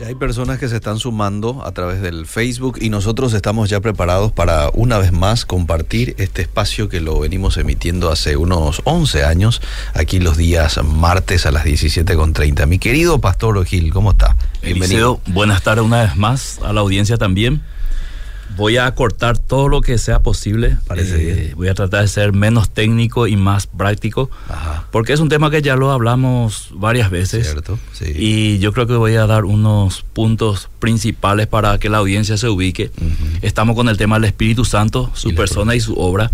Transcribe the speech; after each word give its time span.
Ya 0.00 0.06
hay 0.06 0.14
personas 0.14 0.58
que 0.58 0.66
se 0.66 0.76
están 0.76 0.98
sumando 0.98 1.62
a 1.62 1.72
través 1.72 2.00
del 2.00 2.24
Facebook 2.24 2.78
y 2.80 2.88
nosotros 2.88 3.34
estamos 3.34 3.68
ya 3.68 3.80
preparados 3.80 4.32
para 4.32 4.70
una 4.72 4.96
vez 4.96 5.12
más 5.12 5.44
compartir 5.44 6.14
este 6.16 6.40
espacio 6.40 6.88
que 6.88 7.02
lo 7.02 7.20
venimos 7.20 7.58
emitiendo 7.58 8.10
hace 8.10 8.38
unos 8.38 8.80
11 8.84 9.24
años, 9.24 9.60
aquí 9.92 10.18
los 10.18 10.38
días 10.38 10.80
martes 10.82 11.44
a 11.44 11.50
las 11.50 11.66
17.30. 11.66 12.66
Mi 12.66 12.78
querido 12.78 13.18
Pastor 13.18 13.62
Gil, 13.66 13.92
¿cómo 13.92 14.12
está? 14.12 14.38
Bienvenido. 14.62 15.20
Eliseo, 15.20 15.34
buenas 15.34 15.62
tardes 15.62 15.84
una 15.84 16.04
vez 16.04 16.16
más 16.16 16.60
a 16.64 16.72
la 16.72 16.80
audiencia 16.80 17.18
también. 17.18 17.60
Voy 18.56 18.76
a 18.76 18.86
acortar 18.86 19.38
todo 19.38 19.68
lo 19.68 19.80
que 19.80 19.98
sea 19.98 20.20
posible. 20.20 20.76
Parece 20.86 21.48
eh, 21.48 21.54
Voy 21.54 21.68
a 21.68 21.74
tratar 21.74 22.02
de 22.02 22.08
ser 22.08 22.32
menos 22.32 22.70
técnico 22.70 23.26
y 23.26 23.36
más 23.36 23.66
práctico. 23.66 24.30
Ajá. 24.48 24.86
Porque 24.90 25.12
es 25.12 25.20
un 25.20 25.28
tema 25.28 25.50
que 25.50 25.62
ya 25.62 25.76
lo 25.76 25.90
hablamos 25.90 26.70
varias 26.74 27.10
veces. 27.10 27.46
Cierto, 27.46 27.78
sí. 27.92 28.12
Y 28.14 28.58
yo 28.58 28.72
creo 28.72 28.86
que 28.86 28.94
voy 28.94 29.14
a 29.14 29.26
dar 29.26 29.44
unos 29.44 30.02
puntos 30.02 30.68
principales 30.78 31.46
para 31.46 31.78
que 31.78 31.88
la 31.88 31.98
audiencia 31.98 32.36
se 32.36 32.48
ubique. 32.48 32.90
Estamos 33.42 33.76
con 33.76 33.88
el 33.88 33.96
tema 33.96 34.16
del 34.16 34.24
Espíritu 34.24 34.64
Santo, 34.64 35.10
su 35.14 35.30
Y 35.30 35.32
persona 35.34 35.74
y 35.74 35.80
su 35.80 35.94
obra. 35.94 36.30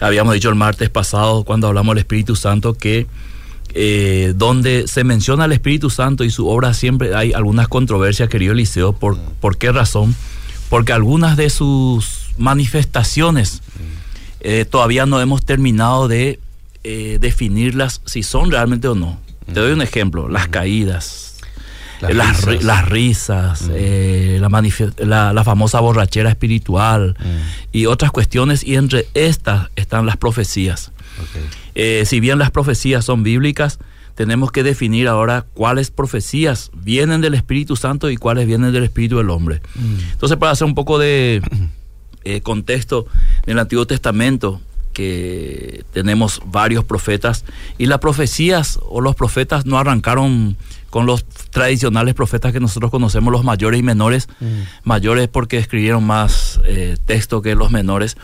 Habíamos 0.00 0.34
dicho 0.34 0.48
el 0.48 0.54
martes 0.56 0.90
pasado, 0.90 1.44
cuando 1.44 1.68
hablamos 1.68 1.94
del 1.94 2.00
Espíritu 2.00 2.36
Santo, 2.36 2.74
que 2.74 3.06
eh, 3.76 4.34
donde 4.36 4.86
se 4.86 5.02
menciona 5.02 5.46
el 5.46 5.52
Espíritu 5.52 5.90
Santo 5.90 6.22
y 6.22 6.30
su 6.30 6.48
obra 6.48 6.74
siempre 6.74 7.14
hay 7.14 7.32
algunas 7.32 7.66
controversias, 7.66 8.28
querido 8.28 8.52
Eliseo. 8.52 8.92
¿Por, 8.92 9.18
¿por 9.18 9.56
qué 9.56 9.72
razón? 9.72 10.14
Porque 10.74 10.92
algunas 10.92 11.36
de 11.36 11.50
sus 11.50 12.30
manifestaciones 12.36 13.62
eh, 14.40 14.64
todavía 14.68 15.06
no 15.06 15.20
hemos 15.20 15.44
terminado 15.44 16.08
de 16.08 16.40
eh, 16.82 17.18
definirlas 17.20 18.00
si 18.06 18.24
son 18.24 18.50
realmente 18.50 18.88
o 18.88 18.96
no. 18.96 19.20
Te 19.46 19.52
doy 19.60 19.70
un 19.72 19.82
ejemplo, 19.82 20.28
las 20.28 20.48
caídas, 20.48 21.36
Las 22.00 22.12
las, 22.16 22.42
ri- 22.42 22.46
risas. 22.48 22.64
las 22.64 22.88
risas, 22.88 23.62
Mm. 23.62 23.70
eh, 23.72 24.38
la, 24.40 24.48
manife- 24.48 24.92
la- 24.98 25.32
la 25.32 25.44
famosa 25.44 25.78
borrachera 25.78 26.28
espiritual 26.30 27.16
Mm. 27.20 27.24
y 27.70 27.86
otras 27.86 28.10
cuestiones, 28.10 28.64
y 28.64 28.74
entre 28.74 29.06
estas 29.14 29.68
están 29.76 30.06
las 30.06 30.16
profecías. 30.16 30.90
Eh, 31.76 32.02
si 32.04 32.18
bien 32.18 32.40
las 32.40 32.50
profecías 32.50 33.04
son 33.04 33.22
bíblicas, 33.22 33.78
tenemos 34.14 34.52
que 34.52 34.62
definir 34.62 35.08
ahora 35.08 35.44
cuáles 35.54 35.90
profecías 35.90 36.70
vienen 36.74 37.20
del 37.20 37.34
Espíritu 37.34 37.76
Santo 37.76 38.10
y 38.10 38.16
cuáles 38.16 38.46
vienen 38.46 38.72
del 38.72 38.84
Espíritu 38.84 39.18
del 39.18 39.30
hombre. 39.30 39.60
Entonces, 40.12 40.38
para 40.38 40.52
hacer 40.52 40.66
un 40.66 40.74
poco 40.74 40.98
de 40.98 41.42
eh, 42.24 42.40
contexto, 42.40 43.06
en 43.46 43.52
el 43.52 43.58
Antiguo 43.58 43.86
Testamento, 43.86 44.60
que 44.92 45.84
tenemos 45.92 46.40
varios 46.46 46.84
profetas, 46.84 47.44
y 47.76 47.86
las 47.86 47.98
profecías 47.98 48.78
o 48.88 49.00
los 49.00 49.16
profetas 49.16 49.66
no 49.66 49.78
arrancaron 49.78 50.56
con 50.90 51.06
los 51.06 51.24
tradicionales 51.24 52.14
profetas 52.14 52.52
que 52.52 52.60
nosotros 52.60 52.92
conocemos, 52.92 53.32
los 53.32 53.42
mayores 53.42 53.80
y 53.80 53.82
menores, 53.82 54.28
mayores 54.84 55.26
porque 55.26 55.58
escribieron 55.58 56.04
más 56.04 56.60
eh, 56.66 56.96
texto 57.04 57.42
que 57.42 57.56
los 57.56 57.72
menores. 57.72 58.16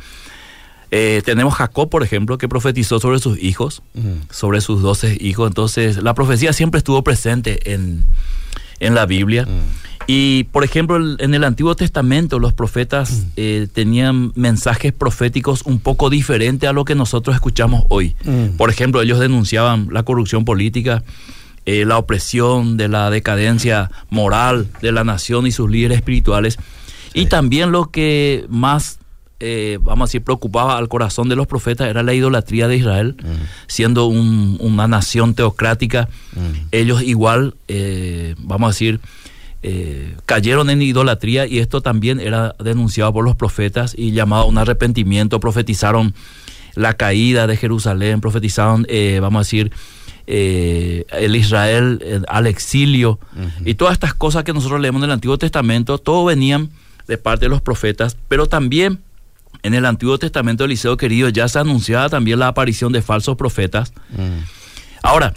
Eh, 0.91 1.22
tenemos 1.24 1.55
Jacob, 1.55 1.88
por 1.88 2.02
ejemplo, 2.02 2.36
que 2.38 2.48
profetizó 2.48 2.98
sobre 3.00 3.19
sus 3.19 3.41
hijos, 3.42 3.83
Mm. 3.94 4.28
sobre 4.30 4.60
sus 4.60 4.83
doce 4.83 5.16
hijos. 5.20 5.48
Entonces, 5.48 6.02
la 6.02 6.14
profecía 6.14 6.52
siempre 6.52 6.78
estuvo 6.78 7.02
presente 7.05 7.72
en, 7.72 8.05
en 8.80 8.94
la 8.94 9.06
Biblia. 9.06 9.46
Mm. 9.46 9.91
Y, 10.06 10.44
por 10.44 10.64
ejemplo, 10.64 10.96
en 11.18 11.34
el 11.34 11.44
Antiguo 11.44 11.77
Testamento 11.77 12.41
los 12.41 12.52
profetas 12.52 13.27
eh, 13.36 13.68
tenían 13.72 14.33
mensajes 14.34 14.92
proféticos 14.92 15.62
un 15.64 15.78
poco 15.78 16.11
diferentes 16.11 16.68
a 16.68 16.72
lo 16.72 16.84
que 16.84 16.96
nosotros 16.96 17.36
escuchamos 17.36 17.84
hoy. 17.88 18.16
Mm. 18.24 18.56
Por 18.56 18.70
ejemplo, 18.70 19.02
ellos 19.02 19.20
denunciaban 19.20 19.88
la 19.92 20.02
corrupción 20.02 20.44
política, 20.44 21.05
eh, 21.66 21.84
la 21.84 21.98
opresión 21.98 22.77
de 22.77 22.88
la 22.88 23.11
decadencia 23.11 23.91
moral 24.08 24.66
de 24.83 24.91
la 24.91 25.05
nación 25.05 25.46
y 25.46 25.52
sus 25.52 25.70
líderes 25.70 25.98
espirituales. 25.98 26.58
Y 27.14 27.27
también 27.27 27.70
lo 27.70 27.91
que 27.91 28.46
más, 28.48 28.98
eh, 29.41 29.78
vamos 29.80 30.05
a 30.05 30.08
decir, 30.08 30.22
preocupaba 30.22 30.77
al 30.78 30.88
corazón 30.88 31.28
de 31.28 31.36
los 31.36 31.46
profetas 31.46 31.88
era 31.88 32.02
la 32.02 32.12
idolatría 32.14 32.68
de 32.68 32.77
Israel, 32.77 33.17
Mm. 33.18 33.27
siendo 33.67 34.06
un- 34.06 34.58
una 34.61 34.86
nación 34.86 35.34
teocrática. 35.34 36.08
Mm. 36.34 36.67
Ellos 36.73 37.02
igual, 37.02 37.55
eh, 37.68 38.34
vamos 38.39 38.68
a 38.68 38.70
decir, 38.73 39.00
eh, 39.62 40.14
cayeron 40.27 40.70
en 40.70 40.80
idolatría 40.83 41.46
y 41.46 41.58
esto 41.58 41.80
también 41.83 42.20
era 42.20 42.55
denunciado 42.58 43.12
por 43.12 43.24
los 43.24 43.36
profetas 43.36 43.95
y 43.96 44.12
llamado 44.12 44.45
a 44.45 44.46
un 44.46 44.56
arrepentimiento, 44.58 45.40
profetizaron 45.40 46.14
la 46.77 46.95
caída 46.95 47.46
de 47.46 47.56
Jerusalén, 47.56 48.20
profetizaron, 48.20 48.86
eh, 48.89 49.18
vamos 49.20 49.40
a 49.40 49.45
decir, 49.45 49.70
eh, 50.27 51.05
el 51.11 51.34
Israel 51.34 52.24
al 52.29 52.46
exilio 52.46 53.18
y 53.64 53.74
todas 53.74 53.92
estas 53.95 54.14
cosas 54.14 54.45
que 54.45 54.52
nosotros 54.52 54.80
leemos 54.80 55.00
en 55.00 55.06
el 55.06 55.11
Antiguo 55.12 55.36
Testamento, 55.39 55.98
todo 55.98 56.24
venían 56.24 56.70
de 57.08 57.18
parte 57.18 57.46
de 57.46 57.48
los 57.48 57.61
profetas, 57.61 58.17
pero 58.29 58.46
también 58.46 59.00
en 59.63 59.75
el 59.75 59.85
Antiguo 59.87 60.19
Testamento, 60.19 60.65
Eliseo 60.65 60.97
querido, 60.97 61.29
ya 61.29 61.48
se 61.48 61.59
anunciaba 61.59 62.09
también 62.09 62.39
la 62.39 62.48
aparición 62.48 62.93
de 62.93 63.03
falsos 63.03 63.37
profetas. 63.37 63.93
Mm. 64.11 64.45
Ahora, 65.03 65.35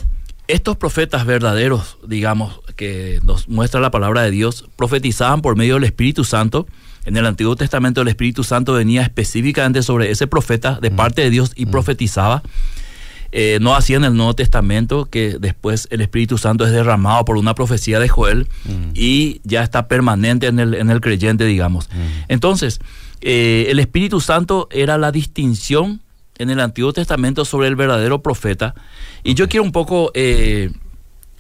estos 0.48 0.76
profetas 0.78 1.26
verdaderos, 1.26 1.98
digamos, 2.06 2.60
que 2.76 3.20
nos 3.24 3.48
muestra 3.48 3.80
la 3.80 3.92
palabra 3.92 4.24
de 4.24 4.32
Dios, 4.32 4.66
profetizaban 4.76 5.42
por 5.42 5.56
medio 5.56 5.76
del 5.76 5.86
Espíritu 5.86 6.24
Santo. 6.24 6.68
En 7.06 7.18
el 7.18 7.26
Antiguo 7.26 7.56
Testamento 7.56 8.02
el 8.02 8.08
Espíritu 8.08 8.44
Santo 8.44 8.74
venía 8.74 9.02
específicamente 9.02 9.84
sobre 9.84 10.12
ese 10.12 10.28
profeta 10.28 10.80
de 10.82 10.92
parte 10.92 11.22
de 11.22 11.30
Dios 11.30 11.52
y 11.56 11.66
profetizaba. 11.66 12.44
Eh, 13.36 13.58
no 13.62 13.76
así 13.76 13.96
en 13.96 14.04
el 14.04 14.16
Nuevo 14.16 14.36
Testamento, 14.36 15.06
que 15.06 15.38
después 15.40 15.88
el 15.92 16.02
Espíritu 16.02 16.38
Santo 16.38 16.66
es 16.66 16.72
derramado 16.72 17.26
por 17.26 17.38
una 17.38 17.56
profecía 17.56 18.00
de 18.00 18.08
Joel 18.08 18.48
Mm. 18.66 18.92
y 18.94 19.42
ya 19.44 19.64
está 19.64 19.88
permanente 19.88 20.48
en 20.48 20.60
el, 20.60 20.76
en 20.76 20.92
el 20.92 21.02
creyente, 21.02 21.46
digamos. 21.46 21.90
Entonces, 22.28 22.80
eh, 23.24 23.68
el 23.70 23.80
Espíritu 23.80 24.20
Santo 24.20 24.68
era 24.70 24.98
la 24.98 25.12
distinción 25.12 26.02
en 26.38 26.50
el 26.50 26.60
Antiguo 26.60 26.92
Testamento 26.92 27.46
sobre 27.46 27.70
el 27.70 27.76
verdadero 27.76 28.22
profeta. 28.22 28.76
Y 29.24 29.34
yo 29.34 29.48
quiero 29.48 29.64
un 29.64 29.72
poco 29.72 30.12
eh, 30.14 30.72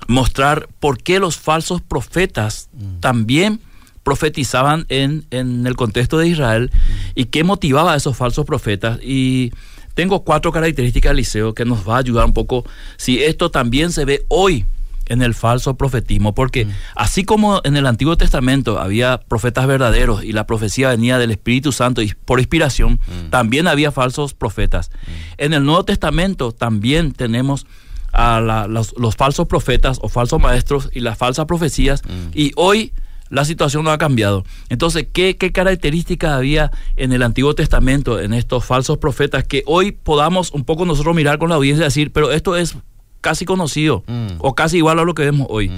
mostrar 0.07 0.69
por 0.79 0.97
qué 1.03 1.19
los 1.19 1.37
falsos 1.37 1.81
profetas 1.81 2.69
también 3.01 3.59
profetizaban 4.03 4.85
en, 4.87 5.25
en 5.31 5.67
el 5.67 5.75
contexto 5.75 6.17
de 6.17 6.27
Israel 6.27 6.71
y 7.15 7.25
qué 7.25 7.43
motivaba 7.43 7.93
a 7.93 7.97
esos 7.97 8.15
falsos 8.15 8.45
profetas. 8.45 8.99
Y 9.03 9.51
tengo 9.93 10.23
cuatro 10.23 10.53
características, 10.53 11.13
Liceo, 11.13 11.53
que 11.53 11.65
nos 11.65 11.87
va 11.87 11.95
a 11.95 11.99
ayudar 11.99 12.25
un 12.25 12.33
poco 12.33 12.65
si 12.95 13.21
esto 13.21 13.51
también 13.51 13.91
se 13.91 14.05
ve 14.05 14.25
hoy 14.29 14.65
en 15.07 15.21
el 15.21 15.33
falso 15.33 15.75
profetismo, 15.75 16.33
porque 16.33 16.67
así 16.95 17.23
como 17.23 17.61
en 17.63 17.75
el 17.77 17.85
Antiguo 17.87 18.17
Testamento 18.17 18.79
había 18.79 19.19
profetas 19.19 19.67
verdaderos 19.67 20.23
y 20.23 20.31
la 20.31 20.45
profecía 20.47 20.89
venía 20.89 21.17
del 21.17 21.31
Espíritu 21.31 21.71
Santo 21.71 22.01
y 22.01 22.13
por 22.25 22.39
inspiración, 22.39 22.99
también 23.29 23.67
había 23.67 23.91
falsos 23.91 24.33
profetas. 24.33 24.91
En 25.37 25.53
el 25.53 25.63
Nuevo 25.65 25.85
Testamento 25.85 26.51
también 26.51 27.11
tenemos 27.11 27.65
a 28.11 28.39
la- 28.41 28.67
los, 28.67 28.93
los 28.97 29.15
falsos 29.15 29.47
profetas 29.47 29.97
o 30.01 30.09
falsos 30.09 30.39
maestros 30.39 30.89
y 30.93 30.99
las 30.99 31.17
falsas 31.17 31.45
profecías, 31.45 32.01
y 32.33 32.51
hoy 32.55 32.93
la 33.29 33.45
situación 33.45 33.83
no 33.83 33.89
ha 33.89 33.97
cambiado. 33.97 34.45
Entonces, 34.69 35.07
¿qué, 35.11 35.37
qué 35.37 35.51
características 35.51 36.33
había 36.33 36.69
en 36.95 37.13
el 37.13 37.23
Antiguo 37.23 37.55
Testamento, 37.55 38.19
en 38.19 38.31
estos 38.33 38.63
falsos 38.63 38.99
profetas, 38.99 39.43
que 39.45 39.63
hoy 39.65 39.91
podamos 39.91 40.51
un 40.51 40.63
poco 40.65 40.85
nosotros 40.85 41.15
mirar 41.15 41.39
con 41.39 41.49
la 41.49 41.55
audiencia 41.55 41.81
y 41.81 41.85
decir, 41.85 42.11
pero 42.11 42.31
esto 42.31 42.55
es 42.55 42.75
casi 43.23 43.45
conocido 43.45 44.03
Mm. 44.05 44.27
o 44.39 44.53
casi 44.53 44.77
igual 44.77 44.99
a 44.99 45.03
lo 45.03 45.15
que 45.15 45.23
vemos 45.23 45.47
hoy? 45.49 45.71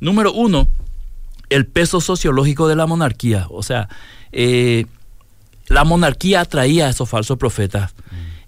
Número 0.00 0.32
uno, 0.32 0.68
el 1.48 1.64
peso 1.66 2.00
sociológico 2.02 2.68
de 2.68 2.76
la 2.76 2.86
monarquía. 2.86 3.46
O 3.48 3.62
sea, 3.62 3.88
eh, 4.32 4.84
la 5.68 5.84
monarquía 5.84 6.40
atraía 6.42 6.86
a 6.86 6.90
esos 6.90 7.08
falsos 7.08 7.38
profetas 7.38 7.92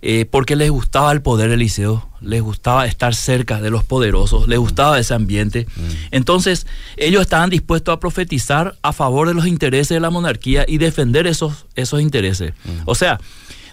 eh, 0.04 0.26
porque 0.28 0.56
les 0.56 0.68
gustaba 0.70 1.12
el 1.12 1.22
poder 1.22 1.50
Eliseo, 1.52 2.08
les 2.20 2.42
gustaba 2.42 2.86
estar 2.86 3.14
cerca 3.14 3.60
de 3.60 3.70
los 3.70 3.84
poderosos, 3.84 4.48
les 4.48 4.58
gustaba 4.58 4.98
ese 4.98 5.14
ambiente. 5.14 5.66
Entonces, 6.10 6.66
ellos 6.96 7.22
estaban 7.22 7.50
dispuestos 7.50 7.94
a 7.94 8.00
profetizar 8.00 8.74
a 8.82 8.92
favor 8.92 9.28
de 9.28 9.34
los 9.34 9.46
intereses 9.46 9.90
de 9.90 10.00
la 10.00 10.10
monarquía 10.10 10.64
y 10.66 10.78
defender 10.78 11.28
esos, 11.28 11.66
esos 11.76 12.00
intereses. 12.00 12.52
O 12.84 12.96
sea, 12.96 13.20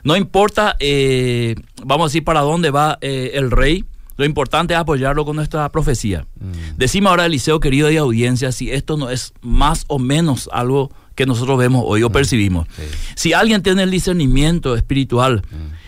no 0.04 0.16
importa, 0.16 0.76
eh, 0.80 1.56
vamos 1.84 2.06
a 2.06 2.08
decir, 2.10 2.24
para 2.24 2.42
dónde 2.42 2.70
va 2.70 3.00
el 3.02 3.50
rey, 3.50 3.86
lo 4.20 4.26
importante 4.26 4.74
es 4.74 4.80
apoyarlo 4.82 5.24
con 5.24 5.38
nuestra 5.38 5.72
profecía. 5.72 6.28
Decime 6.76 7.08
ahora, 7.08 7.26
Eliseo, 7.26 7.62
querido 7.62 7.88
de 7.88 8.00
audiencia, 8.00 8.52
si 8.52 8.70
esto 8.70 8.98
no 8.98 9.10
es 9.10 9.32
más 9.40 9.86
o 9.88 9.98
menos 9.98 10.50
algo 10.52 10.92
que 11.16 11.26
nosotros 11.26 11.58
vemos 11.58 11.84
hoy 11.88 12.04
o 12.04 12.10
percibimos. 12.10 12.68
sí. 12.76 12.84
Si 13.16 13.32
alguien 13.32 13.64
tiene 13.64 13.84
el 13.84 13.92
discernimiento 13.92 14.76
espiritual 14.76 15.44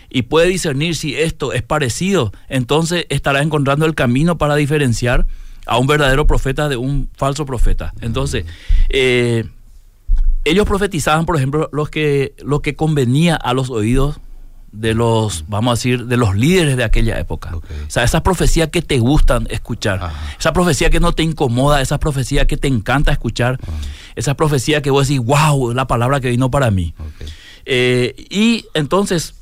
y 0.08 0.22
puede 0.22 0.48
discernir 0.48 0.96
si 0.96 1.14
esto 1.14 1.52
es 1.52 1.62
parecido, 1.62 2.32
entonces 2.48 3.04
estará 3.10 3.42
encontrando 3.42 3.84
el 3.84 3.94
camino 3.94 4.38
para 4.38 4.56
diferenciar 4.56 5.26
a 5.66 5.76
un 5.76 5.86
verdadero 5.86 6.26
profeta 6.26 6.70
de 6.70 6.78
un 6.78 7.10
falso 7.14 7.44
profeta. 7.44 7.92
Entonces, 8.00 8.46
eh, 8.88 9.44
ellos 10.46 10.66
profetizaban, 10.66 11.26
por 11.26 11.36
ejemplo, 11.36 11.68
lo 11.70 11.84
que, 11.84 12.32
lo 12.42 12.62
que 12.62 12.76
convenía 12.76 13.36
a 13.36 13.52
los 13.52 13.68
oídos 13.68 14.20
de 14.72 14.94
los, 14.94 15.44
vamos 15.48 15.70
a 15.70 15.74
decir, 15.74 16.06
de 16.06 16.16
los 16.16 16.34
líderes 16.34 16.76
de 16.76 16.84
aquella 16.84 17.18
época. 17.18 17.54
Ok. 17.54 17.66
O 17.86 17.90
sea, 17.90 18.04
esas 18.04 18.22
profecías 18.22 18.70
que 18.70 18.82
te 18.82 18.98
gustan 18.98 19.46
escuchar, 19.50 20.02
Ajá. 20.02 20.14
esa 20.38 20.52
profecía 20.52 20.90
que 20.90 20.98
no 20.98 21.12
te 21.12 21.22
incomoda, 21.22 21.80
esa 21.82 21.98
profecía 21.98 22.46
que 22.46 22.56
te 22.56 22.68
encanta 22.68 23.12
escuchar, 23.12 23.58
esa 24.16 24.34
profecía 24.34 24.82
que 24.82 24.90
vos 24.90 25.08
decís, 25.08 25.22
wow, 25.22 25.72
la 25.74 25.86
palabra 25.86 26.20
que 26.20 26.30
vino 26.30 26.50
para 26.50 26.70
mí. 26.70 26.94
Eh, 27.64 28.14
y 28.30 28.64
entonces 28.74 29.34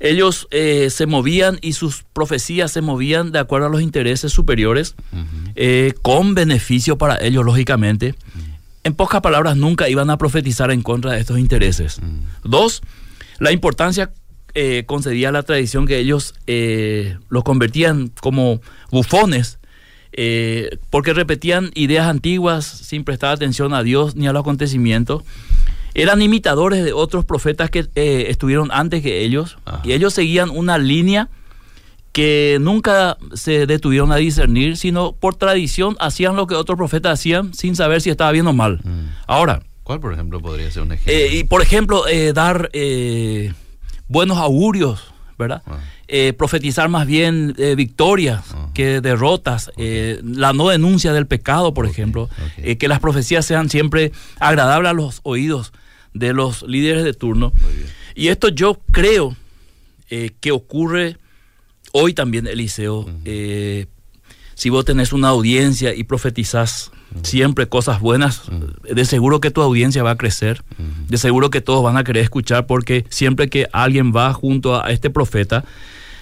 ellos 0.00 0.48
eh, 0.50 0.90
se 0.90 1.06
movían 1.06 1.58
y 1.62 1.72
sus 1.72 2.04
profecías 2.12 2.70
se 2.72 2.82
movían 2.82 3.32
de 3.32 3.38
acuerdo 3.38 3.68
a 3.68 3.70
los 3.70 3.80
intereses 3.80 4.32
superiores, 4.32 4.96
eh, 5.54 5.94
con 6.02 6.34
beneficio 6.34 6.98
para 6.98 7.16
ellos, 7.24 7.44
lógicamente. 7.44 8.14
En 8.82 8.94
pocas 8.94 9.22
palabras, 9.22 9.56
nunca 9.56 9.88
iban 9.88 10.10
a 10.10 10.18
profetizar 10.18 10.70
en 10.70 10.82
contra 10.82 11.12
de 11.12 11.20
estos 11.20 11.38
intereses. 11.38 12.00
Dos, 12.42 12.82
la 13.38 13.50
importancia 13.52 14.12
eh, 14.56 14.84
concedía 14.86 15.32
la 15.32 15.42
tradición 15.42 15.84
que 15.84 15.98
ellos 15.98 16.32
eh, 16.46 17.18
los 17.28 17.42
convertían 17.42 18.12
como 18.20 18.60
bufones, 18.92 19.58
eh, 20.12 20.78
porque 20.90 21.12
repetían 21.12 21.72
ideas 21.74 22.06
antiguas 22.06 22.64
sin 22.64 23.02
prestar 23.02 23.32
atención 23.32 23.74
a 23.74 23.82
Dios 23.82 24.14
ni 24.14 24.28
a 24.28 24.32
los 24.32 24.42
acontecimientos. 24.42 25.24
Eran 25.94 26.22
imitadores 26.22 26.84
de 26.84 26.92
otros 26.92 27.24
profetas 27.24 27.68
que 27.68 27.88
estuvieron 28.28 28.70
antes 28.70 29.02
que 29.02 29.24
ellos, 29.24 29.58
Ajá. 29.64 29.80
y 29.82 29.92
ellos 29.92 30.14
seguían 30.14 30.50
una 30.50 30.78
línea 30.78 31.28
que 32.12 32.58
nunca 32.60 33.16
se 33.32 33.66
detuvieron 33.66 34.12
a 34.12 34.16
discernir, 34.16 34.76
sino 34.76 35.12
por 35.16 35.34
tradición 35.34 35.96
hacían 35.98 36.36
lo 36.36 36.46
que 36.46 36.54
otros 36.54 36.76
profetas 36.76 37.14
hacían 37.18 37.54
sin 37.54 37.74
saber 37.74 38.00
si 38.02 38.10
estaba 38.10 38.30
bien 38.30 38.46
o 38.46 38.52
mal. 38.52 38.80
Mm. 38.84 39.08
Ahora, 39.26 39.64
¿Cuál, 39.82 39.98
por 39.98 40.12
ejemplo, 40.12 40.40
podría 40.40 40.70
ser 40.70 40.82
un 40.84 40.92
ejemplo? 40.92 41.36
y 41.36 41.42
por 41.44 41.60
ejemplo, 41.60 42.04
dar 42.32 42.70
buenos 44.08 44.38
augurios, 44.38 45.12
¿verdad? 45.38 45.62
Ah. 45.66 45.78
Eh, 46.06 46.32
profetizar 46.32 46.88
más 46.88 47.06
bien 47.06 47.54
eh, 47.58 47.74
victorias 47.74 48.44
Ah. 48.54 48.70
que 48.74 49.00
derrotas, 49.00 49.70
eh, 49.76 50.20
la 50.22 50.52
no 50.52 50.68
denuncia 50.68 51.12
del 51.12 51.26
pecado, 51.26 51.72
por 51.74 51.86
ejemplo, 51.86 52.28
que 52.78 52.88
las 52.88 53.00
profecías 53.00 53.46
sean 53.46 53.70
siempre 53.70 54.12
agradables 54.38 54.90
a 54.90 54.94
los 54.94 55.20
oídos 55.22 55.72
de 56.12 56.32
los 56.32 56.62
líderes 56.62 57.04
de 57.04 57.14
turno. 57.14 57.52
Y 58.14 58.28
esto 58.28 58.48
yo 58.48 58.80
creo 58.92 59.36
que 60.40 60.52
ocurre 60.52 61.16
hoy 61.92 62.12
también, 62.14 62.46
Eliseo. 62.46 63.08
Eh, 63.24 63.86
si 64.54 64.68
vos 64.68 64.84
tenés 64.84 65.12
una 65.12 65.28
audiencia 65.28 65.94
y 65.94 66.04
profetizás 66.04 66.90
siempre 67.22 67.68
cosas 67.68 68.00
buenas, 68.00 68.48
Ujú. 68.48 68.94
de 68.94 69.04
seguro 69.04 69.40
que 69.40 69.50
tu 69.50 69.62
audiencia 69.62 70.02
va 70.02 70.12
a 70.12 70.16
crecer. 70.16 70.62
Ujú. 70.78 71.06
De 71.08 71.16
seguro 71.18 71.50
que 71.50 71.60
todos 71.60 71.82
van 71.82 71.96
a 71.96 72.04
querer 72.04 72.22
escuchar 72.24 72.66
porque 72.66 73.04
siempre 73.08 73.48
que 73.48 73.68
alguien 73.72 74.12
va 74.14 74.32
junto 74.32 74.82
a 74.82 74.90
este 74.90 75.10
profeta, 75.10 75.64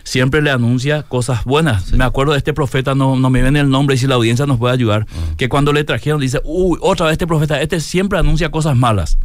siempre 0.04 0.42
le 0.42 0.50
anuncia 0.50 1.04
cosas 1.04 1.44
buenas. 1.44 1.84
Sí. 1.86 1.96
Me 1.96 2.04
acuerdo 2.04 2.32
de 2.32 2.38
este 2.38 2.52
profeta, 2.52 2.94
no, 2.94 3.16
no 3.16 3.30
me 3.30 3.40
ven 3.42 3.56
el 3.56 3.70
nombre 3.70 3.94
y 3.94 3.98
si 3.98 4.06
la 4.06 4.16
audiencia 4.16 4.46
nos 4.46 4.58
puede 4.58 4.74
ayudar, 4.74 5.02
Ujú. 5.02 5.36
que 5.36 5.48
cuando 5.48 5.72
le 5.72 5.84
trajeron 5.84 6.20
dice, 6.20 6.40
uy, 6.44 6.78
otra 6.80 7.06
vez 7.06 7.12
este 7.12 7.26
profeta, 7.26 7.60
este 7.62 7.80
siempre 7.80 8.18
anuncia 8.18 8.50
cosas 8.50 8.76
malas. 8.76 9.16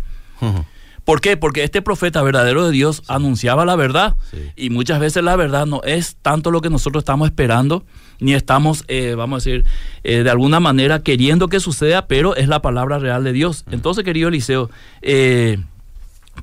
¿Por 1.08 1.22
qué? 1.22 1.38
Porque 1.38 1.64
este 1.64 1.82
profeta 1.82 2.22
verdadero 2.22 2.66
de 2.66 2.72
Dios 2.74 3.02
anunciaba 3.08 3.64
la 3.64 3.78
verdad. 3.78 4.18
Sí. 4.30 4.40
Y 4.58 4.70
muchas 4.72 5.00
veces 5.00 5.24
la 5.24 5.38
verdad 5.38 5.66
no 5.66 5.82
es 5.84 6.18
tanto 6.22 6.52
lo 6.52 6.60
que 6.60 6.70
nosotros 6.70 7.00
estamos 7.00 7.30
esperando, 7.30 7.86
ni 8.20 8.34
estamos, 8.34 8.84
eh, 8.90 9.16
vamos 9.16 9.38
a 9.38 9.50
decir, 9.50 9.66
eh, 10.04 10.24
de 10.24 10.30
alguna 10.30 10.60
manera 10.60 11.04
queriendo 11.04 11.48
que 11.48 11.62
suceda, 11.62 12.08
pero 12.08 12.36
es 12.36 12.50
la 12.50 12.62
palabra 12.62 13.00
real 13.00 13.24
de 13.24 13.32
Dios. 13.32 13.64
Entonces, 13.72 14.04
querido 14.04 14.28
Eliseo, 14.28 14.70
eh, 15.02 15.60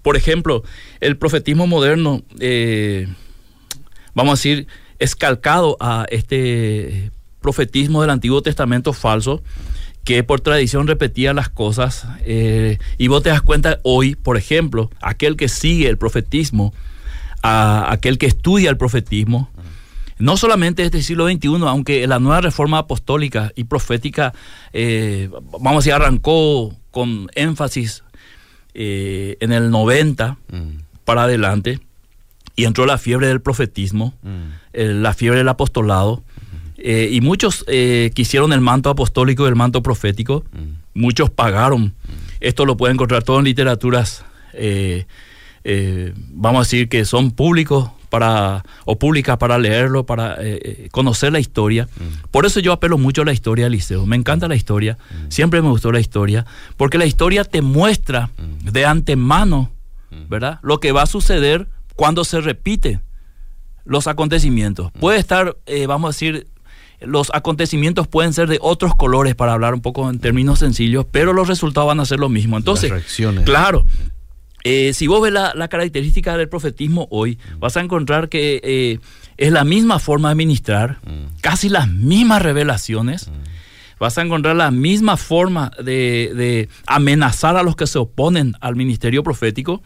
por 0.01 0.17
ejemplo, 0.17 0.63
el 1.01 1.19
profetismo 1.19 1.67
moderno, 1.67 2.23
vamos 4.15 4.33
a 4.33 4.37
decir, 4.37 4.67
es 4.99 5.15
calcado 5.15 5.77
a 5.79 6.07
este 6.09 7.13
profetismo 7.43 8.01
del 8.01 8.09
Antiguo 8.09 8.41
Testamento 8.41 8.95
falso, 8.95 9.43
que 10.05 10.23
por 10.23 10.41
tradición 10.41 10.87
repetía 10.87 11.33
las 11.33 11.49
cosas. 11.49 12.07
eh, 12.25 12.79
y 12.99 13.09
vos 13.09 13.23
te 13.23 13.31
das 13.31 13.43
cuenta 13.43 13.79
hoy, 13.83 14.15
por 14.15 14.37
ejemplo, 14.37 14.91
aquel 15.01 15.37
que 15.37 15.49
sigue 15.49 15.89
el 15.89 15.97
profetismo, 15.99 16.73
a 17.43 17.93
aquel 17.93 18.17
que 18.19 18.27
estudia 18.27 18.71
el 18.71 18.77
profetismo, 18.77 19.51
no 20.19 20.37
solamente 20.37 20.85
este 20.85 21.03
siglo 21.03 21.27
XXI, 21.29 21.49
aunque 21.67 22.07
la 22.07 22.19
nueva 22.21 22.41
reforma 22.41 22.79
apostólica 22.79 23.51
y 23.57 23.65
profética, 23.65 24.33
eh, 24.73 25.29
vamos 25.53 25.73
a 25.73 25.77
decir, 25.77 25.93
arrancó 25.93 26.75
con 26.91 27.29
énfasis 27.35 28.03
eh, 28.75 29.37
en 29.41 29.53
el 29.53 29.71
90 29.71 30.37
Mm. 30.51 30.79
para 31.05 31.25
adelante, 31.25 31.81
y 32.57 32.65
entró 32.65 32.87
la 32.87 32.99
fiebre 32.99 33.27
del 33.27 33.41
profetismo, 33.41 34.15
Mm. 34.23 34.29
eh, 34.73 34.87
la 34.95 35.13
fiebre 35.15 35.39
del 35.39 35.49
apostolado, 35.49 36.23
eh, 36.77 37.09
y 37.13 37.21
muchos 37.21 37.65
eh, 37.69 38.11
quisieron 38.15 38.53
el 38.53 38.61
manto 38.61 38.91
apostólico 38.91 39.45
y 39.45 39.49
el 39.49 39.57
manto 39.57 39.83
profético, 39.83 40.45
Mm. 40.53 40.99
muchos 41.01 41.31
pagaron. 41.31 41.95
Esto 42.41 42.65
lo 42.67 42.77
pueden 42.77 42.97
encontrar 42.97 43.23
todo 43.23 43.39
en 43.39 43.45
literaturas, 43.47 44.25
eh, 44.53 45.07
eh, 45.65 46.13
vamos 46.31 46.61
a 46.61 46.65
decir 46.65 46.89
que 46.89 47.05
son 47.05 47.31
públicos 47.31 47.91
para, 48.11 48.65
o 48.85 48.97
públicas 48.99 49.37
para 49.39 49.59
leerlo, 49.59 50.05
para 50.07 50.39
conocer 50.93 51.33
la 51.33 51.41
historia. 51.41 51.89
Mm. 51.97 52.29
Por 52.31 52.47
eso 52.47 52.61
yo 52.61 52.73
apelo 52.73 52.97
mucho 52.99 53.23
a 53.23 53.25
la 53.25 53.33
historia 53.33 53.65
del 53.65 53.73
liceo. 53.73 54.07
Me 54.07 54.15
encanta 54.17 54.47
la 54.47 54.55
historia, 54.55 54.99
siempre 55.31 55.63
me 55.63 55.69
gustó 55.69 55.91
la 55.91 56.01
historia, 56.01 56.45
porque 56.77 56.99
la 56.99 57.07
historia 57.07 57.45
te 57.45 57.61
muestra 57.63 58.31
Mm. 58.39 58.71
de 58.71 58.85
antemano, 58.87 59.71
Mm. 60.11 60.29
¿verdad? 60.29 60.59
Lo 60.63 60.79
que 60.81 60.93
va 60.93 61.03
a 61.03 61.07
suceder 61.07 61.67
cuando 61.97 62.25
se 62.25 62.41
repite 62.41 63.01
los 63.85 64.07
acontecimientos. 64.07 64.93
Puede 64.93 65.19
estar, 65.19 65.57
eh, 65.67 65.87
vamos 65.87 66.09
a 66.09 66.13
decir, 66.13 66.47
los 67.07 67.31
acontecimientos 67.35 68.07
pueden 68.09 68.33
ser 68.33 68.49
de 68.49 68.59
otros 68.61 68.95
colores, 68.95 69.35
para 69.35 69.53
hablar 69.53 69.75
un 69.75 69.81
poco 69.81 70.09
en 70.11 70.19
términos 70.19 70.59
sencillos, 70.61 71.07
pero 71.11 71.33
los 71.33 71.49
resultados 71.49 71.87
van 71.89 72.01
a 72.01 72.05
ser 72.05 72.19
lo 72.21 72.29
mismo. 72.29 72.57
Entonces, 72.57 72.91
Las 72.91 73.45
claro, 73.45 73.85
eh, 74.65 74.93
si 74.95 75.07
vos 75.07 75.21
ves 75.23 75.33
la, 75.33 75.53
la 75.55 75.69
característica 75.69 76.37
del 76.37 76.49
profetismo 76.49 77.07
hoy, 77.11 77.39
vas 77.59 77.77
a 77.77 77.81
encontrar 77.81 78.29
que 78.29 78.61
eh, 78.65 78.99
es 79.37 79.53
la 79.53 79.65
misma 79.65 79.99
forma 79.99 80.31
de 80.31 80.35
ministrar, 80.37 80.99
Mm. 81.05 81.41
casi 81.41 81.69
las 81.69 81.89
mismas 81.89 82.41
revelaciones, 82.43 83.29
Mm. 83.29 83.33
vas 84.01 84.17
a 84.19 84.23
encontrar 84.23 84.57
la 84.57 84.71
misma 84.71 85.17
forma 85.17 85.71
de, 85.79 86.33
de 86.35 86.69
amenazar 86.87 87.57
a 87.57 87.63
los 87.63 87.77
que 87.77 87.87
se 87.87 87.99
oponen 87.99 88.55
al 88.61 88.75
ministerio 88.77 89.23
profético, 89.23 89.83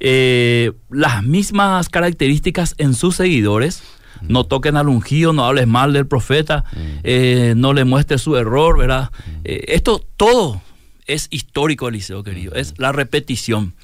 eh, 0.00 0.72
las 0.90 1.22
mismas 1.24 1.88
características 1.88 2.74
en 2.78 2.94
sus 2.94 3.16
seguidores. 3.16 3.82
No 4.22 4.44
toquen 4.44 4.76
al 4.76 4.88
ungido, 4.88 5.32
no 5.32 5.44
hables 5.44 5.66
mal 5.66 5.92
del 5.92 6.06
profeta, 6.06 6.64
eh, 7.02 7.54
no 7.56 7.72
le 7.72 7.84
muestres 7.84 8.22
su 8.22 8.36
error, 8.36 8.78
¿verdad? 8.78 9.10
Eh, 9.44 9.64
esto 9.68 10.04
todo 10.16 10.60
es 11.06 11.26
histórico, 11.30 11.88
Eliseo, 11.88 12.22
querido, 12.22 12.54
es 12.54 12.74
la 12.78 12.92
repetición. 12.92 13.74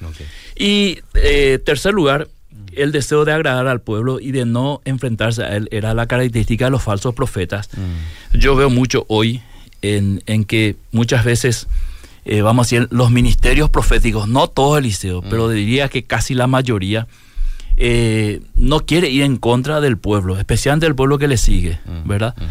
Y 0.57 0.99
eh, 1.15 1.59
tercer 1.63 1.93
lugar, 1.93 2.27
el 2.73 2.91
deseo 2.91 3.25
de 3.25 3.33
agradar 3.33 3.67
al 3.67 3.81
pueblo 3.81 4.19
y 4.19 4.31
de 4.31 4.45
no 4.45 4.81
enfrentarse 4.85 5.43
a 5.43 5.55
él 5.55 5.67
era 5.71 5.93
la 5.93 6.07
característica 6.07 6.65
de 6.65 6.71
los 6.71 6.83
falsos 6.83 7.13
profetas. 7.13 7.69
Mm. 7.73 8.37
Yo 8.37 8.55
veo 8.55 8.69
mucho 8.69 9.05
hoy 9.07 9.41
en, 9.81 10.21
en 10.25 10.45
que 10.45 10.75
muchas 10.91 11.25
veces, 11.25 11.67
eh, 12.25 12.41
vamos 12.41 12.67
a 12.67 12.75
decir, 12.75 12.87
los 12.91 13.11
ministerios 13.11 13.69
proféticos, 13.69 14.27
no 14.27 14.47
todo 14.47 14.77
Eliseo, 14.77 15.21
pero 15.21 15.49
diría 15.49 15.89
que 15.89 16.03
casi 16.03 16.33
la 16.33 16.47
mayoría, 16.47 17.07
eh, 17.77 18.41
no 18.55 18.81
quiere 18.81 19.09
ir 19.09 19.23
en 19.23 19.37
contra 19.37 19.81
del 19.81 19.97
pueblo, 19.97 20.37
especialmente 20.37 20.85
del 20.85 20.95
pueblo 20.95 21.17
que 21.17 21.27
le 21.27 21.37
sigue, 21.37 21.79
Mm. 21.85 22.07
¿verdad? 22.07 22.35
Mm. 22.37 22.43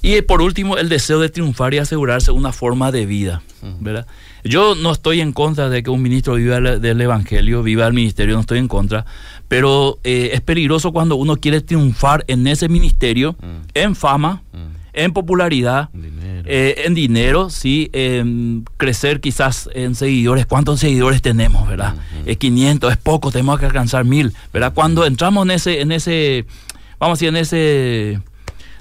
Y 0.00 0.22
por 0.22 0.42
último, 0.42 0.76
el 0.76 0.88
deseo 0.88 1.18
de 1.18 1.28
triunfar 1.28 1.74
y 1.74 1.78
asegurarse 1.78 2.30
una 2.30 2.52
forma 2.52 2.92
de 2.92 3.04
vida, 3.06 3.42
Mm. 3.62 3.82
¿verdad? 3.82 4.06
Yo 4.44 4.74
no 4.76 4.92
estoy 4.92 5.20
en 5.20 5.32
contra 5.32 5.68
de 5.68 5.82
que 5.82 5.90
un 5.90 6.00
ministro 6.00 6.34
viva 6.34 6.58
el- 6.58 6.80
del 6.80 7.00
evangelio, 7.00 7.62
viva 7.64 7.86
el 7.86 7.92
ministerio, 7.92 8.34
no 8.36 8.40
estoy 8.42 8.58
en 8.60 8.68
contra, 8.68 9.04
pero 9.48 9.98
eh, 10.04 10.30
es 10.32 10.40
peligroso 10.40 10.92
cuando 10.92 11.16
uno 11.16 11.36
quiere 11.36 11.60
triunfar 11.60 12.24
en 12.28 12.46
ese 12.46 12.68
ministerio, 12.68 13.34
en 13.74 13.96
fama. 13.96 14.42
En 15.04 15.12
popularidad, 15.12 15.88
Dinero. 15.92 16.42
eh, 16.46 16.82
en 16.86 16.94
dinero, 16.94 17.50
sí, 17.50 17.88
en 17.92 18.64
crecer 18.76 19.20
quizás 19.20 19.68
en 19.74 19.94
seguidores. 19.94 20.46
¿Cuántos 20.46 20.80
seguidores 20.80 21.22
tenemos, 21.22 21.68
verdad? 21.68 21.94
Eh, 22.26 22.36
500 22.36 22.90
es 22.92 22.96
poco, 22.98 23.30
tenemos 23.30 23.58
que 23.60 23.66
alcanzar 23.66 24.04
mil, 24.04 24.32
¿verdad? 24.52 24.72
Cuando 24.74 25.06
entramos 25.06 25.44
en 25.44 25.52
ese, 25.52 25.80
en 25.80 25.92
ese, 25.92 26.44
vamos 26.98 27.14
a 27.14 27.16
decir, 27.18 27.28
en 27.28 27.36
ese 27.36 28.20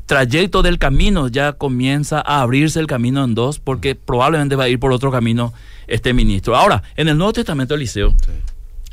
trayecto 0.05 0.61
del 0.63 0.79
camino, 0.79 1.27
ya 1.27 1.53
comienza 1.53 2.19
a 2.25 2.41
abrirse 2.41 2.79
el 2.79 2.87
camino 2.87 3.23
en 3.23 3.35
dos, 3.35 3.59
porque 3.59 3.95
probablemente 3.95 4.55
va 4.55 4.63
a 4.65 4.69
ir 4.69 4.79
por 4.79 4.91
otro 4.91 5.11
camino 5.11 5.53
este 5.87 6.13
ministro. 6.13 6.55
Ahora, 6.55 6.83
en 6.95 7.07
el 7.09 7.17
Nuevo 7.17 7.33
Testamento, 7.33 7.75
Eliseo, 7.75 8.11
Sí. 8.25 8.31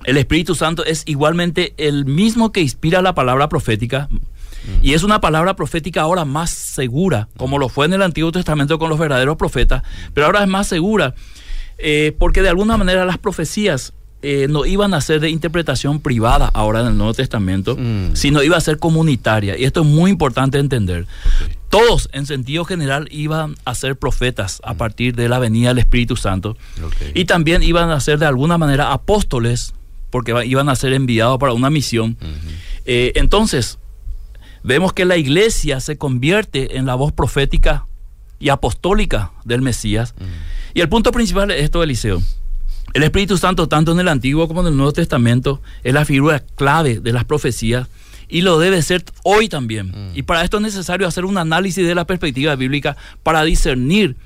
el 0.04 0.16
Espíritu 0.16 0.54
Santo 0.54 0.84
es 0.84 1.04
igualmente 1.06 1.72
el 1.76 2.04
mismo 2.04 2.52
que 2.52 2.60
inspira 2.60 3.00
la 3.00 3.14
palabra 3.14 3.48
profética. 3.48 4.08
Y 4.82 4.94
es 4.94 5.02
una 5.02 5.20
palabra 5.20 5.56
profética 5.56 6.02
ahora 6.02 6.24
más 6.24 6.50
segura, 6.50 7.28
como 7.36 7.58
lo 7.58 7.68
fue 7.68 7.86
en 7.86 7.92
el 7.94 8.02
Antiguo 8.02 8.32
Testamento 8.32 8.78
con 8.78 8.88
los 8.88 8.98
verdaderos 8.98 9.36
profetas, 9.36 9.82
pero 10.12 10.26
ahora 10.26 10.42
es 10.42 10.48
más 10.48 10.66
segura, 10.66 11.14
eh, 11.78 12.14
porque 12.18 12.42
de 12.42 12.48
alguna 12.48 12.76
manera 12.76 13.04
las 13.04 13.18
profecías 13.18 13.92
eh, 14.26 14.46
no 14.48 14.64
iban 14.64 14.94
a 14.94 15.02
ser 15.02 15.20
de 15.20 15.28
interpretación 15.28 16.00
privada 16.00 16.50
ahora 16.54 16.80
en 16.80 16.86
el 16.86 16.96
Nuevo 16.96 17.12
Testamento, 17.12 17.76
Mm. 17.76 18.14
sino 18.16 18.42
iba 18.42 18.56
a 18.56 18.60
ser 18.62 18.78
comunitaria. 18.78 19.58
Y 19.58 19.64
esto 19.64 19.82
es 19.82 19.86
muy 19.86 20.10
importante 20.10 20.58
entender. 20.58 21.06
Todos, 21.68 22.08
en 22.12 22.24
sentido 22.24 22.64
general, 22.64 23.06
iban 23.10 23.56
a 23.66 23.74
ser 23.74 23.96
profetas 23.96 24.62
a 24.64 24.74
partir 24.74 25.14
de 25.14 25.28
la 25.28 25.38
venida 25.38 25.68
del 25.68 25.78
Espíritu 25.78 26.16
Santo. 26.16 26.56
Y 27.14 27.26
también 27.26 27.62
iban 27.62 27.90
a 27.90 28.00
ser 28.00 28.18
de 28.18 28.24
alguna 28.24 28.56
manera 28.56 28.94
apóstoles, 28.94 29.74
porque 30.08 30.32
iban 30.46 30.70
a 30.70 30.76
ser 30.76 30.94
enviados 30.94 31.38
para 31.38 31.52
una 31.52 31.68
misión. 31.68 32.16
Eh, 32.86 33.12
entonces, 33.16 33.78
vemos 34.64 34.92
que 34.92 35.04
la 35.04 35.16
iglesia 35.16 35.78
se 35.78 35.96
convierte 35.96 36.76
en 36.76 36.86
la 36.86 36.96
voz 36.96 37.12
profética 37.12 37.86
y 38.40 38.48
apostólica 38.48 39.30
del 39.44 39.62
Mesías. 39.62 40.14
Y 40.72 40.80
el 40.80 40.88
punto 40.88 41.12
principal 41.12 41.50
es 41.52 41.62
esto, 41.62 41.82
Eliseo. 41.82 42.20
El 42.94 43.02
Espíritu 43.02 43.38
Santo, 43.38 43.68
tanto 43.68 43.92
en 43.92 44.00
el 44.00 44.08
Antiguo 44.08 44.48
como 44.48 44.62
en 44.62 44.68
el 44.68 44.76
Nuevo 44.76 44.92
Testamento, 44.92 45.60
es 45.84 45.94
la 45.94 46.04
figura 46.04 46.40
clave 46.40 46.98
de 47.00 47.12
las 47.12 47.24
profecías 47.24 47.88
y 48.28 48.40
lo 48.40 48.58
debe 48.58 48.82
ser 48.82 49.04
hoy 49.22 49.48
también. 49.48 50.10
Y 50.14 50.22
para 50.22 50.42
esto 50.42 50.56
es 50.56 50.62
necesario 50.62 51.06
hacer 51.06 51.24
un 51.24 51.38
análisis 51.38 51.86
de 51.86 51.94
la 51.94 52.06
perspectiva 52.06 52.56
bíblica 52.56 52.96
para 53.22 53.44
discernir 53.44 54.16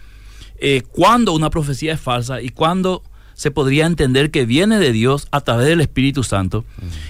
eh, 0.60 0.82
cuándo 0.92 1.32
una 1.32 1.50
profecía 1.50 1.94
es 1.94 2.00
falsa 2.00 2.40
y 2.40 2.50
cuándo 2.50 3.02
se 3.34 3.50
podría 3.50 3.86
entender 3.86 4.30
que 4.30 4.46
viene 4.46 4.78
de 4.78 4.92
Dios 4.92 5.28
a 5.30 5.40
través 5.40 5.66
del 5.66 5.80
Espíritu 5.80 6.24
Santo. 6.24 6.64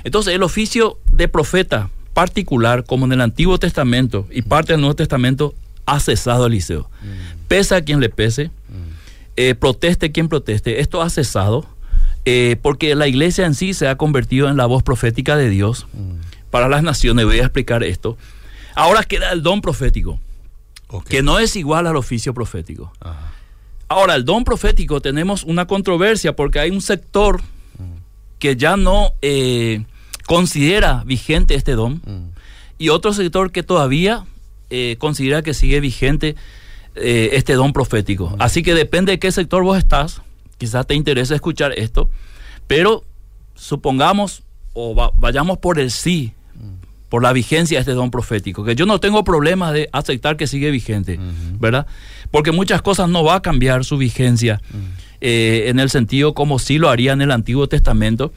Entonces, 0.05 0.35
el 0.35 0.43
oficio 0.43 0.99
de 1.11 1.29
profeta 1.29 1.91
particular, 2.19 2.83
como 2.83 3.07
en 3.07 3.13
el 3.13 3.21
Antiguo 3.21 3.59
Testamento 3.59 4.27
y 4.33 4.43
parte 4.43 4.73
del 4.73 4.81
Nuevo 4.81 4.97
Testamento, 4.97 5.55
ha 5.87 6.01
cesado 6.01 6.47
Eliseo. 6.47 6.91
Pese 7.47 7.77
a 7.77 7.81
quien 7.83 8.01
le 8.01 8.09
pese, 8.09 8.51
eh, 9.37 9.55
proteste 9.55 10.11
quien 10.11 10.29
proteste, 10.29 10.81
esto 10.81 11.01
ha 11.01 11.11
cesado, 11.11 11.65
eh, 12.25 12.57
porque 12.61 12.97
la 12.97 13.07
iglesia 13.07 13.47
en 13.47 13.55
sí 13.55 13.73
se 13.73 13.87
ha 13.87 13.97
convertido 13.97 14.49
en 14.49 14.57
la 14.57 14.67
voz 14.67 14.83
profética 14.83 15.37
de 15.37 15.49
Dios 15.49 15.87
para 16.51 16.69
las 16.69 16.83
naciones. 16.83 17.25
Voy 17.25 17.39
a 17.39 17.45
explicar 17.45 17.85
esto. 17.85 18.19
Ahora 18.75 19.05
queda 19.05 19.31
el 19.31 19.45
don 19.45 19.61
profético, 19.61 20.19
que 21.09 21.23
no 21.23 21.39
es 21.39 21.55
igual 21.55 21.87
al 21.87 21.95
oficio 21.95 22.35
profético. 22.35 22.93
Ajá. 22.99 23.33
Ahora, 23.89 24.17
el 24.17 24.25
don 24.25 24.43
profético 24.43 25.01
tenemos 25.01 25.45
una 25.45 25.69
controversia 25.69 26.35
porque 26.35 26.59
hay 26.59 26.71
un 26.71 26.83
sector 26.83 27.41
que 28.41 28.57
ya 28.57 28.77
no 28.77 29.13
eh, 29.23 29.85
considera 30.29 31.03
vigente 31.07 31.55
este 31.55 31.73
don 31.73 32.03
Mm. 32.05 32.29
y 32.79 32.91
otro 32.91 33.13
sector 33.15 33.51
que 33.51 33.63
todavía 33.63 34.25
eh, 34.71 34.97
considera 34.99 35.41
que 35.43 35.55
sigue 35.55 35.81
vigente 35.81 36.37
eh, 36.95 37.31
este 37.33 37.55
don 37.55 37.73
profético. 37.73 38.37
Así 38.39 38.63
que 38.63 38.75
depende 38.75 39.13
de 39.13 39.19
qué 39.19 39.33
sector 39.33 39.63
vos 39.63 39.79
estás, 39.79 40.21
quizás 40.59 40.87
te 40.87 40.95
interese 40.95 41.35
escuchar 41.35 41.73
esto, 41.79 42.11
pero 42.67 43.05
supongamos 43.55 44.43
o 44.75 44.95
va- 44.95 45.11
vayamos 45.15 45.57
por 45.59 45.79
el 45.79 45.91
sí, 45.91 46.33
por 47.09 47.23
la 47.23 47.33
vigencia 47.33 47.79
de 47.79 47.81
este 47.81 47.93
don 47.93 48.11
profético, 48.11 48.65
que 48.65 48.75
yo 48.75 48.85
no 48.85 49.01
tengo 49.01 49.25
problema 49.25 49.73
de 49.73 49.89
aceptar 49.93 50.37
que 50.37 50.47
sigue 50.47 50.71
vigente, 50.71 51.19
¿verdad? 51.59 51.87
Porque 52.31 52.53
muchas 52.53 52.83
cosas 52.83 53.09
no 53.09 53.25
va 53.25 53.37
a 53.37 53.41
cambiar 53.43 53.85
su 53.87 53.97
vigencia 53.97 54.61
eh, 55.23 55.65
en 55.69 55.81
el 55.81 55.89
sentido 55.89 56.35
como 56.35 56.59
sí 56.59 56.77
lo 56.79 56.91
haría 56.91 57.13
en 57.15 57.23
el 57.23 57.31
Antiguo 57.31 57.67
Testamento, 57.67 58.33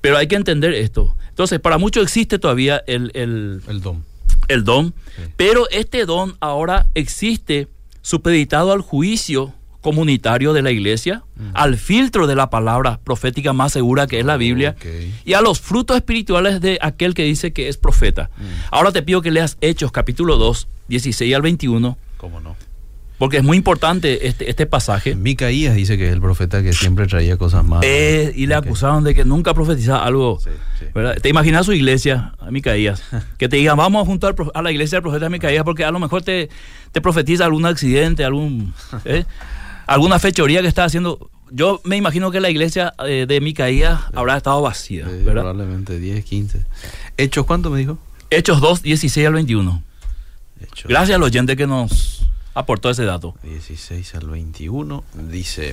pero 0.00 0.16
hay 0.16 0.26
que 0.26 0.36
entender 0.36 0.72
esto. 0.74 1.14
Entonces, 1.28 1.60
para 1.60 1.78
muchos 1.78 2.02
existe 2.02 2.38
todavía 2.38 2.82
el, 2.86 3.10
el, 3.14 3.62
El 3.68 3.80
don. 3.80 4.04
el 4.48 4.64
don, 4.64 4.94
Sí. 5.16 5.22
pero 5.36 5.68
este 5.70 6.04
don 6.06 6.36
ahora 6.40 6.86
existe 6.94 7.68
supeditado 8.02 8.72
al 8.72 8.80
juicio 8.80 9.52
comunitario 9.80 10.52
de 10.52 10.60
la 10.60 10.70
iglesia, 10.70 11.22
al 11.54 11.78
filtro 11.78 12.26
de 12.26 12.34
la 12.36 12.50
palabra 12.50 13.00
profética 13.02 13.54
más 13.54 13.72
segura 13.72 14.06
que 14.06 14.20
es 14.20 14.26
la 14.26 14.36
Biblia, 14.36 14.76
y 15.24 15.32
a 15.32 15.40
los 15.40 15.58
frutos 15.60 15.96
espirituales 15.96 16.60
de 16.60 16.78
aquel 16.82 17.14
que 17.14 17.22
dice 17.24 17.52
que 17.54 17.68
es 17.68 17.78
profeta. 17.78 18.28
Ahora 18.70 18.92
te 18.92 19.02
pido 19.02 19.22
que 19.22 19.30
leas 19.30 19.56
Hechos 19.62 19.90
capítulo 19.90 20.36
2, 20.36 20.68
16 20.88 21.34
al 21.34 21.42
21, 21.42 21.96
¿Cómo 22.18 22.40
no? 22.40 22.56
Porque 23.20 23.36
es 23.36 23.44
muy 23.44 23.58
importante 23.58 24.26
este, 24.28 24.48
este 24.48 24.64
pasaje. 24.64 25.14
Micaías 25.14 25.74
dice 25.74 25.98
que 25.98 26.06
es 26.06 26.12
el 26.14 26.22
profeta 26.22 26.62
que 26.62 26.72
siempre 26.72 27.06
traía 27.06 27.36
cosas 27.36 27.62
más. 27.66 27.82
Eh, 27.84 28.32
y 28.34 28.46
le 28.46 28.54
acusaron 28.54 29.04
de 29.04 29.14
que 29.14 29.26
nunca 29.26 29.52
profetizaba 29.52 30.06
algo. 30.06 30.40
Sí, 30.42 30.48
sí. 30.78 30.86
¿verdad? 30.94 31.18
¿Te 31.20 31.28
imaginas 31.28 31.66
su 31.66 31.74
iglesia, 31.74 32.32
a 32.40 32.50
Micaías? 32.50 33.02
Que 33.36 33.46
te 33.50 33.58
digan, 33.58 33.76
vamos 33.76 34.08
al 34.08 34.34
prof- 34.34 34.52
a 34.54 34.62
la 34.62 34.72
iglesia 34.72 34.96
del 34.96 35.02
profeta 35.02 35.28
Micaías 35.28 35.64
porque 35.64 35.84
a 35.84 35.90
lo 35.90 35.98
mejor 35.98 36.22
te, 36.22 36.48
te 36.92 37.02
profetiza 37.02 37.44
algún 37.44 37.66
accidente, 37.66 38.24
algún, 38.24 38.72
¿eh? 39.04 39.26
alguna 39.86 40.18
fechoría 40.18 40.62
que 40.62 40.68
está 40.68 40.84
haciendo. 40.84 41.30
Yo 41.50 41.82
me 41.84 41.98
imagino 41.98 42.30
que 42.30 42.40
la 42.40 42.48
iglesia 42.48 42.94
eh, 43.06 43.26
de 43.28 43.40
Micaías 43.42 44.00
habrá 44.14 44.38
estado 44.38 44.62
vacía, 44.62 45.06
probablemente 45.26 45.98
10, 45.98 46.24
15. 46.24 46.64
¿Hechos 47.18 47.44
cuánto 47.44 47.68
me 47.68 47.80
dijo? 47.80 47.98
Hechos 48.30 48.62
2, 48.62 48.82
16 48.82 49.26
al 49.26 49.34
21. 49.34 49.82
Hechos 50.62 50.88
Gracias 50.88 51.16
al 51.16 51.22
oyente 51.22 51.54
que 51.54 51.66
nos 51.66 52.19
aportó 52.54 52.90
ese 52.90 53.04
dato. 53.04 53.34
16 53.42 54.14
al 54.14 54.28
21 54.28 55.04
dice, 55.14 55.72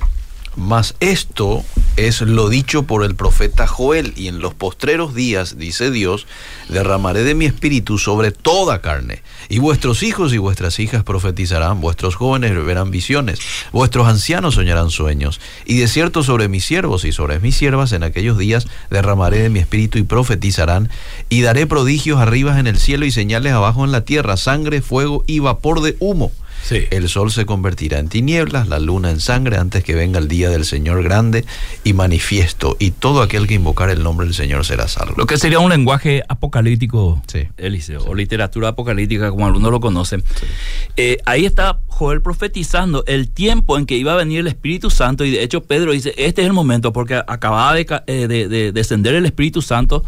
mas 0.57 0.96
esto 1.00 1.63
es 1.98 2.22
lo 2.22 2.50
dicho 2.50 2.84
por 2.84 3.03
el 3.03 3.15
profeta 3.15 3.67
Joel, 3.67 4.13
y 4.15 4.27
en 4.27 4.39
los 4.39 4.55
postreros 4.55 5.13
días, 5.13 5.57
dice 5.57 5.91
Dios, 5.91 6.25
derramaré 6.67 7.24
de 7.24 7.36
mi 7.36 7.46
espíritu 7.46 8.00
sobre 8.00 8.31
toda 8.31 8.81
carne, 8.81 9.22
y 9.50 9.60
vuestros 9.60 10.01
hijos 10.01 10.34
y 10.34 10.39
vuestras 10.39 10.79
hijas 10.79 11.03
profetizarán, 11.03 11.79
vuestros 11.79 12.15
jóvenes 12.15 12.53
verán 12.65 12.89
visiones, 12.89 13.39
vuestros 13.72 14.07
ancianos 14.07 14.55
soñarán 14.55 14.89
sueños, 14.89 15.39
y 15.65 15.77
de 15.77 15.88
cierto 15.88 16.24
sobre 16.24 16.48
mis 16.48 16.65
siervos 16.65 17.05
y 17.05 17.12
sobre 17.12 17.39
mis 17.39 17.55
siervas 17.55 17.91
en 17.91 18.01
aquellos 18.01 18.39
días 18.39 18.67
derramaré 18.89 19.39
de 19.39 19.50
mi 19.50 19.60
espíritu 19.60 20.00
y 20.00 20.03
profetizarán, 20.03 20.89
y 21.29 21.41
daré 21.41 21.67
prodigios 21.67 22.19
arriba 22.19 22.60
en 22.60 22.65
el 22.65 22.79
cielo 22.79 23.05
y 23.05 23.12
señales 23.12 23.53
abajo 23.53 23.86
en 23.86 23.91
la 23.91 24.05
tierra, 24.05 24.38
sangre, 24.38 24.81
fuego 24.81 25.24
y 25.27 25.38
vapor 25.38 25.81
de 25.81 25.96
humo. 26.00 26.31
Sí. 26.63 26.83
El 26.91 27.07
sol 27.07 27.31
se 27.31 27.45
convertirá 27.45 27.99
en 27.99 28.09
tinieblas, 28.09 28.67
la 28.67 28.79
luna 28.79 29.09
en 29.11 29.19
sangre, 29.21 29.57
antes 29.57 29.83
que 29.83 29.95
venga 29.95 30.19
el 30.19 30.27
día 30.27 30.49
del 30.49 30.65
Señor 30.65 31.01
grande 31.03 31.45
y 31.83 31.93
manifiesto, 31.93 32.75
y 32.79 32.91
todo 32.91 33.21
aquel 33.21 33.47
que 33.47 33.53
invocar 33.53 33.89
el 33.89 34.03
nombre 34.03 34.25
del 34.25 34.35
Señor 34.35 34.65
será 34.65 34.87
salvo. 34.87 35.13
Lo 35.17 35.25
que 35.25 35.37
sería 35.37 35.59
un 35.59 35.69
lenguaje 35.69 36.23
apocalíptico, 36.27 37.21
Sí. 37.27 37.47
Eliseo, 37.57 38.03
o 38.05 38.13
literatura 38.15 38.69
apocalíptica, 38.69 39.29
como 39.29 39.45
algunos 39.47 39.71
lo 39.71 39.79
conocen. 39.79 40.23
Eh, 40.97 41.17
ahí 41.25 41.45
está 41.45 41.79
Joel 41.87 42.21
profetizando 42.21 43.03
el 43.07 43.29
tiempo 43.29 43.77
en 43.77 43.85
que 43.85 43.95
iba 43.95 44.13
a 44.13 44.15
venir 44.15 44.39
el 44.41 44.47
Espíritu 44.47 44.89
Santo, 44.89 45.23
y 45.25 45.31
de 45.31 45.43
hecho 45.43 45.61
Pedro 45.63 45.91
dice, 45.93 46.13
este 46.17 46.41
es 46.41 46.47
el 46.47 46.53
momento, 46.53 46.91
porque 46.91 47.15
acababa 47.27 47.73
de, 47.73 47.85
eh, 48.07 48.27
de- 48.27 48.47
de 48.47 48.71
descender 48.71 49.15
el 49.15 49.25
Espíritu 49.25 49.61
Santo, 49.61 50.03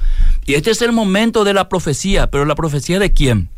y 0.45 0.55
este 0.55 0.71
es 0.71 0.81
el 0.81 0.91
momento 0.91 1.43
de 1.43 1.53
la 1.53 1.69
profecía, 1.69 2.29
pero 2.29 2.45
la 2.45 2.55
profecía 2.55 2.99
de 2.99 3.13
quién? 3.13 3.49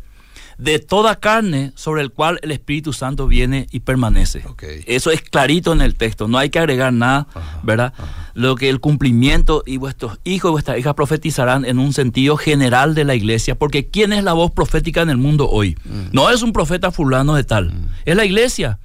De 0.62 0.78
toda 0.78 1.16
carne 1.16 1.72
sobre 1.74 2.02
el 2.02 2.10
cual 2.10 2.38
el 2.42 2.50
Espíritu 2.52 2.92
Santo 2.92 3.26
viene 3.26 3.66
y 3.72 3.80
permanece. 3.80 4.42
Eso 4.86 5.10
es 5.10 5.20
clarito 5.22 5.72
en 5.72 5.80
el 5.80 5.94
texto, 5.94 6.28
no 6.28 6.38
hay 6.38 6.50
que 6.50 6.58
agregar 6.58 6.92
nada, 6.92 7.26
Ajá, 7.34 7.60
¿verdad? 7.62 7.92
Lo 8.34 8.54
que 8.56 8.68
el 8.68 8.78
cumplimiento 8.80 9.62
y 9.66 9.76
vuestros 9.76 10.18
hijos 10.24 10.50
y 10.50 10.52
vuestras 10.52 10.78
hijas 10.78 10.94
profetizarán 10.94 11.64
en 11.64 11.78
un 11.78 11.92
sentido 11.92 12.36
general 12.36 12.94
de 12.94 13.04
la 13.04 13.14
iglesia, 13.14 13.54
porque 13.56 13.88
¿quién 13.88 14.12
es 14.12 14.22
la 14.24 14.32
voz 14.32 14.52
profética 14.52 15.02
en 15.02 15.10
el 15.10 15.16
mundo 15.18 15.48
hoy? 15.50 15.76
No 16.12 16.30
es 16.30 16.42
un 16.42 16.52
profeta 16.52 16.90
fulano 16.92 17.34
de 17.34 17.44
tal, 17.44 17.72
es 18.04 18.16
la 18.16 18.24
iglesia. 18.24 18.78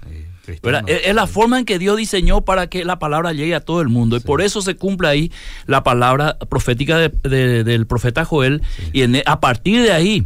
Es, 0.87 1.01
es 1.07 1.13
la 1.13 1.27
forma 1.27 1.59
en 1.59 1.65
que 1.65 1.77
Dios 1.77 1.97
diseñó 1.97 2.39
para 2.41 2.67
que 2.67 2.85
la 2.85 2.99
palabra 2.99 3.33
llegue 3.33 3.53
a 3.53 3.59
todo 3.59 3.81
el 3.81 3.89
mundo. 3.89 4.15
Y 4.15 4.21
por 4.21 4.41
eso 4.41 4.61
se 4.61 4.75
cumple 4.77 5.09
ahí 5.09 5.31
la 5.65 5.83
palabra 5.83 6.37
profética 6.49 6.97
de- 6.97 7.11
de- 7.29 7.63
del 7.65 7.85
profeta 7.85 8.23
Joel. 8.23 8.61
Y 8.93 9.01
en- 9.01 9.21
a 9.25 9.41
partir 9.41 9.81
de 9.83 9.91
ahí 9.91 10.25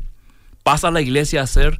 pasa 0.63 0.91
la 0.91 1.01
iglesia 1.01 1.41
a 1.41 1.48
ser 1.48 1.80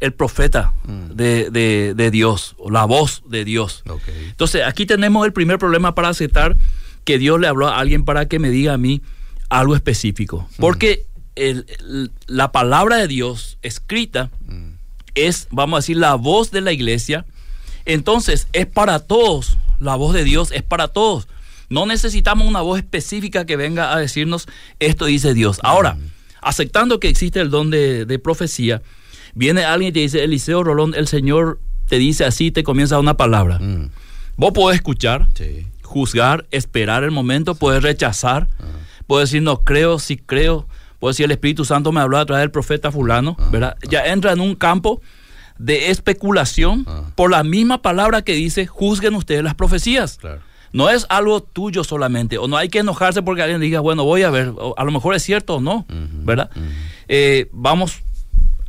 el 0.00 0.12
profeta 0.12 0.72
de, 1.14 1.50
de- 1.50 1.92
de 1.94 2.10
Dios, 2.10 2.54
o 2.58 2.70
la 2.70 2.84
voz 2.86 3.22
de 3.28 3.44
Dios. 3.44 3.82
Entonces, 4.28 4.62
aquí 4.64 4.86
tenemos 4.86 5.26
el 5.26 5.32
primer 5.32 5.58
problema 5.58 5.94
para 5.94 6.08
aceptar 6.08 6.56
que 7.04 7.18
Dios 7.18 7.38
le 7.40 7.48
habló 7.48 7.68
a 7.68 7.78
alguien 7.78 8.04
para 8.04 8.26
que 8.26 8.38
me 8.38 8.50
diga 8.50 8.72
a 8.74 8.78
mí 8.78 9.02
algo 9.50 9.74
específico. 9.74 10.48
Porque 10.58 11.04
el- 11.36 11.66
el- 11.80 12.10
la 12.26 12.50
palabra 12.52 12.96
de 12.96 13.08
Dios 13.08 13.58
escrita 13.62 14.30
Mm. 14.46 14.70
es, 15.14 15.48
vamos 15.50 15.76
a 15.76 15.80
decir, 15.80 15.96
la 15.98 16.14
voz 16.14 16.50
de 16.50 16.60
la 16.62 16.72
iglesia. 16.72 17.26
Entonces, 17.84 18.48
es 18.52 18.66
para 18.66 19.00
todos. 19.00 19.58
La 19.80 19.96
voz 19.96 20.14
de 20.14 20.24
Dios 20.24 20.50
es 20.52 20.62
para 20.62 20.88
todos. 20.88 21.28
No 21.68 21.86
necesitamos 21.86 22.46
una 22.46 22.60
voz 22.62 22.78
específica 22.78 23.44
que 23.46 23.56
venga 23.56 23.94
a 23.94 23.98
decirnos 23.98 24.46
esto 24.80 25.04
dice 25.06 25.34
Dios. 25.34 25.58
Ahora, 25.62 25.96
aceptando 26.42 27.00
que 27.00 27.08
existe 27.08 27.40
el 27.40 27.50
don 27.50 27.70
de, 27.70 28.04
de 28.06 28.18
profecía, 28.18 28.82
viene 29.34 29.64
alguien 29.64 29.90
y 29.90 29.92
te 29.92 30.00
dice, 30.00 30.24
Eliseo 30.24 30.62
Rolón, 30.64 30.94
el 30.94 31.06
Señor 31.08 31.60
te 31.88 31.96
dice 31.98 32.24
así, 32.24 32.50
te 32.50 32.62
comienza 32.62 32.98
una 32.98 33.16
palabra. 33.16 33.58
Mm, 33.58 33.90
Vos 34.36 34.52
podés 34.52 34.76
escuchar, 34.76 35.26
sí. 35.34 35.66
juzgar, 35.82 36.46
esperar 36.50 37.04
el 37.04 37.10
momento, 37.10 37.54
puedes 37.54 37.82
rechazar, 37.82 38.48
puedes 39.06 39.28
decir 39.30 39.42
no 39.42 39.60
creo, 39.60 39.98
sí 39.98 40.16
creo, 40.16 40.66
puedes 40.98 41.16
decir 41.16 41.24
el 41.26 41.32
Espíritu 41.32 41.64
Santo 41.64 41.92
me 41.92 42.00
habló 42.00 42.16
a 42.18 42.24
través 42.26 42.42
del 42.42 42.50
profeta 42.50 42.90
fulano, 42.90 43.36
¿verdad? 43.52 43.76
Ya 43.88 44.06
entra 44.06 44.32
en 44.32 44.40
un 44.40 44.54
campo 44.54 45.00
de 45.58 45.90
especulación 45.90 46.84
Ah. 46.86 47.02
por 47.16 47.30
la 47.30 47.42
misma 47.42 47.82
palabra 47.82 48.22
que 48.22 48.32
dice 48.32 48.66
juzguen 48.66 49.14
ustedes 49.14 49.42
las 49.44 49.54
profecías. 49.54 50.16
Claro. 50.18 50.40
No 50.72 50.88
es 50.88 51.06
algo 51.08 51.42
tuyo 51.42 51.84
solamente, 51.84 52.38
o 52.38 52.46
no 52.48 52.56
hay 52.56 52.68
que 52.68 52.78
enojarse 52.78 53.22
porque 53.22 53.42
alguien 53.42 53.60
diga, 53.60 53.80
bueno, 53.80 54.04
voy 54.04 54.22
a 54.22 54.30
ver, 54.30 54.52
a 54.76 54.84
lo 54.84 54.90
mejor 54.90 55.14
es 55.14 55.22
cierto 55.22 55.56
o 55.56 55.60
no, 55.60 55.84
¿verdad? 55.88 56.50
Eh, 57.08 57.48
vamos 57.52 58.02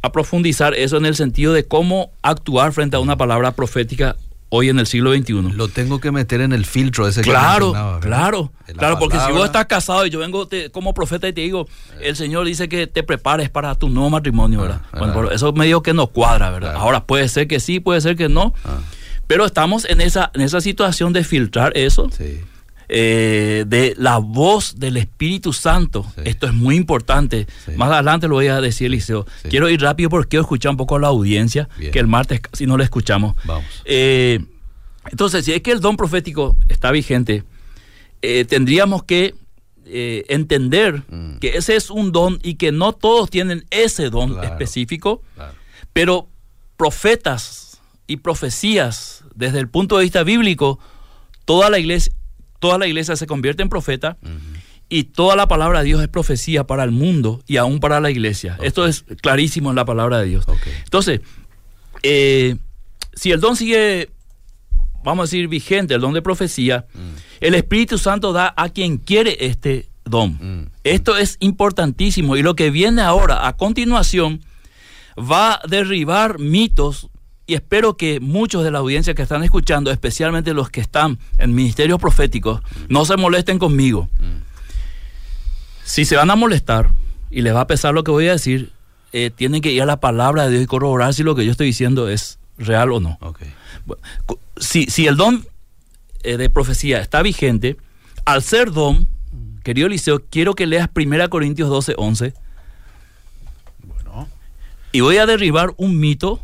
a 0.01 0.12
profundizar 0.12 0.74
eso 0.74 0.98
en 0.98 1.05
el 1.05 1.15
sentido 1.15 1.53
de 1.53 1.67
cómo 1.67 2.12
actuar 2.24 2.74
frente 2.74 2.96
a 2.96 3.00
una 3.00 3.17
palabra 3.17 3.51
profética 3.51 4.15
hoy 4.53 4.67
en 4.67 4.79
el 4.79 4.86
siglo 4.86 5.13
XXI. 5.13 5.53
Lo 5.53 5.70
tengo 5.70 6.00
que 6.00 6.12
meter 6.12 6.41
en 6.41 6.51
el 6.51 6.65
filtro 6.65 7.08
ese 7.08 7.22
claro, 7.22 7.72
que 8.01 8.08
Claro, 8.08 8.51
claro, 8.75 9.00
porque 9.00 9.17
si 9.17 9.31
vos 9.31 9.46
estás 9.46 9.65
casado 9.65 10.05
y 10.05 10.10
yo 10.10 10.20
vengo 10.20 10.50
como 10.74 10.93
profeta 10.93 11.27
y 11.27 11.34
te 11.34 11.41
digo, 11.41 11.67
el 12.01 12.17
Señor 12.17 12.46
dice 12.46 12.67
que 12.67 12.86
te 12.86 13.01
prepares 13.01 13.50
para 13.50 13.75
tu 13.75 13.88
nuevo 13.88 14.10
matrimonio, 14.10 14.60
ah, 14.60 14.63
¿verdad? 14.63 14.81
bueno, 14.98 15.31
eso 15.31 15.53
medio 15.53 15.81
que 15.81 15.93
no 15.93 16.08
cuadra, 16.08 16.50
¿verdad? 16.51 16.75
Ahora 16.75 17.05
puede 17.05 17.29
ser 17.29 17.48
que 17.48 17.62
sí, 17.62 17.79
puede 17.79 18.01
ser 18.01 18.17
que 18.17 18.27
no, 18.27 18.53
ah. 18.65 18.79
Pero 19.28 19.46
estamos 19.46 19.86
en 19.86 20.01
esa, 20.01 20.32
en 20.34 20.42
esa 20.42 20.62
situación 20.62 21.13
de 21.13 21.24
filtrar 21.24 21.72
eso. 21.75 22.10
Eh, 22.94 23.63
de 23.68 23.96
la 23.98 24.18
voz 24.18 24.78
del 24.78 24.98
Espíritu 24.98 25.54
Santo. 25.54 26.06
Esto 26.25 26.46
es 26.46 26.54
muy 26.54 26.75
importante. 26.75 27.48
Más 27.78 27.90
adelante 27.90 28.28
lo 28.28 28.36
voy 28.36 28.48
a 28.48 28.60
decir, 28.60 28.88
Eliseo. 28.88 29.25
Quiero 29.50 29.70
ir 29.70 29.80
rápido 29.82 30.10
porque 30.10 30.28
quiero 30.28 30.42
escuchar 30.42 30.72
un 30.72 30.78
poco 30.78 30.98
a 30.98 31.00
la 31.00 31.08
audiencia, 31.08 31.70
que 31.80 31.98
el 32.00 32.08
martes 32.08 32.42
casi 32.42 32.66
no 32.66 32.78
la 32.78 32.84
escuchamos. 32.84 33.38
Vamos. 33.46 33.63
Eh, 33.86 34.44
entonces, 35.10 35.46
si 35.46 35.54
es 35.54 35.62
que 35.62 35.72
el 35.72 35.80
don 35.80 35.96
profético 35.96 36.58
está 36.68 36.92
vigente, 36.92 37.46
eh, 38.22 38.44
tendríamos 38.44 39.04
que 39.04 39.36
entender 39.86 41.04
mm. 41.08 41.38
que 41.38 41.58
ese 41.58 41.78
es 41.78 41.90
un 41.90 42.12
don 42.12 42.40
y 42.44 42.56
que 42.56 42.74
no 42.74 42.92
todos 42.92 43.30
tienen 43.30 43.66
ese 43.72 44.10
don 44.10 44.44
específico, 44.44 45.22
pero 45.94 46.28
profetas 46.75 47.71
y 48.08 48.17
profecías 48.17 49.24
desde 49.36 49.60
el 49.60 49.70
punto 49.70 49.98
de 49.98 50.03
vista 50.03 50.24
bíblico, 50.24 50.79
toda 51.46 51.70
la 51.70 51.79
iglesia, 51.79 52.13
toda 52.60 52.77
la 52.77 52.88
iglesia 52.88 53.15
se 53.15 53.27
convierte 53.27 53.63
en 53.63 53.70
profeta 53.70 54.17
y 54.89 55.05
toda 55.05 55.36
la 55.36 55.48
palabra 55.48 55.79
de 55.79 55.86
Dios 55.86 56.01
es 56.01 56.10
profecía 56.10 56.65
para 56.65 56.84
el 56.84 56.91
mundo 56.91 57.41
y 57.48 57.58
aún 57.58 57.79
para 57.79 58.00
la 58.00 58.12
iglesia. 58.12 58.58
Esto 58.62 58.86
es 58.86 59.05
clarísimo 59.22 59.70
en 59.70 59.77
la 59.77 59.86
palabra 59.86 60.20
de 60.20 60.25
Dios. 60.25 60.46
Entonces, 60.84 61.22
eh, 62.03 62.58
si 63.13 63.31
el 63.31 63.39
don 63.39 63.55
sigue, 63.55 64.10
vamos 65.03 65.24
a 65.24 65.27
decir, 65.27 65.48
vigente, 65.48 65.93
el 65.93 66.01
don 66.01 66.13
de 66.13 66.22
profecía, 66.22 66.86
mm. 66.93 67.00
el 67.39 67.55
Espíritu 67.55 67.98
Santo 67.98 68.34
da 68.34 68.53
a 68.58 68.70
quien 68.70 68.98
quiere 68.98 69.38
este 69.46 69.88
don. 70.03 70.38
Mm. 70.39 70.72
Esto 70.84 71.17
es 71.17 71.38
importantísimo 71.39 72.36
y 72.36 72.43
lo 72.43 72.55
que 72.55 72.70
viene 72.70 73.01
ahora 73.01 73.48
a 73.48 73.55
continuación 73.55 74.41
va 75.17 75.53
a 75.53 75.62
derribar 75.67 76.39
mitos 76.39 77.10
y 77.51 77.55
espero 77.55 77.98
que 77.98 78.22
muchos 78.22 78.63
de 78.63 78.72
la 78.72 78.79
audiencia 78.79 79.13
que 79.13 79.22
están 79.22 79.43
escuchando, 79.43 79.91
especialmente 79.91 80.53
los 80.53 80.70
que 80.70 80.79
están 80.79 81.20
en 81.38 81.53
ministerios 81.53 82.00
proféticos, 82.00 82.62
no 82.88 83.03
se 83.03 83.17
molesten 83.17 83.60
conmigo. 83.60 84.08
Si 85.84 86.05
se 86.05 86.15
van 86.15 86.31
a 86.31 86.38
molestar 86.38 86.91
y 87.29 87.41
les 87.41 87.53
va 87.53 87.60
a 87.60 87.67
pesar 87.67 87.93
lo 87.93 88.05
que 88.05 88.12
voy 88.12 88.29
a 88.29 88.31
decir, 88.31 88.72
eh, 89.12 89.31
tienen 89.36 89.62
que 89.62 89.70
ir 89.74 89.81
a 89.81 89.86
la 89.86 90.00
palabra 90.00 90.46
de 90.46 90.51
Dios 90.51 90.63
y 90.63 90.65
corroborar 90.65 91.13
si 91.13 91.24
lo 91.24 91.36
que 91.36 91.43
yo 91.43 91.51
estoy 91.51 91.67
diciendo 91.67 92.08
es 92.08 92.39
real 92.58 92.93
o 92.93 93.01
no. 93.01 93.20
si, 94.55 94.86
si, 94.86 95.08
el 95.08 95.17
don 95.17 95.46
eh, 96.24 96.38
de 96.38 96.50
profecía 96.50 97.01
está 97.01 97.22
vigente, 97.22 97.75
al 98.24 98.43
ser 98.43 98.72
don, 98.72 99.10
querido 99.62 99.88
Eliseo, 99.88 100.24
quiero 100.29 100.55
que 100.55 100.67
leas 100.67 100.88
1 100.96 101.29
Corintios 101.29 101.67
12, 101.67 101.96
11. 101.98 102.34
Bueno. 103.84 104.29
Y 104.93 105.01
voy 105.01 105.17
a 105.17 105.25
derribar 105.25 105.74
un 105.75 106.00
mito 106.00 106.39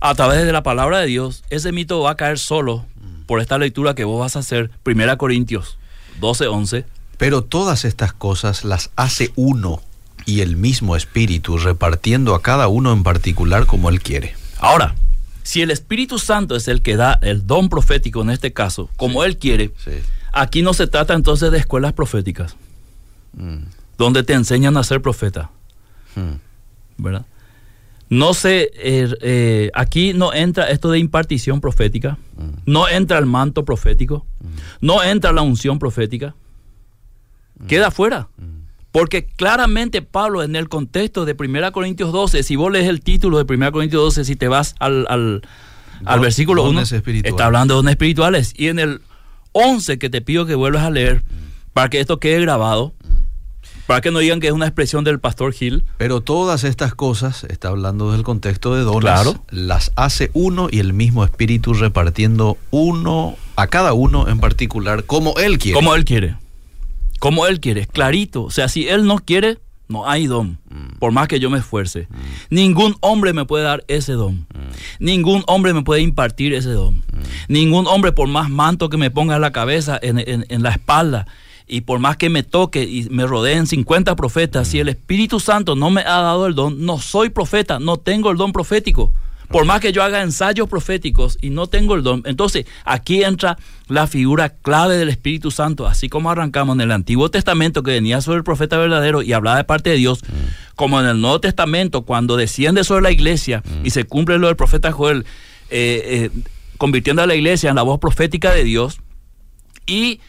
a 0.00 0.14
través 0.14 0.44
de 0.44 0.52
la 0.52 0.62
palabra 0.62 0.98
de 0.98 1.06
Dios, 1.06 1.42
ese 1.50 1.72
mito 1.72 2.00
va 2.00 2.12
a 2.12 2.16
caer 2.16 2.38
solo 2.38 2.84
por 3.26 3.40
esta 3.40 3.58
lectura 3.58 3.94
que 3.94 4.04
vos 4.04 4.20
vas 4.20 4.36
a 4.36 4.40
hacer, 4.40 4.70
1 4.84 5.18
Corintios 5.18 5.78
12, 6.20 6.46
11. 6.46 6.84
Pero 7.18 7.42
todas 7.42 7.84
estas 7.84 8.12
cosas 8.12 8.64
las 8.64 8.90
hace 8.96 9.32
uno 9.36 9.82
y 10.24 10.40
el 10.40 10.56
mismo 10.56 10.96
Espíritu, 10.96 11.56
repartiendo 11.58 12.34
a 12.34 12.42
cada 12.42 12.68
uno 12.68 12.92
en 12.92 13.02
particular 13.02 13.66
como 13.66 13.88
Él 13.88 14.00
quiere. 14.02 14.36
Ahora, 14.58 14.94
si 15.42 15.62
el 15.62 15.70
Espíritu 15.70 16.18
Santo 16.18 16.56
es 16.56 16.68
el 16.68 16.82
que 16.82 16.96
da 16.96 17.18
el 17.22 17.46
don 17.46 17.68
profético 17.68 18.22
en 18.22 18.30
este 18.30 18.52
caso, 18.52 18.90
como 18.96 19.24
Él 19.24 19.36
quiere, 19.38 19.70
aquí 20.32 20.62
no 20.62 20.74
se 20.74 20.86
trata 20.86 21.14
entonces 21.14 21.52
de 21.52 21.58
escuelas 21.58 21.92
proféticas, 21.92 22.56
mm. 23.34 23.58
donde 23.96 24.24
te 24.24 24.32
enseñan 24.32 24.76
a 24.76 24.84
ser 24.84 25.00
profeta. 25.00 25.50
Mm. 26.16 27.02
¿Verdad? 27.02 27.24
No 28.08 28.34
sé, 28.34 28.70
er, 28.74 29.18
eh, 29.20 29.70
aquí 29.74 30.12
no 30.14 30.32
entra 30.32 30.70
esto 30.70 30.90
de 30.90 30.98
impartición 30.98 31.60
profética, 31.60 32.18
mm. 32.36 32.62
no 32.70 32.88
entra 32.88 33.18
el 33.18 33.26
manto 33.26 33.64
profético, 33.64 34.26
mm. 34.40 34.46
no 34.80 35.02
entra 35.02 35.32
la 35.32 35.42
unción 35.42 35.78
profética, 35.78 36.34
mm. 37.58 37.66
queda 37.66 37.90
fuera. 37.90 38.28
Porque 38.92 39.26
claramente 39.26 40.00
Pablo 40.00 40.42
en 40.42 40.56
el 40.56 40.70
contexto 40.70 41.26
de 41.26 41.36
1 41.38 41.72
Corintios 41.72 42.12
12, 42.12 42.42
si 42.42 42.56
vos 42.56 42.72
lees 42.72 42.88
el 42.88 43.02
título 43.02 43.42
de 43.42 43.54
1 43.54 43.72
Corintios 43.72 44.02
12, 44.02 44.24
si 44.24 44.36
te 44.36 44.48
vas 44.48 44.74
al, 44.78 45.06
al, 45.08 46.20
versículo 46.20 46.62
1, 46.62 46.80
está 46.80 47.44
hablando 47.44 47.74
de 47.74 47.76
dones 47.76 47.92
espirituales. 47.92 48.54
Y 48.56 48.68
en 48.68 48.78
el 48.78 49.02
11 49.52 49.98
que 49.98 50.08
te 50.08 50.22
pido 50.22 50.46
que 50.46 50.54
vuelvas 50.54 50.84
a 50.84 50.90
leer, 50.90 51.24
para 51.74 51.90
que 51.90 52.00
esto 52.00 52.20
quede 52.20 52.40
grabado, 52.40 52.94
para 53.86 54.00
que 54.00 54.10
no 54.10 54.18
digan 54.18 54.40
que 54.40 54.48
es 54.48 54.52
una 54.52 54.66
expresión 54.66 55.04
del 55.04 55.20
pastor 55.20 55.52
Gil. 55.52 55.84
Pero 55.96 56.20
todas 56.20 56.64
estas 56.64 56.94
cosas, 56.94 57.44
está 57.44 57.68
hablando 57.68 58.12
del 58.12 58.22
contexto 58.22 58.74
de 58.74 58.82
dones, 58.82 59.00
claro. 59.00 59.44
las 59.50 59.92
hace 59.96 60.30
uno 60.34 60.68
y 60.70 60.80
el 60.80 60.92
mismo 60.92 61.24
espíritu 61.24 61.72
repartiendo 61.72 62.58
uno 62.70 63.36
a 63.54 63.68
cada 63.68 63.92
uno 63.92 64.28
en 64.28 64.40
particular 64.40 65.04
como 65.04 65.34
él 65.38 65.58
quiere. 65.58 65.74
Como 65.74 65.94
él 65.94 66.04
quiere. 66.04 66.36
Como 67.20 67.46
él 67.46 67.60
quiere, 67.60 67.86
clarito. 67.86 68.44
O 68.44 68.50
sea, 68.50 68.68
si 68.68 68.88
él 68.88 69.06
no 69.06 69.18
quiere, 69.18 69.58
no 69.88 70.08
hay 70.08 70.26
don, 70.26 70.58
mm. 70.68 70.98
por 70.98 71.12
más 71.12 71.28
que 71.28 71.38
yo 71.38 71.48
me 71.48 71.58
esfuerce. 71.58 72.08
Mm. 72.10 72.54
Ningún 72.54 72.96
hombre 73.00 73.32
me 73.32 73.44
puede 73.44 73.64
dar 73.64 73.84
ese 73.88 74.12
don. 74.12 74.34
Mm. 74.34 74.44
Ningún 74.98 75.44
hombre 75.46 75.72
me 75.72 75.82
puede 75.82 76.02
impartir 76.02 76.52
ese 76.52 76.70
don. 76.70 77.02
Ningún 77.48 77.86
hombre, 77.86 78.12
por 78.12 78.28
más 78.28 78.50
manto 78.50 78.88
que 78.88 78.96
me 78.96 79.10
ponga 79.10 79.36
en 79.36 79.40
la 79.40 79.52
cabeza, 79.52 79.98
en, 80.02 80.18
en 80.18 80.62
la 80.62 80.70
espalda, 80.70 81.26
y 81.66 81.80
por 81.82 81.98
más 81.98 82.16
que 82.16 82.30
me 82.30 82.42
toque 82.42 82.84
y 82.84 83.08
me 83.10 83.26
rodeen 83.26 83.66
50 83.66 84.14
profetas, 84.14 84.68
si 84.68 84.78
el 84.78 84.88
Espíritu 84.88 85.40
Santo 85.40 85.74
no 85.74 85.90
me 85.90 86.02
ha 86.02 86.20
dado 86.20 86.46
el 86.46 86.54
don, 86.54 86.84
no 86.84 86.98
soy 86.98 87.30
profeta, 87.30 87.78
no 87.80 87.96
tengo 87.96 88.30
el 88.30 88.36
don 88.36 88.52
profético. 88.52 89.12
Por 89.48 89.64
más 89.64 89.80
que 89.80 89.92
yo 89.92 90.02
haga 90.02 90.22
ensayos 90.22 90.68
proféticos 90.68 91.38
y 91.40 91.50
no 91.50 91.68
tengo 91.68 91.94
el 91.94 92.02
don. 92.02 92.22
Entonces, 92.26 92.66
aquí 92.84 93.22
entra 93.22 93.56
la 93.86 94.08
figura 94.08 94.48
clave 94.48 94.96
del 94.96 95.08
Espíritu 95.08 95.52
Santo, 95.52 95.86
así 95.86 96.08
como 96.08 96.30
arrancamos 96.30 96.74
en 96.74 96.80
el 96.80 96.92
Antiguo 96.92 97.30
Testamento 97.30 97.82
que 97.84 97.92
venía 97.92 98.20
sobre 98.20 98.38
el 98.38 98.44
profeta 98.44 98.76
verdadero 98.76 99.22
y 99.22 99.32
hablaba 99.32 99.56
de 99.56 99.64
parte 99.64 99.90
de 99.90 99.96
Dios, 99.96 100.20
como 100.74 101.00
en 101.00 101.06
el 101.06 101.20
Nuevo 101.20 101.40
Testamento 101.40 102.02
cuando 102.02 102.36
desciende 102.36 102.82
sobre 102.82 103.02
la 103.02 103.12
iglesia 103.12 103.62
y 103.84 103.90
se 103.90 104.04
cumple 104.04 104.38
lo 104.38 104.48
del 104.48 104.56
profeta 104.56 104.90
Joel, 104.90 105.24
eh, 105.70 106.30
eh, 106.34 106.40
convirtiendo 106.76 107.22
a 107.22 107.26
la 107.26 107.36
iglesia 107.36 107.70
en 107.70 107.76
la 107.76 107.82
voz 107.82 108.00
profética 108.00 108.52
de 108.52 108.64
Dios. 108.64 109.00
Y 109.86 110.20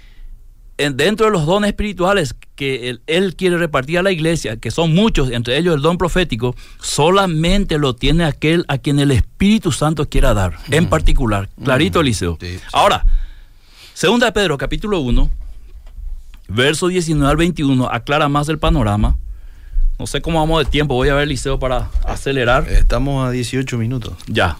dentro 0.77 1.25
de 1.25 1.31
los 1.31 1.45
dones 1.45 1.69
espirituales 1.69 2.35
que 2.55 2.97
él, 3.07 3.35
quiere 3.35 3.57
repartir 3.57 3.99
a 3.99 4.03
la 4.03 4.11
iglesia, 4.11 4.57
que 4.57 4.71
son 4.71 4.93
muchos, 4.93 5.31
entre 5.31 5.57
ellos 5.57 5.75
el 5.75 5.81
don 5.81 5.97
profético, 5.97 6.55
solamente 6.79 7.77
lo 7.77 7.95
tiene 7.95 8.25
aquel 8.25 8.65
a 8.67 8.77
quien 8.77 8.99
el 8.99 9.11
Espíritu 9.11 9.71
Santo 9.71 10.07
quiera 10.07 10.33
dar, 10.33 10.57
en 10.69 10.85
mm. 10.85 10.87
particular. 10.87 11.49
Clarito, 11.63 11.99
mm. 11.99 12.01
Eliseo. 12.01 12.37
Ahora, 12.73 13.05
segunda 13.93 14.27
de 14.27 14.31
Pedro, 14.31 14.57
capítulo 14.57 14.99
1, 14.99 15.29
verso 16.49 16.87
19 16.87 17.29
al 17.29 17.37
21, 17.37 17.89
aclara 17.89 18.29
más 18.29 18.49
el 18.49 18.59
panorama. 18.59 19.17
No 19.99 20.05
sé 20.05 20.21
cómo 20.21 20.39
vamos 20.39 20.63
de 20.63 20.69
tiempo, 20.69 20.93
voy 20.93 21.09
a 21.09 21.15
ver, 21.15 21.23
Eliseo, 21.23 21.57
para 21.57 21.89
acelerar. 22.05 22.67
Estamos 22.69 23.27
a 23.27 23.31
18 23.31 23.77
minutos. 23.79 24.13
Ya. 24.27 24.57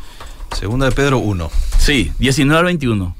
Segunda 0.56 0.88
de 0.88 0.94
Pedro 0.94 1.20
1. 1.20 1.52
Sí, 1.78 2.12
19 2.18 2.60
al 2.60 2.66
21. 2.66 3.16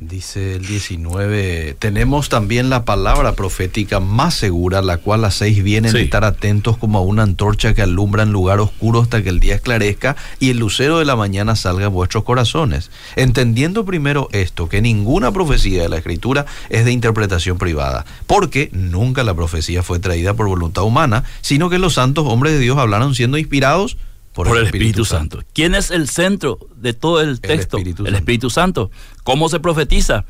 Dice 0.00 0.54
el 0.54 0.64
19, 0.64 1.74
tenemos 1.76 2.28
también 2.28 2.70
la 2.70 2.84
palabra 2.84 3.32
profética 3.32 3.98
más 3.98 4.32
segura, 4.32 4.80
la 4.80 4.98
cual 4.98 5.24
hacéis 5.24 5.60
bien 5.64 5.86
en 5.86 5.96
estar 5.96 6.22
atentos 6.22 6.78
como 6.78 6.98
a 6.98 7.02
una 7.02 7.24
antorcha 7.24 7.74
que 7.74 7.82
alumbra 7.82 8.22
en 8.22 8.30
lugar 8.30 8.60
oscuro 8.60 9.00
hasta 9.00 9.24
que 9.24 9.30
el 9.30 9.40
día 9.40 9.56
esclarezca 9.56 10.14
y 10.38 10.50
el 10.50 10.58
lucero 10.58 11.00
de 11.00 11.04
la 11.04 11.16
mañana 11.16 11.56
salga 11.56 11.86
a 11.86 11.88
vuestros 11.88 12.22
corazones. 12.22 12.92
Entendiendo 13.16 13.84
primero 13.84 14.28
esto, 14.30 14.68
que 14.68 14.80
ninguna 14.80 15.32
profecía 15.32 15.82
de 15.82 15.88
la 15.88 15.98
Escritura 15.98 16.46
es 16.70 16.84
de 16.84 16.92
interpretación 16.92 17.58
privada, 17.58 18.06
porque 18.28 18.70
nunca 18.72 19.24
la 19.24 19.34
profecía 19.34 19.82
fue 19.82 19.98
traída 19.98 20.32
por 20.34 20.46
voluntad 20.46 20.84
humana, 20.84 21.24
sino 21.40 21.70
que 21.70 21.80
los 21.80 21.94
santos 21.94 22.24
hombres 22.28 22.52
de 22.52 22.60
Dios 22.60 22.78
hablaron 22.78 23.16
siendo 23.16 23.36
inspirados 23.36 23.96
por, 24.44 24.56
el, 24.56 24.66
Espíritu, 24.66 25.04
Santo. 25.04 25.42
¿Quién 25.52 25.74
es 25.74 25.90
el 25.90 26.08
centro 26.08 26.60
de 26.76 26.92
todo 26.92 27.20
el 27.20 27.40
texto? 27.40 27.78
El 27.78 28.14
Espíritu, 28.14 28.50
Santo. 28.50 28.90
¿Cómo 29.24 29.48
se 29.48 29.58
profetiza? 29.58 30.26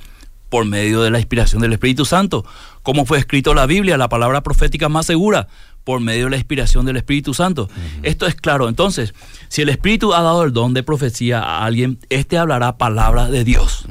Por 0.48 0.64
medio 0.64 1.02
de 1.02 1.10
la 1.10 1.18
inspiración 1.18 1.60
del 1.60 1.74
Espíritu 1.74 2.06
Santo. 2.06 2.42
¿Cómo 2.82 3.04
fue 3.04 3.18
escrito 3.18 3.52
la 3.52 3.66
Biblia, 3.66 3.98
la 3.98 4.08
palabra 4.08 4.42
profética 4.42 4.88
más 4.88 5.04
segura? 5.04 5.48
Por 5.84 6.00
medio 6.00 6.24
de 6.24 6.30
la 6.30 6.36
inspiración 6.38 6.86
del 6.86 6.96
Espíritu 6.96 7.34
Santo. 7.34 7.68
Esto 8.02 8.26
es 8.26 8.34
claro. 8.34 8.70
Entonces, 8.70 9.12
si 9.48 9.60
el 9.60 9.68
Espíritu 9.68 10.14
ha 10.14 10.22
dado 10.22 10.42
el 10.42 10.54
don 10.54 10.72
de 10.72 10.82
profecía 10.82 11.40
a 11.40 11.66
alguien, 11.66 11.98
éste 12.08 12.38
hablará 12.38 12.78
palabra 12.78 13.28
de 13.28 13.44
Dios. 13.44 13.84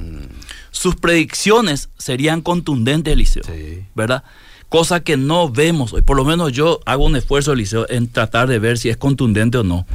sus 0.71 0.95
predicciones 0.95 1.89
serían 1.99 2.41
contundentes, 2.41 3.13
Eliseo. 3.13 3.43
Sí. 3.43 3.85
¿Verdad? 3.93 4.23
Cosa 4.69 4.99
que 4.99 5.15
no 5.15 5.49
vemos 5.49 5.93
hoy. 5.93 6.01
Por 6.01 6.17
lo 6.17 6.25
menos 6.25 6.51
yo 6.51 6.81
hago 6.85 7.05
un 7.05 7.15
esfuerzo, 7.15 7.53
Eliseo, 7.53 7.89
en 7.89 8.11
tratar 8.11 8.49
de 8.49 8.59
ver 8.59 8.77
si 8.77 8.89
es 8.89 8.97
contundente 8.97 9.57
o 9.57 9.63
no. 9.63 9.85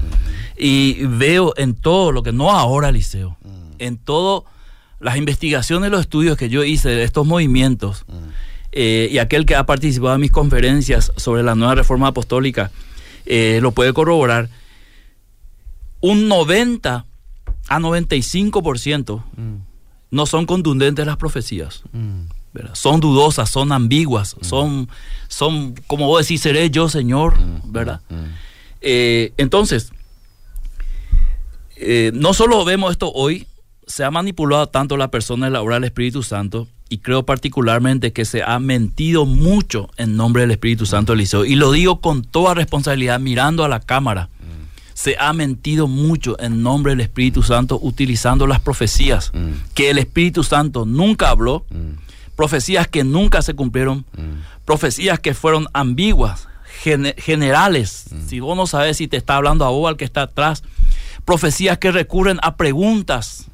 Y 0.56 1.04
veo 1.06 1.52
en 1.56 1.74
todo 1.74 2.12
lo 2.12 2.22
que, 2.22 2.32
no 2.32 2.50
ahora, 2.50 2.88
Eliseo, 2.88 3.36
en 3.78 3.98
todo 3.98 4.46
las 5.00 5.16
investigaciones, 5.16 5.90
los 5.90 6.02
estudios 6.02 6.38
que 6.38 6.48
yo 6.48 6.64
hice 6.64 6.88
de 6.88 7.02
estos 7.02 7.26
movimientos, 7.26 8.04
eh, 8.70 9.08
y 9.10 9.18
aquel 9.18 9.44
que 9.44 9.54
ha 9.54 9.66
participado 9.66 10.14
en 10.14 10.20
mis 10.22 10.30
conferencias 10.30 11.12
sobre 11.16 11.42
la 11.42 11.54
nueva 11.54 11.74
reforma 11.74 12.08
apostólica, 12.08 12.70
eh, 13.26 13.58
lo 13.60 13.72
puede 13.72 13.92
corroborar. 13.92 14.48
Un 16.00 16.28
90 16.28 17.04
a 17.68 17.78
95% 17.78 19.22
no 20.10 20.26
son 20.26 20.46
contundentes 20.46 21.06
las 21.06 21.16
profecías. 21.16 21.82
¿Verdad? 22.52 22.74
Son 22.74 23.00
dudosas, 23.00 23.50
son 23.50 23.72
ambiguas, 23.72 24.36
son, 24.42 24.88
son, 25.28 25.74
como 25.86 26.06
vos 26.06 26.26
decís, 26.26 26.40
seré 26.40 26.70
yo, 26.70 26.88
Señor, 26.88 27.34
¿verdad? 27.64 28.00
Eh, 28.80 29.32
entonces, 29.36 29.92
eh, 31.76 32.10
no 32.14 32.34
solo 32.34 32.64
vemos 32.64 32.92
esto 32.92 33.10
hoy, 33.12 33.46
se 33.86 34.04
ha 34.04 34.10
manipulado 34.10 34.68
tanto 34.68 34.96
la 34.96 35.10
persona 35.10 35.46
de 35.46 35.52
la 35.52 35.62
obra 35.62 35.76
del 35.76 35.84
Espíritu 35.84 36.22
Santo 36.22 36.68
y 36.88 36.98
creo 36.98 37.24
particularmente 37.24 38.12
que 38.12 38.24
se 38.24 38.42
ha 38.42 38.58
mentido 38.58 39.24
mucho 39.24 39.88
en 39.96 40.16
nombre 40.16 40.42
del 40.42 40.50
Espíritu 40.50 40.84
Santo, 40.84 41.14
Eliseo. 41.14 41.46
Y 41.46 41.54
lo 41.54 41.72
digo 41.72 42.00
con 42.00 42.22
toda 42.22 42.52
responsabilidad, 42.52 43.18
mirando 43.18 43.64
a 43.64 43.68
la 43.68 43.80
cámara. 43.80 44.28
Se 44.92 45.16
ha 45.18 45.32
mentido 45.32 45.88
mucho 45.88 46.38
en 46.38 46.62
nombre 46.62 46.92
del 46.92 47.00
Espíritu 47.00 47.42
Santo 47.42 47.78
utilizando 47.80 48.46
las 48.46 48.60
profecías 48.60 49.32
que 49.74 49.88
el 49.88 49.96
Espíritu 49.96 50.44
Santo 50.44 50.84
nunca 50.84 51.30
habló, 51.30 51.64
profecías 52.36 52.88
que 52.88 53.04
nunca 53.04 53.42
se 53.42 53.54
cumplieron, 53.54 54.04
profecías 54.64 55.18
que 55.20 55.34
fueron 55.34 55.66
ambiguas, 55.72 56.48
gen- 56.82 57.14
generales. 57.18 58.06
Si 58.26 58.40
vos 58.40 58.56
no 58.56 58.66
sabes 58.66 58.96
si 58.96 59.08
te 59.08 59.16
está 59.16 59.36
hablando 59.36 59.64
a 59.64 59.70
vos 59.70 59.88
al 59.88 59.96
que 59.96 60.04
está 60.04 60.22
atrás, 60.22 60.62
profecías 61.24 61.78
que 61.78 61.92
recurren 61.92 62.38
a 62.42 62.56
preguntas, 62.56 63.46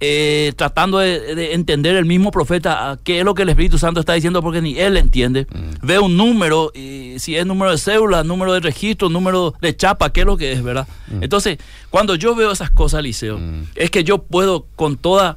eh, 0.00 0.52
tratando 0.54 0.98
de, 0.98 1.34
de 1.34 1.54
entender 1.54 1.96
el 1.96 2.04
mismo 2.04 2.30
profeta 2.30 3.00
qué 3.02 3.18
es 3.18 3.24
lo 3.24 3.34
que 3.34 3.42
el 3.42 3.48
Espíritu 3.48 3.78
Santo 3.78 3.98
está 3.98 4.12
diciendo, 4.12 4.40
porque 4.42 4.62
ni 4.62 4.78
él 4.78 4.96
entiende. 4.96 5.48
Ve 5.82 5.98
un 5.98 6.16
número, 6.16 6.70
y 6.72 7.16
si 7.18 7.34
es 7.36 7.44
número 7.44 7.72
de 7.72 7.78
cédula, 7.78 8.22
número 8.22 8.52
de 8.52 8.60
registro, 8.60 9.08
número 9.08 9.54
de 9.60 9.74
chapa, 9.76 10.12
qué 10.12 10.20
es 10.20 10.26
lo 10.26 10.36
que 10.36 10.52
es, 10.52 10.62
¿verdad? 10.62 10.86
Entonces, 11.20 11.58
cuando 11.90 12.14
yo 12.14 12.36
veo 12.36 12.52
esas 12.52 12.70
cosas, 12.70 13.02
Liceo, 13.02 13.40
es 13.74 13.90
que 13.90 14.04
yo 14.04 14.18
puedo 14.22 14.66
con 14.76 14.96
toda, 14.98 15.36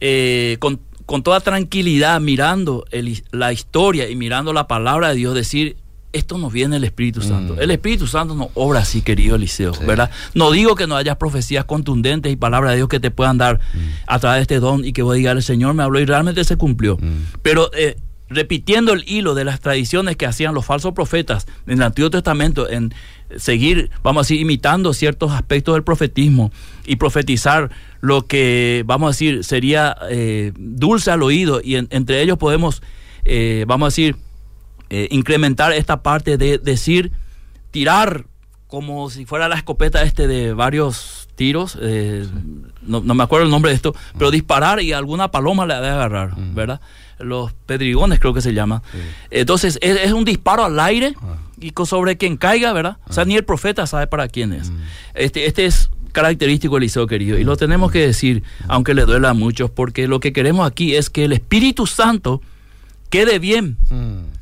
eh, 0.00 0.58
con, 0.60 0.78
con 1.08 1.22
toda 1.22 1.40
tranquilidad, 1.40 2.20
mirando 2.20 2.84
el- 2.90 3.22
la 3.32 3.50
historia 3.50 4.10
y 4.10 4.14
mirando 4.14 4.52
la 4.52 4.68
palabra 4.68 5.08
de 5.08 5.14
Dios, 5.14 5.34
decir, 5.34 5.76
esto 6.12 6.36
nos 6.36 6.52
viene 6.52 6.76
del 6.76 6.84
Espíritu 6.84 7.22
Santo. 7.22 7.58
El 7.58 7.70
Espíritu 7.70 8.06
Santo 8.06 8.34
no 8.34 8.50
obra 8.52 8.80
así, 8.80 9.00
querido 9.00 9.36
Eliseo, 9.36 9.72
¿verdad? 9.86 10.10
No 10.34 10.50
digo 10.50 10.74
que 10.74 10.86
no 10.86 10.96
haya 10.96 11.14
profecías 11.18 11.64
contundentes 11.64 12.30
y 12.30 12.36
palabras 12.36 12.72
de 12.72 12.76
Dios 12.76 12.88
que 12.90 13.00
te 13.00 13.10
puedan 13.10 13.38
dar 13.38 13.58
a 14.06 14.18
través 14.18 14.36
de 14.40 14.42
este 14.42 14.60
don 14.60 14.84
y 14.84 14.92
que 14.92 15.00
vos 15.00 15.16
digas, 15.16 15.34
el 15.34 15.42
Señor 15.42 15.72
me 15.72 15.82
habló 15.82 15.98
y 15.98 16.04
realmente 16.04 16.44
se 16.44 16.56
cumplió. 16.56 16.98
Pero 17.40 17.70
eh, 17.74 17.96
repitiendo 18.28 18.92
el 18.92 19.04
hilo 19.08 19.34
de 19.34 19.44
las 19.46 19.60
tradiciones 19.60 20.16
que 20.16 20.26
hacían 20.26 20.52
los 20.54 20.66
falsos 20.66 20.92
profetas 20.92 21.46
en 21.66 21.74
el 21.78 21.82
Antiguo 21.82 22.10
Testamento, 22.10 22.68
en 22.68 22.92
seguir, 23.36 23.90
vamos 24.02 24.20
a 24.20 24.24
decir, 24.24 24.40
imitando 24.40 24.92
ciertos 24.94 25.32
aspectos 25.32 25.74
del 25.74 25.82
profetismo 25.84 26.50
y 26.86 26.96
profetizar 26.96 27.70
lo 28.00 28.26
que, 28.26 28.82
vamos 28.86 29.08
a 29.08 29.10
decir, 29.10 29.44
sería 29.44 29.96
eh, 30.10 30.52
dulce 30.56 31.10
al 31.10 31.22
oído 31.22 31.60
y 31.62 31.76
en- 31.76 31.88
entre 31.90 32.22
ellos 32.22 32.38
podemos, 32.38 32.82
eh, 33.24 33.64
vamos 33.68 33.86
a 33.86 33.90
decir, 33.90 34.16
eh, 34.90 35.08
incrementar 35.10 35.72
esta 35.72 36.02
parte 36.02 36.38
de 36.38 36.58
decir, 36.58 37.12
tirar 37.70 38.24
como 38.66 39.08
si 39.10 39.24
fuera 39.26 39.48
la 39.48 39.56
escopeta 39.56 40.02
este 40.02 40.26
de 40.26 40.52
varios 40.52 41.28
tiros, 41.36 41.78
eh, 41.80 42.26
no, 42.82 43.00
no 43.00 43.14
me 43.14 43.22
acuerdo 43.24 43.44
el 43.46 43.50
nombre 43.50 43.70
de 43.70 43.76
esto, 43.76 43.94
pero 44.18 44.30
disparar 44.30 44.80
y 44.82 44.92
alguna 44.92 45.30
paloma 45.30 45.64
le 45.66 45.74
ha 45.74 45.80
de 45.80 45.88
agarrar, 45.88 46.34
¿verdad? 46.54 46.80
Los 47.18 47.52
pedrigones 47.66 48.20
creo 48.20 48.34
que 48.34 48.40
se 48.42 48.52
llama. 48.54 48.82
Entonces 49.30 49.78
es, 49.82 49.98
es 50.00 50.12
un 50.12 50.24
disparo 50.24 50.64
al 50.64 50.78
aire 50.80 51.14
y 51.60 51.72
sobre 51.86 52.16
quien 52.16 52.36
caiga, 52.36 52.72
¿verdad? 52.72 52.98
O 53.08 53.12
sea, 53.12 53.24
ni 53.24 53.36
el 53.36 53.44
profeta 53.44 53.86
sabe 53.86 54.06
para 54.06 54.28
quién 54.28 54.52
es. 54.52 54.72
Este, 55.14 55.46
este 55.46 55.66
es 55.66 55.90
característico 56.12 56.76
Eliseo 56.78 57.06
querido 57.06 57.38
y 57.38 57.44
lo 57.44 57.56
tenemos 57.56 57.92
que 57.92 58.00
decir, 58.06 58.42
aunque 58.66 58.94
le 58.94 59.04
duela 59.04 59.30
a 59.30 59.34
muchos, 59.34 59.70
porque 59.70 60.08
lo 60.08 60.20
que 60.20 60.32
queremos 60.32 60.66
aquí 60.66 60.96
es 60.96 61.10
que 61.10 61.24
el 61.24 61.32
Espíritu 61.32 61.86
Santo 61.86 62.40
quede 63.10 63.38
bien, 63.38 63.76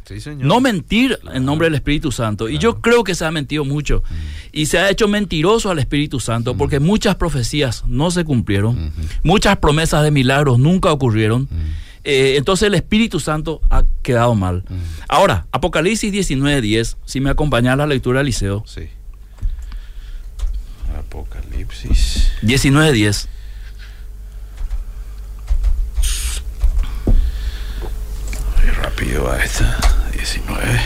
Sí, 0.07 0.21
señor. 0.21 0.47
no 0.47 0.61
mentir 0.61 1.19
en 1.33 1.45
nombre 1.45 1.67
del 1.67 1.75
Espíritu 1.75 2.13
Santo. 2.13 2.49
Y 2.49 2.59
yo 2.59 2.81
creo 2.81 3.05
que 3.05 3.15
se 3.15 3.25
ha 3.25 3.31
mentido 3.31 3.65
mucho. 3.65 4.03
Y 4.53 4.67
se 4.67 4.79
ha 4.79 4.91
hecho 4.91 5.09
mentiroso 5.09 5.71
al 5.71 5.79
Espíritu 5.79 6.21
Santo 6.21 6.57
porque 6.57 6.79
muchas 6.81 7.17
profecías 7.17 7.85
no 7.87 8.11
se 8.11 8.25
cumplieron. 8.25 8.93
Muchas 9.23 9.59
promesas 9.59 10.03
de 10.05 10.11
milagros 10.11 10.59
nunca 10.59 10.93
ocurrieron. 10.93 11.49
Eh, 12.09 12.37
entonces 12.37 12.69
el 12.69 12.75
Espíritu 12.75 13.19
Santo 13.19 13.61
ha 13.69 13.83
quedado 14.03 14.37
mal. 14.37 14.63
Ahora, 15.09 15.49
Apocalipsis 15.51 16.13
19:10, 16.13 16.99
si 17.05 17.19
me 17.19 17.31
acompaña 17.31 17.73
a 17.73 17.77
la 17.77 17.87
lectura 17.89 18.21
del 18.21 18.27
liceo. 18.27 18.63
Sí. 18.65 18.89
Apocalipsis. 20.97 22.31
19:10. 22.43 23.27
Voy 28.55 28.71
rápido 28.71 29.29
a 29.29 29.43
esta. 29.43 29.77
19. 30.13 30.81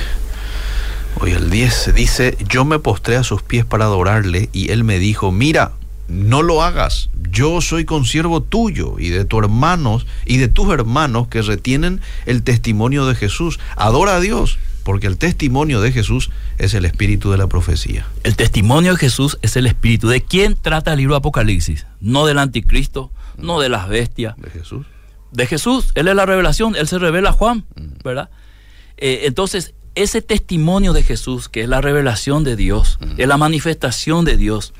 Hoy 1.20 1.32
el 1.32 1.50
10 1.50 1.74
se 1.74 1.92
dice, 1.92 2.38
yo 2.48 2.64
me 2.64 2.78
postré 2.78 3.16
a 3.16 3.24
sus 3.24 3.42
pies 3.42 3.66
para 3.66 3.84
adorarle 3.84 4.48
y 4.54 4.72
él 4.72 4.84
me 4.84 4.98
dijo, 4.98 5.32
mira, 5.32 5.72
no 6.10 6.42
lo 6.42 6.62
hagas, 6.62 7.10
yo 7.30 7.60
soy 7.60 7.84
consiervo 7.84 8.42
tuyo 8.42 8.98
y 8.98 9.08
de 9.08 9.24
tus 9.24 9.42
hermanos 9.42 10.06
y 10.26 10.38
de 10.38 10.48
tus 10.48 10.72
hermanos 10.72 11.28
que 11.28 11.42
retienen 11.42 12.00
el 12.26 12.42
testimonio 12.42 13.06
de 13.06 13.14
Jesús. 13.14 13.58
Adora 13.76 14.16
a 14.16 14.20
Dios, 14.20 14.58
porque 14.82 15.06
el 15.06 15.16
testimonio 15.16 15.80
de 15.80 15.92
Jesús 15.92 16.30
es 16.58 16.74
el 16.74 16.84
espíritu 16.84 17.30
de 17.30 17.38
la 17.38 17.46
profecía. 17.46 18.06
El 18.24 18.36
testimonio 18.36 18.92
de 18.92 18.98
Jesús 18.98 19.38
es 19.42 19.56
el 19.56 19.66
Espíritu. 19.66 20.08
¿De 20.08 20.22
quién 20.22 20.56
trata 20.60 20.92
el 20.92 20.98
libro 20.98 21.14
de 21.14 21.18
Apocalipsis? 21.18 21.86
No 22.00 22.26
del 22.26 22.38
anticristo, 22.38 23.10
no 23.38 23.60
de 23.60 23.68
las 23.68 23.88
bestias. 23.88 24.36
¿De 24.36 24.50
Jesús? 24.50 24.86
de 25.32 25.46
Jesús. 25.46 25.92
Él 25.94 26.08
es 26.08 26.14
la 26.14 26.26
revelación, 26.26 26.76
Él 26.76 26.88
se 26.88 26.98
revela 26.98 27.30
a 27.30 27.32
Juan, 27.32 27.64
¿verdad? 28.04 28.30
Eh, 28.96 29.22
entonces, 29.24 29.74
ese 29.94 30.22
testimonio 30.22 30.92
de 30.92 31.02
Jesús, 31.02 31.48
que 31.48 31.62
es 31.62 31.68
la 31.68 31.80
revelación 31.80 32.44
de 32.44 32.56
Dios, 32.56 32.98
es 33.16 33.26
la 33.26 33.36
manifestación 33.36 34.24
de 34.24 34.36
Dios, 34.36 34.72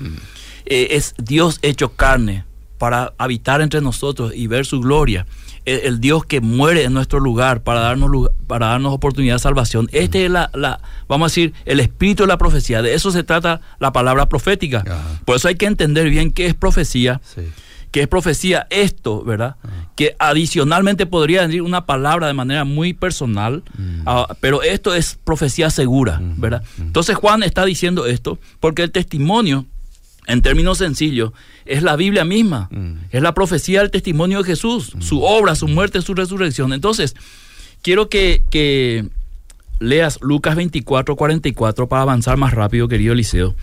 eh, 0.71 0.89
es 0.93 1.15
Dios 1.19 1.59
hecho 1.61 1.91
carne 1.91 2.45
para 2.79 3.13
habitar 3.19 3.61
entre 3.61 3.83
nosotros 3.83 4.33
y 4.35 4.47
ver 4.47 4.65
su 4.65 4.81
gloria. 4.81 5.27
El, 5.67 5.81
el 5.81 6.01
Dios 6.01 6.25
que 6.25 6.41
muere 6.41 6.85
en 6.85 6.95
nuestro 6.95 7.21
lugar 7.21 7.63
para 7.63 7.81
darnos, 7.81 8.09
lugar- 8.09 8.33
para 8.47 8.69
darnos 8.69 8.95
oportunidad 8.95 9.35
de 9.35 9.41
salvación. 9.41 9.89
Este 9.93 10.25
es 10.25 10.31
la, 10.31 10.49
la, 10.55 10.81
vamos 11.07 11.27
a 11.27 11.29
decir, 11.31 11.53
el 11.67 11.81
espíritu 11.81 12.23
de 12.23 12.29
la 12.29 12.39
profecía. 12.39 12.81
De 12.81 12.95
eso 12.95 13.11
se 13.11 13.23
trata 13.23 13.61
la 13.79 13.93
palabra 13.93 14.27
profética. 14.31 14.83
Por 15.27 15.37
eso 15.37 15.49
hay 15.49 15.57
que 15.57 15.67
entender 15.67 16.09
bien 16.09 16.33
qué 16.33 16.47
es 16.47 16.55
profecía 16.55 17.21
Sí. 17.23 17.43
que 17.91 18.01
es 18.01 18.09
profecía 18.09 18.67
esto, 18.71 19.23
¿verdad? 19.23 19.57
Que 19.97 20.17
adicionalmente 20.19 21.05
podría 21.05 21.47
decir 21.47 21.61
una 21.61 21.85
palabra 21.85 22.27
de 22.29 22.33
manera 22.33 22.65
muy 22.65 22.95
personal, 22.95 23.63
ah, 24.07 24.29
pero 24.41 24.63
esto 24.63 24.95
es 24.95 25.19
profecía 25.25 25.69
segura, 25.69 26.19
¿verdad? 26.23 26.63
Entonces 26.79 27.17
Juan 27.17 27.43
está 27.43 27.67
diciendo 27.67 28.07
esto 28.07 28.39
porque 28.61 28.83
el 28.83 28.91
testimonio, 28.93 29.67
en 30.31 30.43
términos 30.43 30.79
sencillos, 30.79 31.33
es 31.65 31.83
la 31.83 31.97
Biblia 31.97 32.25
misma, 32.25 32.69
es 33.11 33.23
la 33.23 33.35
profecía 33.35 33.81
del 33.81 33.91
testimonio 33.91 34.39
de 34.39 34.45
Jesús, 34.45 34.93
su 35.01 35.23
obra, 35.23 35.55
su 35.55 35.69
muerte, 35.69 36.01
su 36.03 36.15
resurrección. 36.15 36.73
Entonces, 36.73 37.15
quiero 37.83 38.09
que, 38.09 38.45
que 38.51 39.07
leas 39.79 40.19
Lucas 40.21 40.57
24, 40.57 41.17
44 41.17 41.89
para 41.89 42.03
avanzar 42.03 42.37
más 42.37 42.55
rápido, 42.55 42.89
querido 42.89 43.13
Eliseo. 43.13 43.55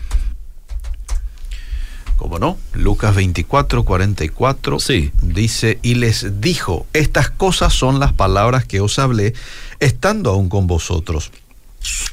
¿Cómo 2.17 2.39
no? 2.39 2.57
Lucas 2.73 3.15
24, 3.15 3.83
44 3.83 4.79
Sí. 4.79 5.11
dice, 5.21 5.77
y 5.83 5.95
les 5.95 6.41
dijo, 6.41 6.87
estas 6.93 7.29
cosas 7.29 7.73
son 7.73 7.99
las 7.99 8.11
palabras 8.11 8.65
que 8.65 8.81
os 8.81 8.97
hablé, 8.97 9.33
estando 9.79 10.31
aún 10.31 10.49
con 10.49 10.65
vosotros, 10.65 11.31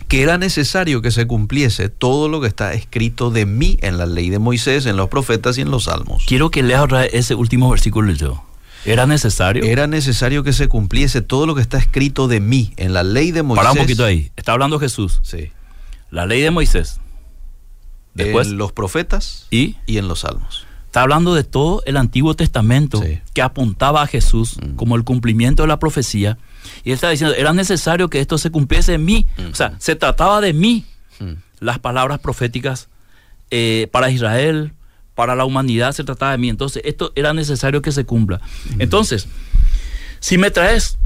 que 0.09 0.23
era 0.23 0.39
necesario 0.39 1.03
que 1.03 1.11
se 1.11 1.27
cumpliese 1.27 1.89
todo 1.89 2.29
lo 2.29 2.41
que 2.41 2.47
está 2.47 2.75
escrito 2.75 3.31
de 3.31 3.47
mí 3.47 3.79
en 3.81 3.99
la 3.99 4.07
ley 4.07 4.31
de 4.31 4.39
Moisés, 4.39 4.87
en 4.87 4.97
los 4.97 5.09
profetas 5.09 5.59
y 5.59 5.63
en 5.63 5.71
los 5.71 5.85
salmos. 5.85 6.25
Quiero 6.27 6.51
que 6.51 6.63
leas 6.63 6.83
otra 6.83 7.01
vez 7.01 7.11
ese 7.15 7.35
último 7.35 7.71
versículo 7.71 8.13
yo. 8.13 8.45
¿Era 8.85 9.07
necesario? 9.07 9.65
Era 9.65 9.87
necesario 9.87 10.45
que 10.45 10.53
se 10.53 10.69
cumpliese 10.69 11.23
todo 11.23 11.47
lo 11.47 11.55
que 11.55 11.63
está 11.63 11.79
escrito 11.79 12.29
de 12.29 12.41
mí 12.41 12.73
en 12.77 12.93
la 12.93 13.03
ley 13.03 13.31
de 13.33 13.43
Moisés. 13.43 13.63
Para 13.63 13.73
un 13.73 13.79
poquito 13.79 14.05
ahí. 14.05 14.31
Está 14.37 14.53
hablando 14.53 14.79
Jesús. 14.79 15.21
Sí. 15.23 15.51
La 16.11 16.27
ley 16.27 16.43
de 16.43 16.51
Moisés. 16.51 17.01
Después. 18.13 18.49
En 18.49 18.59
los 18.59 18.73
profetas 18.73 19.47
Y 19.51 19.77
y 19.87 19.99
en 19.99 20.07
los 20.07 20.21
salmos. 20.21 20.64
Está 20.95 21.03
hablando 21.03 21.35
de 21.35 21.43
todo 21.43 21.83
el 21.87 21.97
Antiguo 21.97 22.37
Testamento 22.37 23.03
Sí. 23.03 23.19
que 23.33 23.43
apuntaba 23.43 24.03
a 24.03 24.07
Jesús 24.07 24.57
Mm. 24.63 24.77
como 24.77 24.95
el 24.95 25.03
cumplimiento 25.03 25.65
de 25.65 25.67
la 25.67 25.81
profecía. 25.81 26.39
Y 26.85 26.91
él 26.91 26.95
está 26.95 27.11
diciendo, 27.11 27.35
era 27.35 27.53
necesario 27.53 28.09
que 28.09 28.21
esto 28.21 28.39
se 28.39 28.53
cumpliese 28.53 28.95
en 28.95 29.05
mí. 29.05 29.27
O 29.51 29.57
sea, 29.57 29.75
se 29.81 29.97
trataba 29.97 30.41
de 30.41 30.53
mí. 30.53 30.85
Mm. 31.19 31.33
Las 31.59 31.81
palabras 31.81 32.21
proféticas 32.21 32.87
eh, 33.51 33.89
para 33.91 34.09
Israel, 34.13 34.73
para 35.17 35.35
la 35.35 35.45
humanidad, 35.45 35.91
se 35.91 36.05
trataba 36.05 36.31
de 36.31 36.39
mí. 36.39 36.49
Entonces, 36.49 36.81
esto 36.85 37.11
era 37.17 37.35
necesario 37.35 37.83
que 37.83 37.91
se 37.91 38.05
cumpla. 38.05 38.41
Entonces, 38.79 39.27
si 40.21 40.39
me 40.39 40.53
traes 40.53 40.97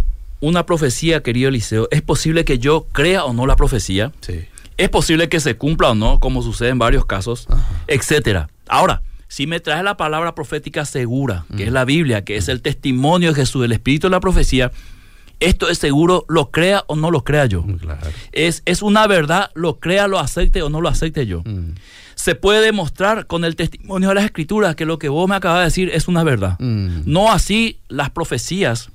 una 0.41 0.67
profecía, 0.67 1.23
querido 1.23 1.49
Eliseo, 1.49 1.89
es 1.91 2.03
posible 2.03 2.45
que 2.45 2.59
yo 2.59 2.87
crea 2.93 3.25
o 3.25 3.33
no 3.33 3.47
la 3.47 3.57
profecía. 3.57 4.13
Sí. 4.21 4.45
Es 4.77 4.91
posible 4.91 5.31
que 5.31 5.41
se 5.41 5.57
cumpla 5.57 5.93
o 5.93 5.95
no, 5.95 6.21
como 6.21 6.43
sucede 6.43 6.69
en 6.69 6.79
varios 6.79 7.07
casos, 7.07 7.47
etcétera. 7.87 8.51
Ahora, 8.69 9.01
si 9.29 9.47
me 9.47 9.61
traes 9.61 9.85
la 9.85 9.97
palabra 9.97 10.35
profética 10.35 10.85
segura, 10.85 11.45
que 11.57 11.65
es 11.65 11.73
la 11.73 11.85
Biblia, 11.85 12.25
que 12.25 12.37
es 12.37 12.49
el 12.49 12.63
testimonio 12.63 13.29
de 13.31 13.35
Jesús, 13.37 13.65
el 13.65 13.73
espíritu 13.73 14.07
de 14.07 14.13
la 14.13 14.21
profecía, 14.21 14.73
esto 15.41 15.69
es 15.69 15.79
seguro, 15.79 16.25
lo 16.29 16.51
crea 16.51 16.83
o 16.89 16.97
no 16.97 17.11
lo 17.11 17.23
crea 17.23 17.47
yo. 17.47 17.65
Claro. 17.81 18.09
Es, 18.33 18.63
es 18.65 18.83
una 18.83 19.07
verdad, 19.07 19.51
lo 19.55 19.79
crea, 19.79 20.09
lo 20.09 20.19
acepte 20.19 20.63
o 20.63 20.69
no 20.71 20.81
lo 20.81 20.89
acepte 20.89 21.27
yo. 21.27 21.43
Mm. 21.45 21.75
Se 22.17 22.35
puede 22.35 22.61
demostrar 22.61 23.27
con 23.29 23.45
el 23.45 23.55
testimonio 23.55 24.09
de 24.09 24.17
las 24.17 24.25
escrituras 24.25 24.75
que 24.75 24.85
lo 24.85 24.99
que 24.99 25.09
vos 25.09 25.29
me 25.29 25.37
acabas 25.37 25.61
de 25.61 25.65
decir 25.67 25.91
es 25.95 26.09
una 26.09 26.25
verdad. 26.25 26.57
Mm. 26.59 27.03
No 27.05 27.31
así 27.31 27.79
las 27.89 28.11
profecías, 28.11 28.91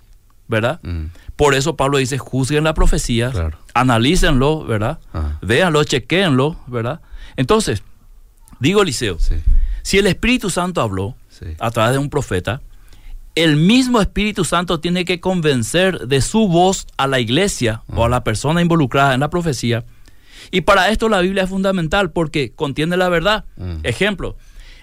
¿verdad? 0.49 0.81
Mm. 0.83 1.05
Por 1.37 1.53
eso 1.55 1.77
Pablo 1.77 1.99
dice, 1.99 2.17
juzguen 2.17 2.65
las 2.65 2.73
profecías, 2.73 3.31
Claro. 3.31 3.57
analícenlo, 3.73 4.65
¿verdad? 4.65 4.99
Ah. 5.13 5.37
Véanlo, 5.41 5.83
chequéenlo, 5.85 6.57
¿verdad? 6.67 6.99
Entonces, 7.37 7.83
digo 8.59 8.81
Eliseo, 8.81 9.17
Sí. 9.19 9.35
Si 9.83 9.99
el 9.99 10.07
Espíritu 10.07 10.49
Santo 10.49 10.81
habló 10.81 11.15
Sí. 11.29 11.45
a 11.59 11.69
través 11.71 11.93
de 11.93 11.97
un 11.99 12.09
profeta, 12.09 12.61
el 13.35 13.55
mismo 13.57 13.99
Espíritu 14.01 14.43
Santo 14.45 14.79
tiene 14.79 15.05
que 15.05 15.19
convencer 15.19 16.07
de 16.07 16.21
su 16.21 16.47
voz 16.47 16.85
a 16.97 17.07
la 17.07 17.19
iglesia 17.19 17.81
o 17.93 18.05
a 18.05 18.09
la 18.09 18.23
persona 18.23 18.61
involucrada 18.61 19.13
en 19.13 19.19
la 19.21 19.29
profecía. 19.29 19.83
Y 20.51 20.61
para 20.61 20.89
esto 20.89 21.09
la 21.09 21.21
Biblia 21.21 21.43
es 21.43 21.49
fundamental 21.49 22.11
porque 22.11 22.51
contiene 22.51 22.97
la 22.97 23.09
verdad. 23.09 23.45
Mm. 23.57 23.77
Ejemplo, 23.83 24.35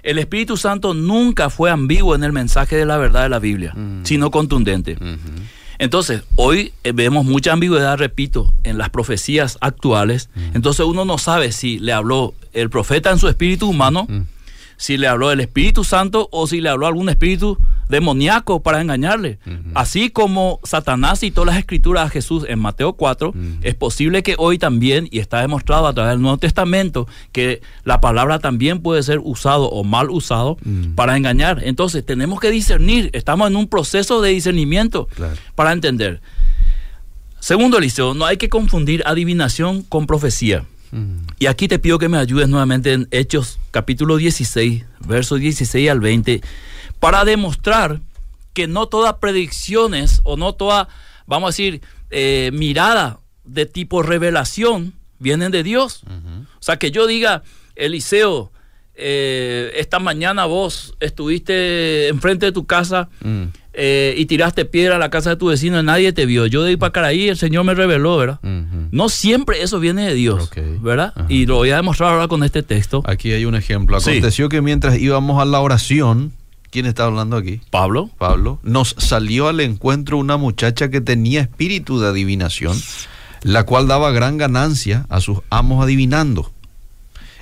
el 0.03 0.19
Espíritu 0.19 0.57
Santo 0.57 0.95
nunca 0.95 1.51
fue 1.51 1.71
ambiguo 1.71 2.15
en 2.17 2.25
el 2.25 2.33
mensaje 2.33 2.75
de 2.75 2.87
la 2.87 2.97
verdad 2.97 3.23
de 3.23 3.29
la 3.29 3.39
Biblia, 3.39 3.73
Mm. 3.77 4.05
sino 4.05 4.31
contundente. 4.33 4.97
Entonces, 5.79 6.23
hoy 6.37 6.73
eh, 6.85 6.93
vemos 6.93 7.25
mucha 7.25 7.53
ambigüedad, 7.53 7.97
repito, 7.97 8.53
en 8.65 8.77
las 8.77 8.91
profecías 8.91 9.57
actuales. 9.61 10.29
Entonces 10.55 10.85
uno 10.85 11.05
no 11.05 11.17
sabe 11.19 11.53
si 11.53 11.79
le 11.79 11.93
habló 11.93 12.35
el 12.53 12.69
profeta 12.69 13.11
en 13.11 13.19
su 13.19 13.29
espíritu 13.29 13.69
humano, 13.69 14.07
Mm. 14.09 14.23
Si 14.81 14.97
le 14.97 15.09
habló 15.09 15.31
el 15.31 15.41
Espíritu 15.41 15.85
Santo 15.85 16.29
o 16.33 16.47
si 16.47 16.63
le 16.63 16.71
habló 16.71 16.87
algún 16.87 17.11
espíritu 17.11 17.59
demoníaco 17.91 18.63
para 18.63 18.81
engañarle. 18.81 19.39
Así 19.75 20.09
como 20.09 20.59
Satanás 20.65 21.21
citó 21.21 21.45
las 21.45 21.59
escrituras 21.59 22.07
a 22.07 22.09
Jesús 22.09 22.47
en 22.49 22.59
Mateo 22.61 22.95
4, 22.95 23.29
Ujú. 23.29 23.39
es 23.61 23.75
posible 23.75 24.23
que 24.23 24.37
hoy 24.39 24.57
también, 24.59 25.07
y 25.11 25.19
está 25.19 25.41
demostrado 25.43 25.87
a 25.87 25.93
través 25.93 26.13
del 26.13 26.23
Nuevo 26.23 26.39
Testamento, 26.39 27.07
que 27.33 27.61
la 27.85 28.01
palabra 28.01 28.39
también 28.39 28.81
puede 28.81 29.03
ser 29.03 29.21
usado 29.23 29.69
o 29.69 29.85
mal 29.85 30.09
usado 30.09 30.57
para 30.95 31.15
engañar. 31.17 31.61
Entonces 31.63 32.07
tenemos 32.07 32.41
que 32.41 32.51
discernir, 32.51 33.11
estamos 33.13 33.51
en 33.51 33.57
un 33.57 33.69
proceso 33.69 34.23
de 34.23 34.31
discernimiento 34.31 35.07
Claro. 35.15 35.35
para 35.57 35.73
entender. 35.73 36.23
Segundo, 37.39 37.77
Eliseo, 37.79 38.15
no 38.15 38.25
hay 38.25 38.37
que 38.39 38.49
confundir 38.49 39.03
adivinación 39.05 39.83
con 39.83 40.07
profecía. 40.07 40.65
Mm. 40.91 41.27
Y 41.39 41.47
aquí 41.47 41.69
te 41.69 41.79
pido 41.79 41.99
que 41.99 42.09
me 42.09 42.19
ayudes 42.19 42.49
nuevamente 42.49 42.93
en 42.93 43.09
Hechos 43.11 43.59
capítulo 43.71 44.17
16, 44.17 44.85
versos 45.07 45.41
16 45.41 45.91
al 45.91 46.01
20, 46.01 46.41
para 46.99 47.25
demostrar 47.25 48.01
que 48.53 48.67
no 48.67 48.87
todas 48.87 49.15
predicciones 49.15 50.21
o 50.25 50.37
no 50.37 50.55
toda, 50.55 50.89
vamos 51.27 51.49
a 51.49 51.53
decir, 51.53 51.83
eh, 52.11 52.51
mirada 52.53 53.21
de 53.45 53.67
tipo 53.67 54.03
revelación 54.03 54.95
vienen 55.19 55.53
de 55.53 55.63
Dios. 55.63 56.03
O 56.07 56.63
sea, 56.63 56.79
que 56.79 56.91
yo 56.91 57.07
diga, 57.07 57.43
Eliseo, 57.77 58.51
eh, 59.01 59.73
esta 59.77 59.99
mañana 59.99 60.45
vos 60.45 60.95
estuviste 61.01 62.09
enfrente 62.09 62.47
de 62.47 62.53
tu 62.53 62.67
casa 62.67 63.09
Mm. 63.23 63.45
eh, 63.73 64.15
y 64.17 64.27
tiraste 64.27 64.65
piedra 64.65 64.97
a 64.97 64.99
la 64.99 65.11
casa 65.11 65.31
de 65.31 65.37
tu 65.37 65.47
vecino 65.47 65.81
y 65.81 65.83
nadie 65.83 66.13
te 66.13 66.27
vio. 66.27 66.47
Yo 66.47 66.63
de 66.63 66.73
ir 66.73 66.79
para 66.79 66.93
Caraí, 66.93 67.29
el 67.29 67.37
Señor 67.37 67.65
me 67.65 67.75
reveló, 67.75 68.17
¿verdad? 68.17 68.41
No 68.43 69.09
siempre 69.09 69.63
eso 69.63 69.79
viene 69.81 70.07
de 70.07 70.15
Dios. 70.15 70.51
¿verdad? 70.81 71.13
Ajá. 71.17 71.27
Y 71.29 71.47
lo 71.47 71.57
voy 71.57 71.71
a 71.71 71.77
demostrar 71.77 72.13
ahora 72.13 72.29
con 72.29 72.43
este 72.45 72.63
texto. 72.63 73.03
Aquí 73.07 73.33
hay 73.33 73.45
un 73.45 73.55
ejemplo. 73.55 73.99
Sí. 74.01 74.11
Aconteció 74.11 74.49
que 74.49 74.61
mientras 74.61 74.99
íbamos 74.99 75.41
a 75.41 75.45
la 75.45 75.61
oración, 75.61 76.33
¿quién 76.71 76.87
está 76.87 77.05
hablando 77.05 77.37
aquí? 77.37 77.61
Pablo, 77.71 78.11
Pablo, 78.19 78.59
nos 78.63 78.95
salió 78.99 79.49
al 79.49 79.61
encuentro 79.61 80.19
una 80.19 80.37
muchacha 80.37 80.91
que 80.91 81.01
tenía 81.01 81.41
espíritu 81.43 82.01
de 82.01 82.09
adivinación, 82.09 82.77
la 83.43 83.65
cual 83.65 83.87
daba 83.87 84.11
gran 84.11 84.37
ganancia 84.37 85.07
a 85.09 85.21
sus 85.21 85.39
amos 85.51 85.83
adivinando. 85.83 86.53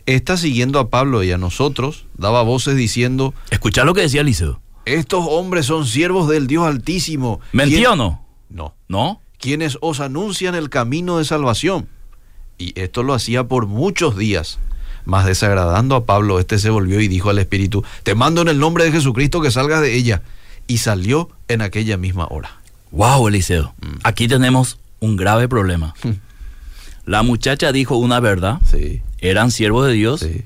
Esta 0.08 0.38
siguiendo 0.38 0.78
a 0.80 0.88
Pablo 0.88 1.22
y 1.22 1.30
a 1.32 1.36
nosotros, 1.38 2.06
daba 2.16 2.40
voces 2.42 2.76
diciendo, 2.76 3.34
escucha 3.50 3.84
lo 3.84 3.92
que 3.92 4.00
decía 4.00 4.22
Eliseo. 4.22 4.58
estos 4.86 5.22
hombres 5.28 5.66
son 5.66 5.86
siervos 5.86 6.30
del 6.30 6.46
Dios 6.46 6.66
Altísimo. 6.66 7.40
¿Mentía 7.52 7.76
¿Quién- 7.78 7.90
o 7.90 7.96
no? 7.96 8.24
No. 8.48 8.74
¿No? 8.88 9.20
Quienes 9.38 9.76
os 9.82 10.00
anuncian 10.00 10.54
el 10.54 10.70
camino 10.70 11.18
de 11.18 11.26
salvación. 11.26 11.88
Y 12.56 12.72
esto 12.80 13.02
lo 13.02 13.12
hacía 13.12 13.44
por 13.44 13.66
muchos 13.66 14.16
días. 14.16 14.58
Mas 15.04 15.26
desagradando 15.26 15.94
a 15.94 16.06
Pablo, 16.06 16.38
este 16.40 16.58
se 16.58 16.70
volvió 16.70 17.00
y 17.02 17.08
dijo 17.08 17.28
al 17.28 17.38
Espíritu, 17.38 17.84
te 18.02 18.14
mando 18.14 18.40
en 18.40 18.48
el 18.48 18.58
nombre 18.58 18.84
de 18.84 18.92
Jesucristo 18.92 19.42
que 19.42 19.50
salgas 19.50 19.82
de 19.82 19.94
ella. 19.94 20.22
Y 20.66 20.78
salió 20.78 21.28
en 21.48 21.60
aquella 21.60 21.98
misma 21.98 22.26
hora. 22.30 22.60
Wow, 22.92 23.28
Eliseo. 23.28 23.74
Mm. 23.82 23.98
Aquí 24.04 24.26
tenemos 24.26 24.78
un 25.00 25.16
grave 25.16 25.48
problema. 25.48 25.94
La 27.04 27.22
muchacha 27.22 27.72
dijo 27.72 27.96
una 27.96 28.20
verdad, 28.20 28.58
Sí, 28.70 29.02
eran 29.18 29.50
siervos 29.50 29.86
de 29.86 29.92
Dios. 29.92 30.20
sí. 30.20 30.44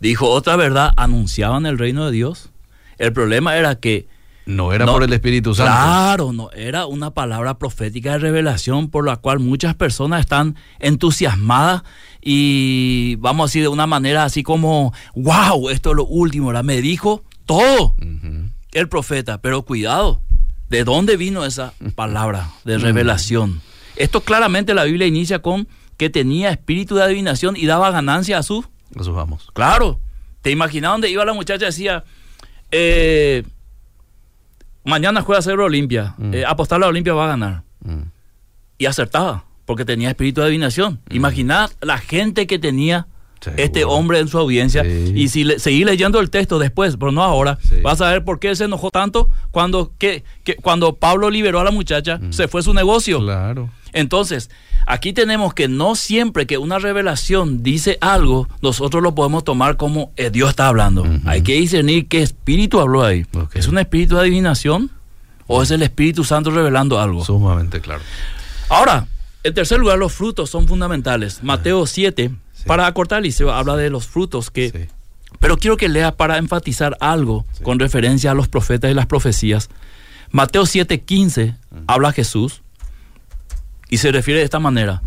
Dijo 0.00 0.28
otra 0.28 0.56
verdad, 0.56 0.92
anunciaban 0.98 1.64
el 1.64 1.78
reino 1.78 2.04
de 2.04 2.12
Dios. 2.12 2.50
El 2.98 3.14
problema 3.14 3.56
era 3.56 3.76
que 3.76 4.06
No 4.44 4.72
era 4.74 4.84
No, 4.84 4.92
por 4.92 5.02
el 5.02 5.12
Espíritu 5.12 5.54
Santo. 5.54 5.72
Claro, 5.72 6.32
no, 6.32 6.50
era 6.50 6.84
una 6.84 7.12
palabra 7.12 7.58
profética 7.58 8.12
de 8.12 8.18
revelación 8.18 8.90
por 8.90 9.06
la 9.06 9.16
cual 9.16 9.38
muchas 9.38 9.74
personas 9.76 10.20
están 10.20 10.56
entusiasmadas 10.78 11.84
y 12.20 13.16
vamos 13.16 13.44
a 13.44 13.46
decir 13.48 13.62
de 13.62 13.68
una 13.68 13.86
manera 13.86 14.24
así 14.24 14.42
como, 14.42 14.92
wow, 15.14 15.70
esto 15.70 15.90
es 15.90 15.96
lo 15.96 16.04
último, 16.04 16.48
¿verdad? 16.48 16.64
Me 16.64 16.82
dijo 16.82 17.22
todo 17.46 17.94
el 18.72 18.88
profeta, 18.90 19.40
pero 19.40 19.62
cuidado, 19.62 20.20
¿de 20.68 20.84
dónde 20.84 21.16
vino 21.16 21.46
esa 21.46 21.72
palabra 21.94 22.50
de 22.64 22.76
revelación? 22.76 23.62
Esto 23.96 24.20
claramente 24.20 24.74
la 24.74 24.84
Biblia 24.84 25.06
inicia 25.06 25.38
con 25.40 25.66
que 25.96 26.10
tenía 26.10 26.50
espíritu 26.50 26.94
de 26.96 27.02
adivinación 27.04 27.56
y 27.56 27.66
daba 27.66 27.90
ganancia 27.90 28.38
a 28.38 28.42
sus 28.42 28.66
Eso 28.98 29.12
vamos. 29.12 29.48
Claro. 29.54 29.98
¿Te 30.42 30.50
imaginas 30.50 30.92
dónde 30.92 31.10
iba 31.10 31.24
la 31.24 31.32
muchacha 31.32 31.64
y 31.64 31.66
decía, 31.68 32.04
eh, 32.70 33.44
mañana 34.84 35.22
juega 35.22 35.42
Cerro 35.42 35.64
Olimpia, 35.64 36.14
Mm. 36.18 36.34
eh, 36.34 36.44
apostar 36.46 36.76
a 36.76 36.80
la 36.80 36.86
Olimpia 36.88 37.14
va 37.14 37.24
a 37.24 37.28
ganar? 37.28 37.62
Mm. 37.84 38.02
Y 38.78 38.86
acertaba, 38.86 39.44
porque 39.66 39.84
tenía 39.84 40.08
espíritu 40.10 40.40
de 40.40 40.48
adivinación. 40.48 41.00
Imaginad 41.10 41.70
la 41.80 41.98
gente 41.98 42.46
que 42.46 42.58
tenía 42.58 43.06
este 43.56 43.84
hombre 43.84 44.20
en 44.20 44.28
su 44.28 44.38
audiencia. 44.38 44.82
Sí. 44.84 45.12
Y 45.14 45.28
si 45.28 45.44
le, 45.44 45.58
seguí 45.58 45.84
leyendo 45.84 46.18
el 46.18 46.30
texto 46.30 46.58
después, 46.58 46.96
pero 46.96 47.12
no 47.12 47.22
ahora, 47.22 47.58
Sí. 47.62 47.76
vas 47.82 48.00
a 48.00 48.10
ver 48.10 48.24
por 48.24 48.38
qué 48.40 48.48
él 48.50 48.56
se 48.56 48.64
enojó 48.64 48.90
tanto 48.90 49.28
cuando, 49.50 49.92
que, 49.98 50.24
que 50.44 50.56
cuando 50.56 50.94
Pablo 50.96 51.28
liberó 51.30 51.60
a 51.60 51.64
la 51.64 51.70
muchacha, 51.70 52.20
se 52.30 52.48
fue 52.48 52.62
su 52.62 52.72
negocio. 52.72 53.20
Claro. 53.20 53.68
Entonces, 53.94 54.50
aquí 54.86 55.12
tenemos 55.12 55.54
que 55.54 55.68
no 55.68 55.94
siempre 55.94 56.46
que 56.46 56.58
una 56.58 56.78
revelación 56.78 57.62
dice 57.62 57.96
algo, 58.02 58.48
nosotros 58.60 59.02
lo 59.02 59.14
podemos 59.14 59.44
tomar 59.44 59.76
como 59.78 60.12
eh, 60.16 60.30
Dios 60.30 60.50
está 60.50 60.68
hablando. 60.68 61.06
Hay 61.24 61.42
que 61.42 61.54
discernir 61.54 62.08
qué 62.08 62.20
espíritu 62.22 62.80
habló 62.80 63.04
ahí. 63.04 63.24
¿Es 63.54 63.68
un 63.68 63.78
espíritu 63.78 64.16
de 64.16 64.22
adivinación 64.22 64.90
o 65.46 65.62
es 65.62 65.70
el 65.70 65.82
Espíritu 65.82 66.24
Santo 66.24 66.50
revelando 66.50 66.98
algo? 67.00 67.24
Sumamente 67.24 67.80
claro. 67.80 68.02
Ahora, 68.68 69.06
en 69.44 69.54
tercer 69.54 69.78
lugar, 69.78 69.98
los 69.98 70.12
frutos 70.12 70.50
son 70.50 70.66
fundamentales. 70.68 71.42
Mateo 71.42 71.86
7, 71.86 72.30
Sí. 72.52 72.64
para 72.66 72.86
acortar, 72.86 73.22
Liceo, 73.22 73.52
habla 73.52 73.76
de 73.76 73.90
los 73.90 74.06
frutos 74.06 74.50
que... 74.50 74.70
Sí. 74.70 74.94
Pero 75.38 75.56
quiero 75.58 75.76
que 75.76 75.88
leas 75.88 76.12
para 76.14 76.38
enfatizar 76.38 76.96
algo 77.00 77.44
Sí. 77.52 77.62
con 77.62 77.78
referencia 77.78 78.30
a 78.30 78.34
los 78.34 78.48
profetas 78.48 78.90
y 78.90 78.94
las 78.94 79.06
profecías. 79.06 79.68
Mateo 80.30 80.64
7:15 80.64 81.54
habla 81.86 82.10
Jesús 82.12 82.62
y 83.94 83.98
se 83.98 84.10
refiere 84.10 84.40
de 84.40 84.44
esta 84.44 84.58
manera. 84.58 85.02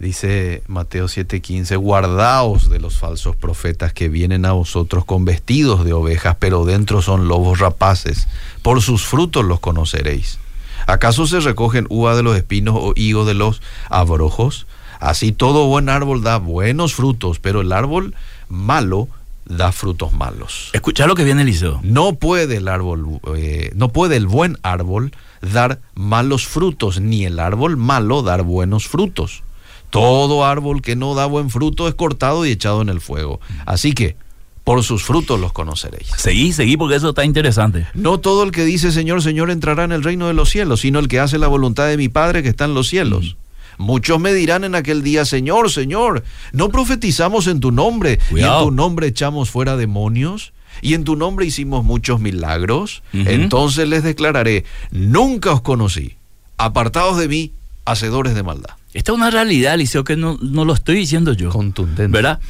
Dice 0.00 0.64
Mateo 0.66 1.06
7:15, 1.06 1.76
guardaos 1.76 2.68
de 2.68 2.80
los 2.80 2.98
falsos 2.98 3.36
profetas 3.36 3.92
que 3.92 4.08
vienen 4.08 4.46
a 4.46 4.50
vosotros 4.50 5.04
con 5.04 5.24
vestidos 5.24 5.84
de 5.84 5.92
ovejas, 5.92 6.36
pero 6.40 6.64
dentro 6.64 7.02
son 7.02 7.28
lobos 7.28 7.60
rapaces. 7.60 8.26
Por 8.62 8.82
sus 8.82 9.04
frutos 9.04 9.44
los 9.44 9.60
conoceréis. 9.60 10.40
¿Acaso 10.88 11.28
se 11.28 11.38
recogen 11.38 11.86
uva 11.88 12.16
de 12.16 12.24
los 12.24 12.36
espinos 12.36 12.74
o 12.76 12.94
higo 12.96 13.24
de 13.24 13.34
los 13.34 13.62
abrojos? 13.88 14.66
Así 14.98 15.30
todo 15.30 15.68
buen 15.68 15.88
árbol 15.88 16.24
da 16.24 16.38
buenos 16.38 16.94
frutos, 16.94 17.38
pero 17.38 17.60
el 17.60 17.70
árbol 17.70 18.16
malo 18.48 19.06
da 19.44 19.70
frutos 19.70 20.12
malos. 20.12 20.70
Escucha 20.72 21.06
lo 21.06 21.14
que 21.14 21.22
viene 21.22 21.42
Eliseo. 21.42 21.78
No 21.84 22.14
puede 22.16 22.56
el 22.56 22.66
árbol, 22.66 23.20
eh, 23.36 23.70
no 23.76 23.90
puede 23.90 24.16
el 24.16 24.26
buen 24.26 24.58
árbol 24.64 25.12
dar 25.52 25.80
malos 25.94 26.46
frutos, 26.46 27.00
ni 27.00 27.24
el 27.24 27.38
árbol 27.38 27.76
malo 27.76 28.22
dar 28.22 28.42
buenos 28.42 28.88
frutos. 28.88 29.42
Todo 29.90 30.44
árbol 30.44 30.82
que 30.82 30.96
no 30.96 31.14
da 31.14 31.26
buen 31.26 31.50
fruto 31.50 31.86
es 31.86 31.94
cortado 31.94 32.44
y 32.44 32.50
echado 32.50 32.82
en 32.82 32.88
el 32.88 33.00
fuego. 33.00 33.40
Así 33.64 33.92
que, 33.92 34.16
por 34.64 34.82
sus 34.82 35.04
frutos 35.04 35.38
los 35.38 35.52
conoceréis. 35.52 36.08
Seguí, 36.16 36.52
seguí, 36.52 36.76
porque 36.76 36.96
eso 36.96 37.10
está 37.10 37.24
interesante. 37.24 37.86
No 37.94 38.18
todo 38.18 38.42
el 38.42 38.50
que 38.50 38.64
dice 38.64 38.90
Señor, 38.90 39.22
Señor 39.22 39.50
entrará 39.50 39.84
en 39.84 39.92
el 39.92 40.02
reino 40.02 40.26
de 40.26 40.34
los 40.34 40.50
cielos, 40.50 40.80
sino 40.80 40.98
el 40.98 41.08
que 41.08 41.20
hace 41.20 41.38
la 41.38 41.48
voluntad 41.48 41.86
de 41.86 41.96
mi 41.96 42.08
Padre 42.08 42.42
que 42.42 42.48
está 42.48 42.64
en 42.64 42.74
los 42.74 42.88
cielos. 42.88 43.36
Muchos 43.76 44.20
me 44.20 44.32
dirán 44.32 44.64
en 44.64 44.74
aquel 44.74 45.02
día, 45.02 45.24
Señor, 45.24 45.70
Señor, 45.70 46.24
¿no 46.52 46.70
profetizamos 46.70 47.46
en 47.46 47.60
tu 47.60 47.72
nombre? 47.72 48.18
Cuidado. 48.30 48.60
Y 48.60 48.62
en 48.62 48.68
tu 48.70 48.74
nombre 48.74 49.06
echamos 49.08 49.50
fuera 49.50 49.76
demonios. 49.76 50.52
Y 50.82 50.94
en 50.94 51.04
tu 51.04 51.16
nombre 51.16 51.46
hicimos 51.46 51.84
muchos 51.84 52.20
milagros. 52.20 53.02
Entonces 53.12 53.88
les 53.88 54.02
declararé, 54.02 54.64
nunca 54.90 55.52
os 55.52 55.60
conocí. 55.60 56.16
Apartados 56.56 57.18
de 57.18 57.28
mí, 57.28 57.52
hacedores 57.84 58.34
de 58.34 58.42
maldad. 58.42 58.74
Esta 58.92 59.12
es 59.12 59.18
una 59.18 59.30
realidad, 59.30 59.74
Eliseo, 59.74 60.04
que 60.04 60.16
no, 60.16 60.38
no 60.40 60.64
lo 60.64 60.72
estoy 60.72 60.96
diciendo 60.96 61.32
yo. 61.32 61.50
Contundente. 61.50 62.06
¿Verdad? 62.08 62.40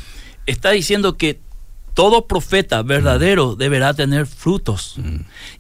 Está 0.46 0.70
diciendo 0.72 1.16
que 1.16 1.38
todo 1.94 2.26
profeta 2.26 2.82
verdadero 2.82 3.54
deberá 3.54 3.94
tener 3.94 4.26
frutos. 4.26 4.96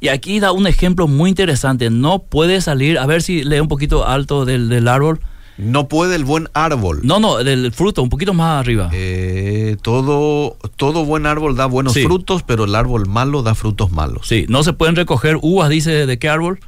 Y 0.00 0.08
aquí 0.08 0.40
da 0.40 0.52
un 0.52 0.66
ejemplo 0.66 1.06
muy 1.06 1.30
interesante. 1.30 1.90
No 1.90 2.18
puede 2.18 2.60
salir, 2.60 2.98
a 2.98 3.06
ver 3.06 3.22
si 3.22 3.44
lee 3.44 3.60
un 3.60 3.68
poquito 3.68 4.06
alto 4.06 4.44
del, 4.44 4.68
del 4.68 4.88
árbol. 4.88 5.20
No 5.56 5.86
puede 5.88 6.16
el 6.16 6.24
buen 6.24 6.48
árbol. 6.52 7.00
No, 7.04 7.20
no, 7.20 7.36
del 7.36 7.70
fruto, 7.72 8.02
un 8.02 8.08
poquito 8.08 8.34
más 8.34 8.58
arriba. 8.60 8.90
Eh, 8.92 9.76
todo, 9.82 10.56
todo 10.76 11.04
buen 11.04 11.26
árbol 11.26 11.54
da 11.56 11.66
buenos 11.66 11.92
Sí. 11.92 12.02
frutos, 12.02 12.42
pero 12.42 12.64
el 12.64 12.74
árbol 12.74 13.06
malo 13.06 13.42
da 13.42 13.54
frutos 13.54 13.92
malos. 13.92 14.26
Sí, 14.26 14.46
no 14.48 14.64
se 14.64 14.72
pueden 14.72 14.96
recoger 14.96 15.38
uvas, 15.42 15.70
dice, 15.70 16.06
¿de 16.06 16.18
qué 16.18 16.28
árbol? 16.28 16.58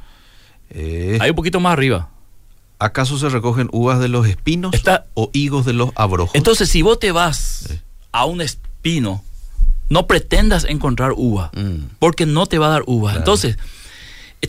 Eh, 0.69 1.17
Hay 1.21 1.29
un 1.31 1.35
poquito 1.35 1.59
más 1.59 1.73
arriba. 1.73 2.09
¿Acaso 2.79 3.17
se 3.17 3.27
recogen 3.29 3.69
uvas 3.71 3.99
de 3.99 4.07
los 4.07 4.27
espinos 4.27 4.73
Está- 4.73 5.05
o 5.15 5.29
higos 5.33 5.65
de 5.65 5.73
los 5.73 5.89
abrojos? 5.95 6.35
Entonces, 6.35 6.69
si 6.69 6.81
vos 6.81 6.99
te 6.99 7.11
vas 7.11 7.69
a 8.11 8.25
un 8.25 8.39
espino, 8.41 9.23
no 9.89 10.05
pretendas 10.07 10.63
encontrar 10.65 11.13
uva, 11.17 11.51
Mm. 11.55 11.87
porque 11.99 12.25
no 12.25 12.45
te 12.45 12.57
va 12.57 12.67
a 12.67 12.69
dar 12.69 12.83
uva. 12.85 13.09
Claro. 13.11 13.19
Entonces, 13.19 13.57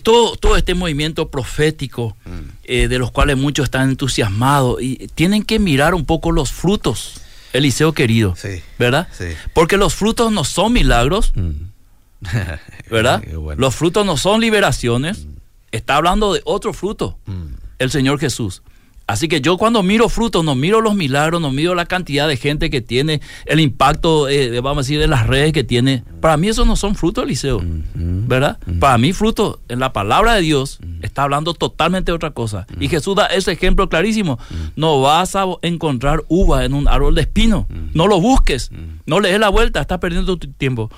todo, 0.02 0.36
todo 0.36 0.56
este 0.56 0.74
movimiento 0.74 1.30
profético, 1.30 2.16
Mm. 2.24 2.30
eh, 2.64 2.88
de 2.88 2.98
los 2.98 3.10
cuales 3.10 3.36
muchos 3.36 3.64
están 3.64 3.88
entusiasmados, 3.90 4.82
y 4.82 5.08
tienen 5.14 5.42
que 5.44 5.58
mirar 5.58 5.94
un 5.94 6.04
poco 6.04 6.30
los 6.32 6.52
frutos, 6.52 7.20
Eliseo 7.52 7.92
querido, 7.94 8.36
Sí. 8.36 8.60
¿verdad? 8.78 9.08
Sí. 9.16 9.24
Porque 9.54 9.76
los 9.78 9.94
frutos 9.94 10.30
no 10.32 10.44
son 10.44 10.72
milagros, 10.74 11.32
¿verdad? 12.90 13.20
Qué 13.26 13.36
bueno. 13.36 13.60
Los 13.60 13.74
frutos 13.76 14.04
no 14.04 14.16
son 14.16 14.40
liberaciones, 14.40 15.26
está 15.72 15.96
hablando 15.96 16.32
de 16.34 16.42
otro 16.44 16.72
fruto 16.72 17.18
Mm. 17.26 17.54
el 17.78 17.90
Señor 17.90 18.18
Jesús. 18.18 18.62
Así 19.08 19.26
que 19.26 19.40
yo 19.40 19.56
cuando 19.56 19.82
miro 19.82 20.10
frutos, 20.10 20.44
no 20.44 20.54
miro 20.54 20.82
los 20.82 20.94
milagros, 20.94 21.40
no 21.40 21.50
miro 21.50 21.74
la 21.74 21.86
cantidad 21.86 22.28
de 22.28 22.36
gente 22.36 22.68
que 22.68 22.82
tiene, 22.82 23.22
el 23.46 23.58
impacto, 23.58 24.28
eh, 24.28 24.60
vamos 24.60 24.76
a 24.76 24.80
decir, 24.82 25.00
de 25.00 25.08
las 25.08 25.26
redes 25.26 25.54
que 25.54 25.64
tiene. 25.64 26.04
Para 26.20 26.36
mí 26.36 26.48
esos 26.48 26.66
no 26.66 26.76
son 26.76 26.94
frutos, 26.94 27.24
Eliseo. 27.24 27.62
¿Verdad? 27.94 28.58
Para 28.78 28.98
mí 28.98 29.14
fruto 29.14 29.60
en 29.70 29.80
la 29.80 29.94
palabra 29.94 30.34
de 30.34 30.42
Dios 30.42 30.78
está 31.00 31.22
hablando 31.22 31.54
totalmente 31.54 32.12
de 32.12 32.16
otra 32.16 32.32
cosa. 32.32 32.66
Y 32.78 32.88
Jesús 32.88 33.16
da 33.16 33.24
ese 33.28 33.50
ejemplo 33.50 33.88
clarísimo. 33.88 34.38
No 34.76 35.00
vas 35.00 35.34
a 35.36 35.46
encontrar 35.62 36.22
uva 36.28 36.66
en 36.66 36.74
un 36.74 36.86
árbol 36.86 37.14
de 37.14 37.22
espino. 37.22 37.66
No 37.94 38.08
lo 38.08 38.20
busques. 38.20 38.70
No 39.06 39.20
le 39.20 39.30
des 39.30 39.40
la 39.40 39.48
vuelta, 39.48 39.80
estás 39.80 40.00
perdiendo 40.00 40.36
tu 40.36 40.48
tiempo. 40.48 40.90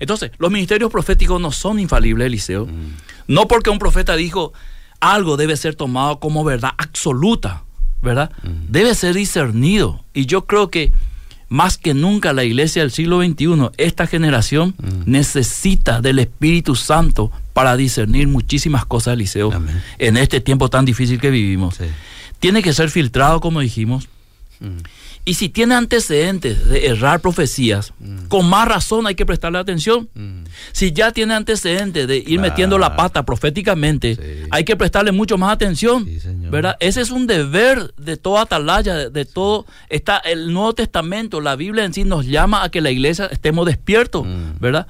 Entonces, 0.00 0.30
los 0.38 0.50
ministerios 0.50 0.90
proféticos 0.90 1.38
no 1.38 1.52
son 1.52 1.78
infalibles, 1.78 2.28
Eliseo. 2.28 2.66
No 3.26 3.46
porque 3.46 3.68
un 3.68 3.78
profeta 3.78 4.16
dijo 4.16 4.54
algo 5.00 5.36
debe 5.36 5.56
ser 5.56 5.74
tomado 5.74 6.18
como 6.20 6.44
verdad 6.44 6.72
absoluta, 6.78 7.62
¿verdad? 8.02 8.30
Debe 8.68 8.94
ser 8.94 9.14
discernido. 9.14 10.04
Y 10.14 10.26
yo 10.26 10.46
creo 10.46 10.70
que 10.70 10.92
más 11.48 11.78
que 11.78 11.94
nunca 11.94 12.32
la 12.32 12.44
iglesia 12.44 12.82
del 12.82 12.90
siglo 12.90 13.22
XXI, 13.22 13.70
esta 13.78 14.06
generación, 14.06 14.74
necesita 15.06 16.00
del 16.00 16.18
Espíritu 16.18 16.74
Santo 16.74 17.30
para 17.52 17.76
discernir 17.76 18.28
muchísimas 18.28 18.84
cosas, 18.84 19.14
Eliseo, 19.14 19.52
Amén. 19.52 19.82
en 19.98 20.16
este 20.16 20.40
tiempo 20.40 20.68
tan 20.68 20.84
difícil 20.84 21.20
que 21.20 21.30
vivimos. 21.30 21.76
Sí. 21.76 21.84
Tiene 22.38 22.62
que 22.62 22.72
ser 22.72 22.90
filtrado, 22.90 23.40
como 23.40 23.60
dijimos. 23.60 24.08
Y 25.28 25.34
si 25.34 25.50
tiene 25.50 25.74
antecedentes 25.74 26.66
de 26.68 26.86
errar 26.86 27.20
profecías, 27.20 27.92
con 28.28 28.48
más 28.48 28.66
razón 28.66 29.06
hay 29.06 29.14
que 29.14 29.26
prestarle 29.26 29.58
atención. 29.58 30.08
Si 30.72 30.92
ya 30.92 31.12
tiene 31.12 31.34
antecedentes 31.34 32.08
de 32.08 32.16
ir 32.16 32.24
Claro. 32.24 32.40
metiendo 32.40 32.78
la 32.78 32.96
pata 32.96 33.24
proféticamente, 33.24 34.14
Sí. 34.16 34.48
hay 34.50 34.64
que 34.64 34.74
prestarle 34.74 35.12
mucho 35.12 35.36
más 35.36 35.52
atención. 35.52 36.06
Sí. 36.06 36.18
¿verdad? 36.50 36.76
Ese 36.80 37.02
es 37.02 37.10
un 37.10 37.26
deber 37.26 37.92
de 37.98 38.16
toda 38.16 38.40
atalaya, 38.42 38.94
de, 38.96 39.10
de 39.10 39.26
todo. 39.26 39.66
Está 39.90 40.16
el 40.16 40.50
Nuevo 40.54 40.72
Testamento, 40.74 41.42
la 41.42 41.56
Biblia 41.56 41.84
en 41.84 41.92
sí 41.92 42.04
nos 42.04 42.24
llama 42.24 42.64
a 42.64 42.70
que 42.70 42.80
la 42.80 42.90
iglesia 42.90 43.26
estemos 43.26 43.66
despiertos, 43.66 44.26
Mm. 44.26 44.58
¿verdad? 44.60 44.86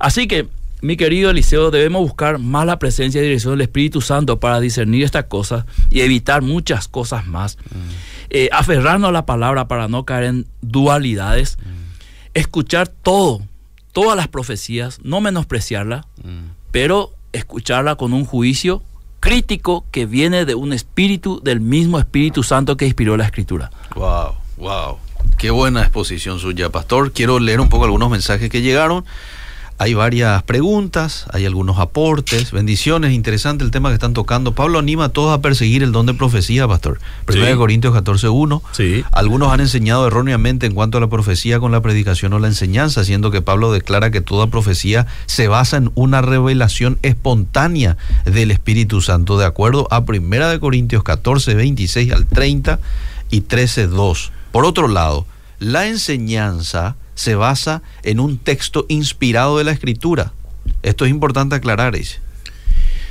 Así 0.00 0.26
que, 0.26 0.48
mi 0.80 0.96
querido 0.96 1.30
Eliseo, 1.30 1.70
debemos 1.70 2.00
buscar 2.02 2.38
más 2.38 2.64
la 2.66 2.78
presencia 2.78 3.20
y 3.20 3.24
dirección 3.24 3.52
del 3.52 3.60
Espíritu 3.62 4.00
Santo 4.00 4.40
para 4.40 4.60
discernir 4.60 5.02
estas 5.04 5.24
cosas 5.24 5.64
y 5.90 6.00
evitar 6.00 6.40
muchas 6.42 6.88
cosas 6.88 7.26
más. 7.26 7.58
Eh, 8.36 8.48
aferrarnos 8.50 9.10
a 9.10 9.12
la 9.12 9.26
palabra 9.26 9.68
para 9.68 9.86
no 9.86 10.04
caer 10.04 10.24
en 10.24 10.46
dualidades. 10.60 11.56
Escuchar 12.34 12.88
todo, 12.88 13.42
todas 13.92 14.16
las 14.16 14.26
profecías, 14.26 14.98
no 15.04 15.20
menospreciarla, 15.20 16.04
pero 16.72 17.12
escucharla 17.32 17.94
con 17.94 18.12
un 18.12 18.24
juicio 18.24 18.82
crítico 19.20 19.84
que 19.92 20.06
viene 20.06 20.44
de 20.46 20.56
un 20.56 20.72
espíritu, 20.72 21.40
del 21.44 21.60
mismo 21.60 22.00
Espíritu 22.00 22.42
Santo 22.42 22.76
que 22.76 22.86
inspiró 22.86 23.16
la 23.16 23.24
Escritura. 23.24 23.70
Wow, 23.94 24.34
wow. 24.56 24.98
Qué 25.38 25.52
buena 25.52 25.82
exposición 25.82 26.40
suya, 26.40 26.70
pastor. 26.70 27.12
Quiero 27.12 27.38
leer 27.38 27.60
un 27.60 27.68
poco 27.68 27.84
algunos 27.84 28.10
mensajes 28.10 28.50
que 28.50 28.62
llegaron. 28.62 29.04
Hay 29.76 29.92
varias 29.94 30.44
preguntas, 30.44 31.26
hay 31.32 31.46
algunos 31.46 31.80
aportes, 31.80 32.52
bendiciones, 32.52 33.12
interesante 33.12 33.64
el 33.64 33.72
tema 33.72 33.88
que 33.88 33.94
están 33.94 34.12
tocando. 34.14 34.54
Pablo 34.54 34.78
anima 34.78 35.06
a 35.06 35.08
todos 35.08 35.36
a 35.36 35.40
perseguir 35.42 35.82
el 35.82 35.90
don 35.90 36.06
de 36.06 36.14
profecía, 36.14 36.68
pastor. 36.68 37.00
1 37.28 37.44
Sí. 37.44 37.56
Corintios 37.56 37.92
14.1. 37.92 38.62
Sí. 38.70 39.04
Algunos 39.10 39.52
han 39.52 39.60
enseñado 39.60 40.06
erróneamente 40.06 40.66
en 40.66 40.74
cuanto 40.74 40.98
a 40.98 41.00
la 41.00 41.08
profecía 41.08 41.58
con 41.58 41.72
la 41.72 41.80
predicación 41.82 42.32
o 42.34 42.38
la 42.38 42.46
enseñanza, 42.46 43.04
siendo 43.04 43.32
que 43.32 43.42
Pablo 43.42 43.72
declara 43.72 44.12
que 44.12 44.20
toda 44.20 44.46
profecía 44.46 45.08
se 45.26 45.48
basa 45.48 45.76
en 45.76 45.90
una 45.96 46.22
revelación 46.22 46.98
espontánea 47.02 47.96
del 48.24 48.52
Espíritu 48.52 49.00
Santo, 49.00 49.38
de 49.38 49.44
acuerdo 49.44 49.88
a 49.90 50.04
1 50.06 50.48
de 50.50 50.60
Corintios 50.60 51.02
14, 51.02 51.52
26 51.54 52.12
al 52.12 52.26
30 52.26 52.78
y 53.30 53.40
13, 53.40 53.88
2. 53.88 54.32
Por 54.52 54.66
otro 54.66 54.86
lado, 54.86 55.26
la 55.58 55.88
enseñanza 55.88 56.94
se 57.14 57.34
basa 57.34 57.82
en 58.02 58.20
un 58.20 58.38
texto 58.38 58.86
inspirado 58.88 59.58
de 59.58 59.64
la 59.64 59.72
Escritura. 59.72 60.32
Esto 60.82 61.04
es 61.04 61.10
importante 61.10 61.54
aclarar. 61.54 61.94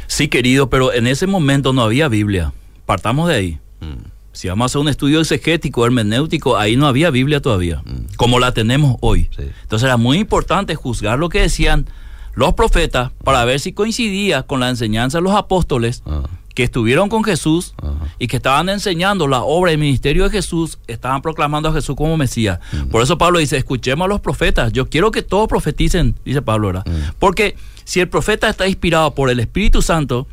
Sí, 0.07 0.27
querido, 0.27 0.69
pero 0.69 0.93
en 0.93 1.07
ese 1.07 1.27
momento 1.27 1.73
no 1.73 1.81
había 1.83 2.07
Biblia. 2.07 2.53
Partamos 2.85 3.29
de 3.29 3.35
ahí. 3.35 3.59
Mm, 3.81 4.07
Si 4.33 4.47
vamos 4.47 4.63
a 4.63 4.65
hacer 4.65 4.81
un 4.81 4.89
estudio 4.89 5.21
exegético, 5.21 5.85
hermenéutico, 5.85 6.57
ahí 6.57 6.75
no 6.75 6.87
había 6.87 7.11
Biblia 7.11 7.39
todavía, 7.39 7.83
como 8.17 8.39
la 8.39 8.51
tenemos 8.51 8.97
hoy. 9.01 9.29
Sí. 9.37 9.43
Entonces 9.61 9.85
era 9.85 9.97
muy 9.97 10.17
importante 10.17 10.73
juzgar 10.73 11.19
lo 11.19 11.29
que 11.29 11.41
decían 11.41 11.85
los 12.33 12.53
profetas 12.53 13.11
para 13.23 13.45
ver 13.45 13.59
si 13.59 13.73
coincidía 13.73 14.41
con 14.41 14.59
la 14.59 14.69
enseñanza 14.69 15.19
de 15.19 15.21
los 15.21 15.35
apóstoles 15.35 16.01
Ah, 16.07 16.23
que 16.53 16.63
estuvieron 16.63 17.09
con 17.09 17.23
Jesús 17.23 17.73
Ajá. 17.81 18.13
y 18.19 18.27
que 18.27 18.37
estaban 18.37 18.69
enseñando 18.69 19.27
la 19.27 19.41
obra 19.43 19.71
y 19.71 19.75
el 19.75 19.79
ministerio 19.79 20.25
de 20.25 20.29
Jesús, 20.29 20.77
estaban 20.87 21.21
proclamando 21.21 21.69
a 21.69 21.73
Jesús 21.73 21.95
como 21.95 22.15
Mesías. 22.17 22.59
Por 22.91 23.01
eso 23.01 23.17
Pablo 23.17 23.39
dice, 23.39 23.57
escuchemos 23.57 24.05
a 24.05 24.07
los 24.07 24.21
profetas. 24.21 24.71
Yo 24.71 24.89
quiero 24.89 25.11
que 25.11 25.21
todos 25.21 25.47
profeticen, 25.47 26.15
dice 26.25 26.41
Pablo, 26.41 26.67
¿verdad? 26.67 26.85
Porque 27.19 27.55
si 27.83 27.99
el 27.99 28.07
profeta 28.07 28.49
está 28.49 28.67
inspirado 28.67 29.11
por 29.15 29.29
el 29.29 29.39
Espíritu 29.39 29.81
Santo, 29.81 30.27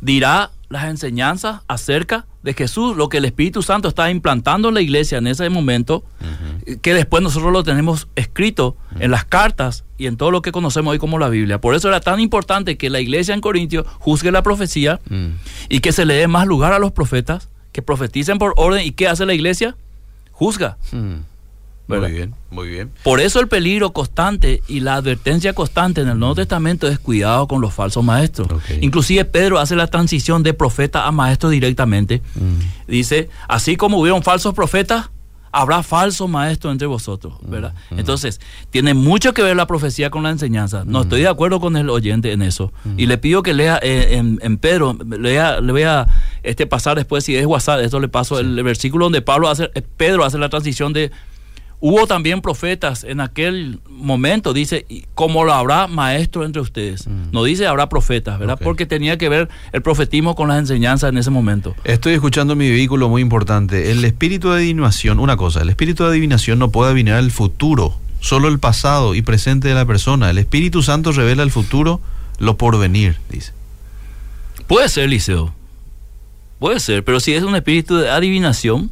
dirá 0.00 0.50
las 0.68 0.84
enseñanzas 0.84 1.62
acerca 1.66 2.26
de 2.42 2.52
Jesús, 2.54 2.96
lo 2.96 3.08
que 3.08 3.18
el 3.18 3.24
Espíritu 3.24 3.62
Santo 3.62 3.88
está 3.88 4.10
implantando 4.10 4.68
en 4.68 4.74
la 4.74 4.80
iglesia 4.80 5.18
en 5.18 5.26
ese 5.26 5.48
momento, 5.50 6.04
que 6.82 6.94
después 6.94 7.22
nosotros 7.22 7.52
lo 7.52 7.64
tenemos 7.64 8.06
escrito 8.16 8.76
en 9.00 9.10
las 9.10 9.24
cartas 9.24 9.84
y 9.96 10.06
en 10.06 10.16
todo 10.16 10.30
lo 10.30 10.42
que 10.42 10.52
conocemos 10.52 10.92
hoy 10.92 10.98
como 10.98 11.18
la 11.18 11.28
Biblia. 11.30 11.60
Por 11.60 11.74
eso 11.74 11.88
era 11.88 12.00
tan 12.00 12.20
importante 12.20 12.76
que 12.76 12.90
la 12.90 13.00
iglesia 13.00 13.34
en 13.34 13.40
Corintio 13.40 13.84
juzgue 13.98 14.30
la 14.30 14.42
profecía 14.42 15.00
Mm. 15.08 15.28
y 15.70 15.80
que 15.80 15.92
se 15.92 16.04
le 16.04 16.14
dé 16.14 16.28
más 16.28 16.46
lugar 16.46 16.72
a 16.72 16.78
los 16.78 16.92
profetas, 16.92 17.48
que 17.72 17.82
profeticen 17.82 18.38
por 18.38 18.54
orden. 18.56 18.86
¿Y 18.86 18.92
qué 18.92 19.08
hace 19.08 19.24
la 19.26 19.34
iglesia? 19.34 19.74
Juzga. 20.32 20.76
Mm. 21.88 21.92
¿Verdad? 21.92 22.08
Muy 22.08 22.16
bien, 22.16 22.34
muy 22.50 22.68
bien. 22.68 22.92
Por 23.02 23.20
eso 23.20 23.40
el 23.40 23.48
peligro 23.48 23.92
constante 23.92 24.62
y 24.68 24.80
la 24.80 24.94
advertencia 24.94 25.52
constante 25.52 26.02
en 26.02 26.08
el 26.08 26.18
Nuevo 26.18 26.36
Testamento 26.36 26.86
es 26.86 26.98
cuidado 26.98 27.48
con 27.48 27.60
los 27.60 27.74
falsos 27.74 28.04
maestros. 28.04 28.48
Ok. 28.50 28.82
Inclusive 28.82 29.24
Pedro 29.24 29.58
hace 29.58 29.74
la 29.74 29.88
transición 29.88 30.42
de 30.42 30.54
profeta 30.54 31.06
a 31.06 31.12
maestro 31.12 31.48
directamente. 31.48 32.22
Mm. 32.34 32.90
Dice, 32.90 33.28
así 33.48 33.76
como 33.76 33.98
hubieron 33.98 34.22
falsos 34.22 34.54
profetas, 34.54 35.10
habrá 35.52 35.82
falso 35.82 36.28
maestro 36.28 36.70
entre 36.70 36.86
vosotros, 36.86 37.34
¿verdad? 37.42 37.74
Entonces, 37.90 38.40
tiene 38.70 38.94
mucho 38.94 39.32
que 39.32 39.42
ver 39.42 39.56
la 39.56 39.66
profecía 39.66 40.10
con 40.10 40.22
la 40.22 40.30
enseñanza. 40.30 40.84
No 40.84 41.02
estoy 41.02 41.22
de 41.22 41.28
acuerdo 41.28 41.60
con 41.60 41.76
el 41.76 41.90
oyente 41.90 42.32
en 42.32 42.42
eso. 42.42 42.72
Y 42.96 43.06
le 43.06 43.18
pido 43.18 43.42
que 43.42 43.54
lea 43.54 43.78
eh, 43.82 44.16
en, 44.18 44.58
Pedro, 44.58 44.96
lea, 45.04 45.60
le 45.60 45.72
voy 45.72 45.82
a 45.82 46.06
este, 46.42 46.66
pasar 46.66 46.96
después, 46.96 47.24
si 47.24 47.36
es 47.36 47.46
WhatsApp, 47.46 47.80
esto 47.80 48.00
le 48.00 48.08
paso 48.08 48.38
el, 48.38 48.62
versículo 48.62 49.06
donde 49.06 49.22
Pablo 49.22 49.48
hace, 49.48 49.70
eh, 49.74 49.82
Pedro 49.96 50.24
hace 50.24 50.38
la 50.38 50.48
transición 50.48 50.92
de 50.92 51.10
Hubo 51.80 52.08
también 52.08 52.40
profetas 52.40 53.04
en 53.04 53.20
aquel 53.20 53.78
momento, 53.88 54.52
dice, 54.52 54.84
como 55.14 55.44
lo 55.44 55.52
habrá 55.52 55.86
maestro 55.86 56.44
entre 56.44 56.60
ustedes. 56.60 57.06
Mm. 57.06 57.30
No 57.30 57.44
dice 57.44 57.68
habrá 57.68 57.88
profetas, 57.88 58.38
¿verdad? 58.38 58.58
Porque 58.60 58.84
tenía 58.84 59.16
que 59.16 59.28
ver 59.28 59.48
el 59.72 59.82
profetismo 59.82 60.34
con 60.34 60.48
las 60.48 60.58
enseñanzas 60.58 61.10
en 61.10 61.18
ese 61.18 61.30
momento. 61.30 61.76
Estoy 61.84 62.14
escuchando 62.14 62.56
mi 62.56 62.68
vehículo 62.68 63.08
muy 63.08 63.22
importante. 63.22 63.92
El 63.92 64.04
espíritu 64.04 64.50
de 64.50 64.56
adivinación, 64.56 65.20
una 65.20 65.36
cosa, 65.36 65.62
el 65.62 65.68
espíritu 65.68 66.02
de 66.02 66.10
adivinación 66.10 66.58
no 66.58 66.70
puede 66.70 66.90
adivinar 66.90 67.20
el 67.20 67.30
futuro, 67.30 67.94
solo 68.20 68.48
el 68.48 68.58
pasado 68.58 69.14
y 69.14 69.22
presente 69.22 69.68
de 69.68 69.74
la 69.74 69.86
persona. 69.86 70.30
El 70.30 70.38
Espíritu 70.38 70.82
Santo 70.82 71.12
revela 71.12 71.44
el 71.44 71.52
futuro, 71.52 72.00
lo 72.38 72.56
porvenir, 72.56 73.18
dice. 73.30 73.52
Puede 74.66 74.88
ser, 74.88 75.08
Liceo. 75.08 75.54
Puede 76.58 76.80
ser, 76.80 77.04
pero 77.04 77.20
si 77.20 77.34
es 77.34 77.44
un 77.44 77.54
espíritu 77.54 77.96
de 77.96 78.10
adivinación, 78.10 78.90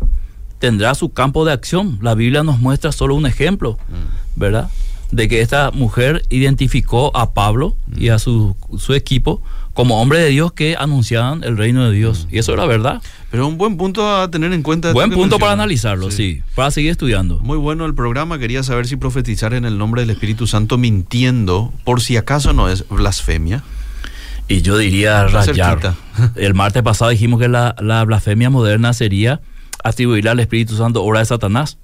tendrá 0.58 0.94
su 0.94 1.10
campo 1.10 1.44
de 1.44 1.52
acción. 1.52 1.98
La 2.02 2.14
Biblia 2.14 2.42
nos 2.42 2.58
muestra 2.58 2.92
solo 2.92 3.14
un 3.14 3.26
ejemplo, 3.26 3.78
mm. 3.88 4.38
¿verdad? 4.40 4.70
De 5.10 5.28
que 5.28 5.40
esta 5.40 5.70
mujer 5.70 6.22
identificó 6.30 7.16
a 7.16 7.32
Pablo 7.32 7.76
y 7.96 8.08
a 8.08 8.18
su, 8.18 8.56
su 8.78 8.94
equipo 8.94 9.42
como 9.72 10.00
hombre 10.00 10.18
de 10.18 10.30
Dios 10.30 10.52
que 10.52 10.74
anunciaban 10.76 11.44
el 11.44 11.56
reino 11.56 11.84
de 11.88 11.94
Dios. 11.94 12.26
Mm. 12.26 12.34
Y 12.34 12.38
eso 12.38 12.54
era 12.54 12.64
verdad. 12.64 13.02
Pero 13.30 13.46
un 13.46 13.58
buen 13.58 13.76
punto 13.76 14.16
a 14.16 14.30
tener 14.30 14.52
en 14.52 14.62
cuenta. 14.62 14.92
Buen 14.92 15.10
punto 15.10 15.38
para 15.38 15.52
analizarlo, 15.52 16.10
sí. 16.10 16.42
para 16.54 16.70
seguir 16.70 16.90
estudiando. 16.90 17.38
Muy 17.40 17.58
bueno 17.58 17.84
el 17.84 17.94
programa. 17.94 18.38
Quería 18.38 18.62
saber 18.62 18.86
si 18.86 18.96
profetizar 18.96 19.52
en 19.52 19.66
el 19.66 19.76
nombre 19.76 20.00
del 20.00 20.10
Espíritu 20.10 20.46
Santo 20.46 20.78
mintiendo, 20.78 21.72
por 21.84 22.00
si 22.00 22.16
acaso 22.16 22.54
no 22.54 22.70
es 22.70 22.88
blasfemia. 22.88 23.62
Y 24.48 24.62
yo 24.62 24.78
diría 24.78 25.26
rayar. 25.26 25.94
El 26.36 26.54
martes 26.54 26.82
pasado 26.82 27.10
dijimos 27.10 27.40
que 27.40 27.48
la, 27.48 27.74
la 27.80 28.02
blasfemia 28.04 28.48
moderna 28.48 28.94
sería 28.94 29.40
atribuirle 29.88 30.30
al 30.30 30.40
Espíritu 30.40 30.76
Santo 30.76 31.02
obra 31.02 31.20
de 31.20 31.26
Satanás. 31.26 31.78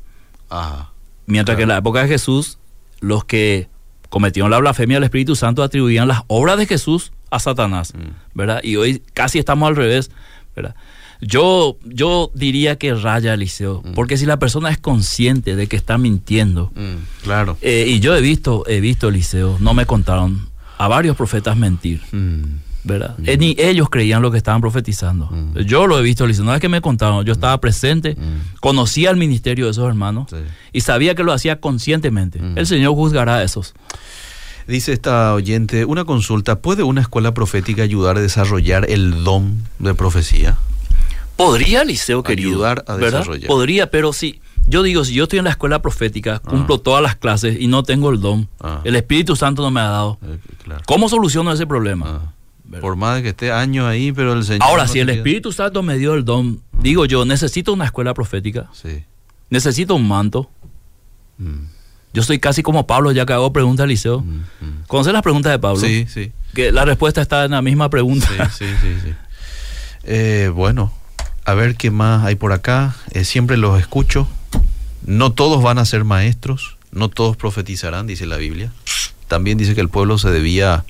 Mientras 1.26 1.56
que 1.56 1.62
en 1.62 1.68
la 1.68 1.78
época 1.78 2.02
de 2.02 2.08
Jesús, 2.08 2.58
los 3.00 3.24
que 3.24 3.68
cometieron 4.08 4.50
la 4.50 4.58
blasfemia 4.58 4.98
al 4.98 5.04
Espíritu 5.04 5.36
Santo 5.36 5.62
atribuían 5.62 6.08
las 6.08 6.22
obras 6.26 6.58
de 6.58 6.66
Jesús 6.66 7.12
a 7.30 7.38
Satanás, 7.38 7.94
mm. 7.94 8.36
¿verdad? 8.38 8.60
Y 8.62 8.76
hoy 8.76 9.02
casi 9.14 9.38
estamos 9.38 9.68
al 9.68 9.76
revés, 9.76 10.10
¿verdad? 10.54 10.74
Yo, 11.22 11.78
yo 11.84 12.30
diría 12.34 12.76
que 12.76 12.92
raya 12.94 13.32
Eliseo, 13.32 13.80
mm. 13.82 13.92
porque 13.94 14.18
si 14.18 14.26
la 14.26 14.38
persona 14.38 14.68
es 14.70 14.78
consciente 14.78 15.56
de 15.56 15.66
que 15.66 15.76
está 15.76 15.96
mintiendo, 15.96 16.72
mm, 16.74 17.22
claro. 17.22 17.56
Eh, 17.62 17.86
y 17.88 18.00
yo 18.00 18.14
he 18.14 18.20
visto, 18.20 18.64
he 18.66 18.80
visto 18.80 19.08
Eliseo, 19.08 19.56
no 19.60 19.72
me 19.72 19.86
contaron 19.86 20.50
a 20.76 20.88
varios 20.88 21.16
profetas 21.16 21.56
mentir. 21.56 22.02
¿Verdad? 22.84 23.16
Eh, 23.24 23.36
ni 23.36 23.54
ellos 23.58 23.88
creían 23.90 24.22
lo 24.22 24.30
que 24.30 24.38
estaban 24.38 24.60
profetizando. 24.60 25.30
Yo 25.66 25.86
lo 25.86 25.98
he 25.98 26.02
visto, 26.02 26.26
no 26.26 26.54
es 26.54 26.60
que 26.60 26.68
me 26.68 26.80
contaron, 26.80 27.24
yo 27.24 27.32
estaba 27.32 27.58
presente, 27.60 28.16
conocía 28.60 29.10
el 29.10 29.16
ministerio 29.16 29.66
de 29.66 29.72
esos 29.72 29.88
hermanos 29.88 30.28
y 30.72 30.80
sabía 30.80 31.14
que 31.14 31.22
lo 31.22 31.32
hacía 31.32 31.60
conscientemente. 31.60 32.40
El 32.56 32.66
Señor 32.66 32.94
juzgará 32.94 33.36
a 33.36 33.42
esos. 33.42 33.74
Dice 34.66 34.92
esta 34.92 35.34
oyente, 35.34 35.84
una 35.84 36.04
consulta, 36.04 36.60
¿puede 36.60 36.84
una 36.84 37.00
escuela 37.00 37.34
profética 37.34 37.82
ayudar 37.82 38.16
a 38.16 38.20
desarrollar 38.20 38.88
el 38.88 39.24
don 39.24 39.58
de 39.80 39.94
profecía? 39.94 40.56
Podría, 41.36 41.82
Liceo 41.82 42.22
querido. 42.22 42.50
Ayudar 42.50 42.84
a 42.86 42.96
desarrollar. 42.96 43.48
Podría, 43.48 43.90
pero 43.90 44.12
sí. 44.12 44.40
Yo 44.66 44.84
digo, 44.84 45.04
si 45.04 45.14
yo 45.14 45.24
estoy 45.24 45.40
en 45.40 45.46
la 45.46 45.50
escuela 45.50 45.82
profética, 45.82 46.38
cumplo 46.38 46.76
ah. 46.76 46.80
todas 46.82 47.02
las 47.02 47.16
clases 47.16 47.60
y 47.60 47.66
no 47.66 47.82
tengo 47.82 48.10
el 48.10 48.20
don, 48.20 48.48
ah. 48.60 48.80
el 48.84 48.94
Espíritu 48.94 49.34
Santo 49.34 49.62
no 49.62 49.72
me 49.72 49.80
ha 49.80 49.88
dado, 49.88 50.18
eh, 50.22 50.38
¿cómo 50.86 51.08
soluciono 51.08 51.50
ese 51.52 51.66
problema? 51.66 52.32
Ah. 52.72 52.80
Por 52.80 52.96
más 52.96 53.22
que 53.22 53.30
esté 53.30 53.52
años 53.52 53.86
ahí, 53.86 54.12
pero 54.12 54.32
el 54.32 54.44
Señor. 54.44 54.62
Ahora, 54.62 54.88
si 54.88 54.98
el 55.00 55.10
Espíritu 55.10 55.52
Santo 55.52 55.82
me 55.82 55.98
dio 55.98 56.14
el 56.14 56.24
don, 56.24 56.60
digo 56.80 57.04
yo, 57.06 57.24
necesito 57.24 57.72
una 57.72 57.84
escuela 57.84 58.14
profética. 58.14 58.68
Sí. 58.72 59.04
Necesito 59.50 59.94
un 59.94 60.08
manto. 60.08 60.50
Mm. 61.38 61.66
Yo 62.14 62.22
soy 62.22 62.38
casi 62.38 62.62
como 62.62 62.86
Pablo, 62.86 63.12
ya 63.12 63.24
que 63.24 63.32
hago 63.32 63.52
preguntas 63.52 63.84
al 63.84 63.88
liceo. 63.88 64.20
Mm, 64.20 64.44
mm. 64.60 64.84
¿Conoces 64.86 65.12
las 65.12 65.22
preguntas 65.22 65.52
de 65.52 65.58
Pablo? 65.58 65.80
Sí, 65.80 66.06
sí. 66.08 66.32
Que 66.54 66.72
la 66.72 66.84
respuesta 66.84 67.22
está 67.22 67.44
en 67.44 67.52
la 67.52 67.62
misma 67.62 67.88
pregunta. 67.88 68.26
Sí, 68.50 68.66
sí, 68.80 68.96
sí. 69.02 69.14
Eh, 70.04 70.50
bueno, 70.54 70.92
a 71.44 71.54
ver 71.54 71.76
qué 71.76 71.90
más 71.90 72.24
hay 72.24 72.34
por 72.34 72.52
acá. 72.52 72.96
Eh, 73.12 73.24
siempre 73.24 73.56
los 73.56 73.78
escucho. 73.78 74.28
No 75.04 75.32
todos 75.32 75.62
van 75.62 75.78
a 75.78 75.84
ser 75.84 76.04
maestros, 76.04 76.76
no 76.92 77.08
todos 77.08 77.36
profetizarán, 77.36 78.06
dice 78.06 78.26
la 78.26 78.36
Biblia. 78.36 78.72
También 79.26 79.58
dice 79.58 79.74
que 79.74 79.80
el 79.80 79.88
pueblo 79.88 80.18
se 80.18 80.30
debía 80.30 80.84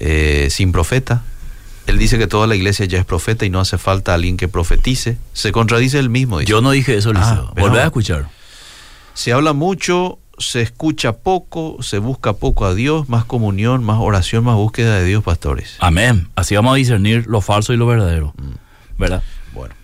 eh, 0.00 0.48
sin 0.50 0.72
profeta. 0.72 1.22
Él 1.86 1.98
dice 1.98 2.18
que 2.18 2.26
toda 2.26 2.46
la 2.46 2.56
iglesia 2.56 2.86
ya 2.86 2.98
es 2.98 3.04
profeta 3.04 3.44
y 3.44 3.50
no 3.50 3.60
hace 3.60 3.78
falta 3.78 4.14
alguien 4.14 4.36
que 4.36 4.48
profetice. 4.48 5.18
Se 5.32 5.52
contradice 5.52 5.98
él 5.98 6.08
mismo. 6.10 6.40
Yo 6.40 6.60
no 6.60 6.70
dije 6.70 6.96
eso, 6.96 7.12
Liceo. 7.12 7.52
Ah, 7.56 7.72
a 7.74 7.84
escuchar. 7.84 8.28
Se 9.14 9.32
habla 9.32 9.52
mucho, 9.52 10.18
se 10.38 10.62
escucha 10.62 11.16
poco, 11.18 11.78
se 11.80 11.98
busca 11.98 12.34
poco 12.34 12.64
a 12.64 12.74
Dios, 12.74 13.08
más 13.08 13.24
comunión, 13.24 13.84
más 13.84 13.98
oración, 14.00 14.44
más 14.44 14.56
búsqueda 14.56 14.98
de 14.98 15.04
Dios, 15.04 15.22
pastores. 15.22 15.76
Amén. 15.80 16.28
Así 16.36 16.54
vamos 16.54 16.72
a 16.72 16.76
discernir 16.76 17.26
lo 17.26 17.40
falso 17.40 17.72
y 17.72 17.76
lo 17.76 17.86
verdadero. 17.86 18.34
Mm. 18.36 18.98
¿Verdad? 18.98 19.22
Bueno. 19.52 19.74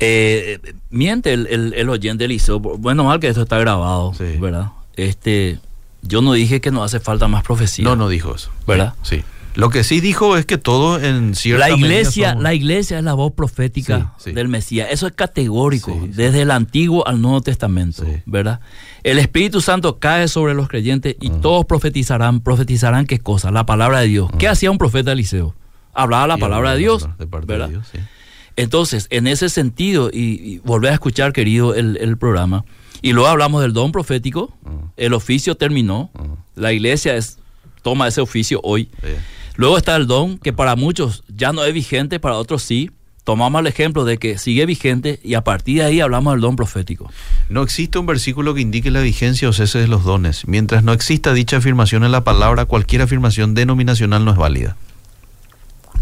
Eh, 0.00 0.60
miente 0.90 1.32
el, 1.32 1.46
el, 1.46 1.74
el, 1.74 1.88
oyente 1.88 2.24
Eliseo. 2.24 2.58
Bueno, 2.58 3.04
mal 3.04 3.20
que 3.20 3.28
esto 3.28 3.42
está 3.42 3.58
grabado, 3.58 4.12
¿verdad? 4.40 4.72
Este, 4.96 5.60
yo 6.02 6.22
no 6.22 6.32
dije 6.32 6.60
que 6.60 6.70
no 6.72 6.82
hace 6.82 6.98
falta 6.98 7.28
más 7.28 7.44
profecía. 7.44 7.84
No, 7.84 7.94
no 7.94 8.08
dijo 8.08 8.34
eso. 8.34 8.50
¿Verdad? 8.66 8.94
Sí. 9.02 9.22
Lo 9.54 9.68
que 9.68 9.84
sí 9.84 10.00
dijo 10.00 10.36
es 10.36 10.46
que 10.46 10.56
todo 10.56 10.98
en 11.00 11.34
cierta 11.34 11.68
la 11.68 11.74
iglesia, 11.74 12.34
la 12.34 12.54
iglesia 12.54 12.98
es 12.98 13.04
la 13.04 13.12
voz 13.12 13.32
profética 13.32 14.14
del 14.24 14.48
Mesías. 14.48 14.88
Eso 14.90 15.06
es 15.06 15.12
categórico, 15.12 15.98
desde 16.08 16.42
el 16.42 16.50
Antiguo 16.50 17.06
al 17.06 17.20
Nuevo 17.20 17.42
Testamento, 17.42 18.04
¿verdad? 18.24 18.60
El 19.02 19.18
Espíritu 19.18 19.60
Santo 19.60 19.98
cae 19.98 20.28
sobre 20.28 20.54
los 20.54 20.68
creyentes 20.68 21.16
y 21.20 21.30
todos 21.30 21.66
profetizarán. 21.66 22.40
¿Profetizarán 22.40 23.06
qué 23.06 23.18
cosa? 23.18 23.50
La 23.50 23.66
palabra 23.66 24.00
de 24.00 24.06
Dios. 24.06 24.30
¿Qué 24.38 24.48
hacía 24.48 24.70
un 24.70 24.78
profeta 24.78 25.12
Eliseo? 25.12 25.54
Hablaba 25.92 26.26
la 26.26 26.38
palabra 26.38 26.72
de 26.72 26.78
Dios, 26.78 27.06
¿verdad? 27.46 27.70
Entonces, 28.56 29.06
en 29.10 29.26
ese 29.26 29.48
sentido, 29.48 30.10
y, 30.12 30.58
volver 30.58 30.92
a 30.92 30.94
escuchar, 30.94 31.32
querido, 31.32 31.74
el, 31.74 32.16
programa, 32.16 32.64
y 33.02 33.12
luego 33.12 33.28
hablamos 33.28 33.60
del 33.60 33.72
don 33.72 33.92
profético, 33.92 34.52
el 34.96 35.12
oficio 35.12 35.56
terminó, 35.56 36.10
la 36.54 36.72
iglesia 36.72 37.16
es, 37.16 37.38
toma 37.82 38.08
ese 38.08 38.20
oficio 38.20 38.60
hoy. 38.62 38.88
Luego 39.56 39.76
está 39.76 39.96
el 39.96 40.06
don, 40.06 40.38
que 40.38 40.52
para 40.52 40.76
muchos 40.76 41.24
ya 41.28 41.52
no 41.52 41.64
es 41.64 41.74
vigente, 41.74 42.20
para 42.20 42.36
otros 42.36 42.62
sí. 42.62 42.90
Tomamos 43.24 43.60
el 43.60 43.68
ejemplo 43.68 44.04
de 44.04 44.18
que 44.18 44.36
sigue 44.36 44.66
vigente 44.66 45.20
y 45.22 45.34
a 45.34 45.44
partir 45.44 45.78
de 45.78 45.84
ahí 45.84 46.00
hablamos 46.00 46.34
del 46.34 46.40
don 46.40 46.56
profético. 46.56 47.08
No 47.48 47.62
existe 47.62 47.98
un 47.98 48.06
versículo 48.06 48.52
que 48.52 48.60
indique 48.60 48.90
la 48.90 49.00
vigencia 49.00 49.48
o 49.48 49.52
cese 49.52 49.78
de 49.78 49.86
los 49.86 50.02
dones. 50.02 50.48
Mientras 50.48 50.82
no 50.82 50.92
exista 50.92 51.32
dicha 51.32 51.58
afirmación 51.58 52.02
en 52.02 52.10
la 52.10 52.24
palabra, 52.24 52.64
cualquier 52.64 53.02
afirmación 53.02 53.54
denominacional 53.54 54.24
no 54.24 54.32
es 54.32 54.36
válida. 54.36 54.76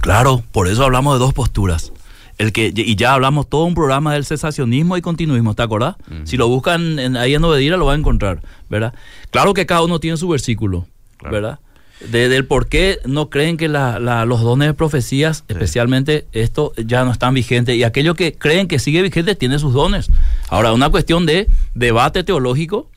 Claro, 0.00 0.42
por 0.50 0.66
eso 0.66 0.82
hablamos 0.82 1.14
de 1.14 1.18
dos 1.18 1.34
posturas. 1.34 1.92
El 2.38 2.52
que, 2.52 2.72
y 2.74 2.96
ya 2.96 3.12
hablamos 3.12 3.50
todo 3.50 3.64
un 3.64 3.74
programa 3.74 4.14
del 4.14 4.24
cesacionismo 4.24 4.96
y 4.96 5.02
continuismo, 5.02 5.54
¿te 5.54 5.62
acordás? 5.62 5.96
Si 6.24 6.38
lo 6.38 6.48
buscan 6.48 6.98
en, 6.98 7.18
ahí 7.18 7.34
en 7.34 7.44
Obedira 7.44 7.76
lo 7.76 7.84
van 7.84 7.96
a 7.96 7.98
encontrar, 7.98 8.40
¿verdad? 8.70 8.94
Claro 9.30 9.52
que 9.52 9.66
cada 9.66 9.82
uno 9.82 10.00
tiene 10.00 10.16
su 10.16 10.26
versículo, 10.26 10.86
¿verdad? 11.22 11.58
De, 12.00 12.28
del 12.28 12.46
por 12.46 12.68
qué 12.68 12.98
no 13.04 13.30
creen 13.30 13.56
que 13.56 13.68
los 13.68 14.40
dones 14.40 14.68
de 14.68 14.74
profecías, 14.74 15.44
especialmente 15.48 16.26
esto, 16.32 16.72
ya 16.76 17.04
no 17.04 17.12
están 17.12 17.34
vigentes. 17.34 17.76
Y 17.76 17.84
aquellos 17.84 18.16
que 18.16 18.32
creen 18.32 18.68
que 18.68 18.78
sigue 18.78 19.02
vigente 19.02 19.34
tienen 19.34 19.58
sus 19.58 19.74
dones. 19.74 20.10
Ahora, 20.48 20.72
una 20.72 20.90
cuestión 20.90 21.26
de 21.26 21.48
debate 21.74 22.24
teológico 22.24 22.88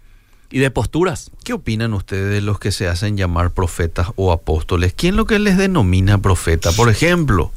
y 0.49 0.59
de 0.59 0.71
posturas. 0.71 1.31
¿Qué 1.43 1.53
opinan 1.53 1.93
ustedes 1.93 2.31
de 2.31 2.41
los 2.41 2.59
que 2.59 2.71
se 2.71 2.87
hacen 2.87 3.17
llamar 3.17 3.51
profetas 3.51 4.09
o 4.15 4.31
apóstoles? 4.31 4.93
¿Quién 4.95 5.15
lo 5.15 5.25
que 5.25 5.39
les 5.39 5.57
denomina 5.57 6.19
profeta? 6.19 6.71
Por 6.71 6.89
ejemplo, 6.89 7.51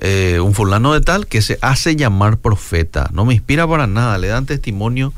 eh, 0.00 0.40
un 0.40 0.54
fulano 0.54 0.94
de 0.94 1.00
tal 1.00 1.26
que 1.26 1.42
se 1.42 1.58
hace 1.60 1.96
llamar 1.96 2.38
profeta. 2.38 3.10
No 3.12 3.24
me 3.24 3.34
inspira 3.34 3.68
para 3.68 3.86
nada, 3.86 4.16
le 4.18 4.28
dan 4.28 4.46
testimonio 4.46 5.12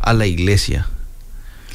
a 0.00 0.12
la 0.12 0.26
iglesia. 0.26 0.86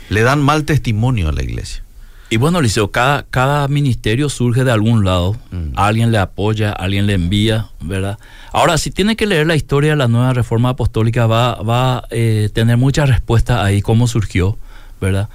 Le 0.10 0.22
dan 0.22 0.42
mal 0.42 0.66
testimonio 0.66 1.30
a 1.30 1.32
la 1.32 1.44
iglesia. 1.44 1.84
Y 2.32 2.38
bueno, 2.38 2.62
Liceo, 2.62 2.92
cada, 2.92 3.24
cada 3.24 3.68
ministerio 3.68 4.30
surge 4.30 4.64
de 4.64 4.72
algún 4.72 5.04
lado. 5.04 5.36
Mm. 5.52 5.72
Alguien 5.76 6.12
le 6.12 6.20
apoya, 6.20 6.72
alguien 6.72 7.08
le 7.08 7.14
envía, 7.14 7.70
¿verdad? 7.82 8.20
Ahora, 8.52 8.78
si 8.78 8.92
tiene 8.92 9.16
que 9.16 9.26
leer 9.26 9.48
la 9.48 9.56
historia 9.56 9.92
de 9.92 9.96
la 9.98 10.08
nueva 10.08 10.34
reforma 10.34 10.70
apostólica, 10.70 11.26
va, 11.26 11.56
va 11.56 11.98
a 11.98 12.08
eh, 12.12 12.50
tener 12.54 12.78
muchas 12.78 13.10
respuestas 13.10 13.60
ahí, 13.60 13.82
cómo 13.82 14.08
surgió, 14.08 14.58
¿verdad? 15.02 15.30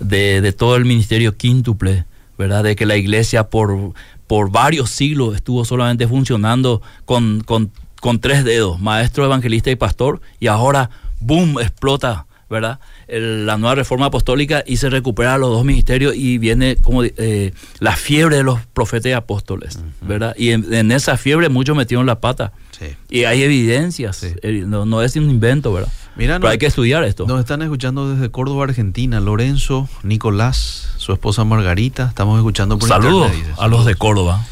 de, 0.00 0.40
de, 0.40 0.52
todo 0.52 0.74
el 0.74 0.84
ministerio 0.84 1.36
quíntuple, 1.36 2.06
¿verdad? 2.36 2.64
De 2.64 2.74
que 2.74 2.86
la 2.86 2.96
iglesia 2.96 3.44
por, 3.44 3.92
por 4.26 4.50
varios 4.50 4.90
siglos 4.90 5.36
estuvo 5.36 5.64
solamente 5.64 6.08
funcionando 6.08 6.82
con, 7.04 7.42
con, 7.42 7.70
con 8.00 8.18
tres 8.18 8.44
dedos, 8.44 8.80
maestro, 8.80 9.24
evangelista 9.24 9.70
y 9.70 9.76
pastor, 9.76 10.20
y 10.40 10.48
ahora 10.48 10.90
boom, 11.20 11.60
explota, 11.60 12.26
¿verdad? 12.52 12.78
El- 13.08 13.46
la 13.46 13.56
nueva 13.58 13.74
reforma 13.74 14.06
apostólica 14.06 14.62
y 14.64 14.76
se 14.76 14.88
recupera 14.90 15.36
los 15.38 15.50
dos 15.50 15.64
ministerios 15.64 16.14
y 16.14 16.38
viene 16.38 16.76
como 16.76 17.02
eh, 17.02 17.52
la 17.80 17.96
fiebre 17.96 18.36
de 18.36 18.42
los 18.44 18.60
profetas 18.66 19.10
y 19.10 19.12
apóstoles, 19.14 19.80
¿verdad? 20.02 20.34
Y 20.38 20.50
en, 20.50 20.72
en 20.72 20.92
esa 20.92 21.16
fiebre 21.16 21.48
muchos 21.48 21.76
metieron 21.76 22.06
la 22.06 22.20
pata. 22.20 22.52
Sí. 22.78 22.86
Y 23.10 23.24
hay 23.24 23.42
evidencias, 23.42 24.18
Sí. 24.18 24.28
eh, 24.42 24.62
no, 24.66 24.84
no 24.86 25.02
es 25.02 25.16
un 25.16 25.28
invento, 25.30 25.72
¿verdad? 25.72 25.90
Mira, 26.14 26.34
Pero 26.34 26.44
no- 26.44 26.48
hay 26.52 26.58
que 26.58 26.66
estudiar 26.66 27.02
esto. 27.04 27.26
Nos 27.26 27.40
están 27.40 27.62
escuchando 27.62 28.12
desde 28.14 28.30
Córdoba, 28.30 28.64
Argentina. 28.64 29.18
Lorenzo, 29.18 29.88
Nicolás, 30.02 30.90
su 30.98 31.12
esposa 31.12 31.44
Margarita. 31.44 32.06
Estamos 32.08 32.36
escuchando 32.38 32.78
por 32.78 32.86
Saludos 32.88 33.32
internet, 33.32 33.56
a 33.58 33.66
los 33.68 33.86
de. 33.86 33.94
Córdoba. 33.94 34.44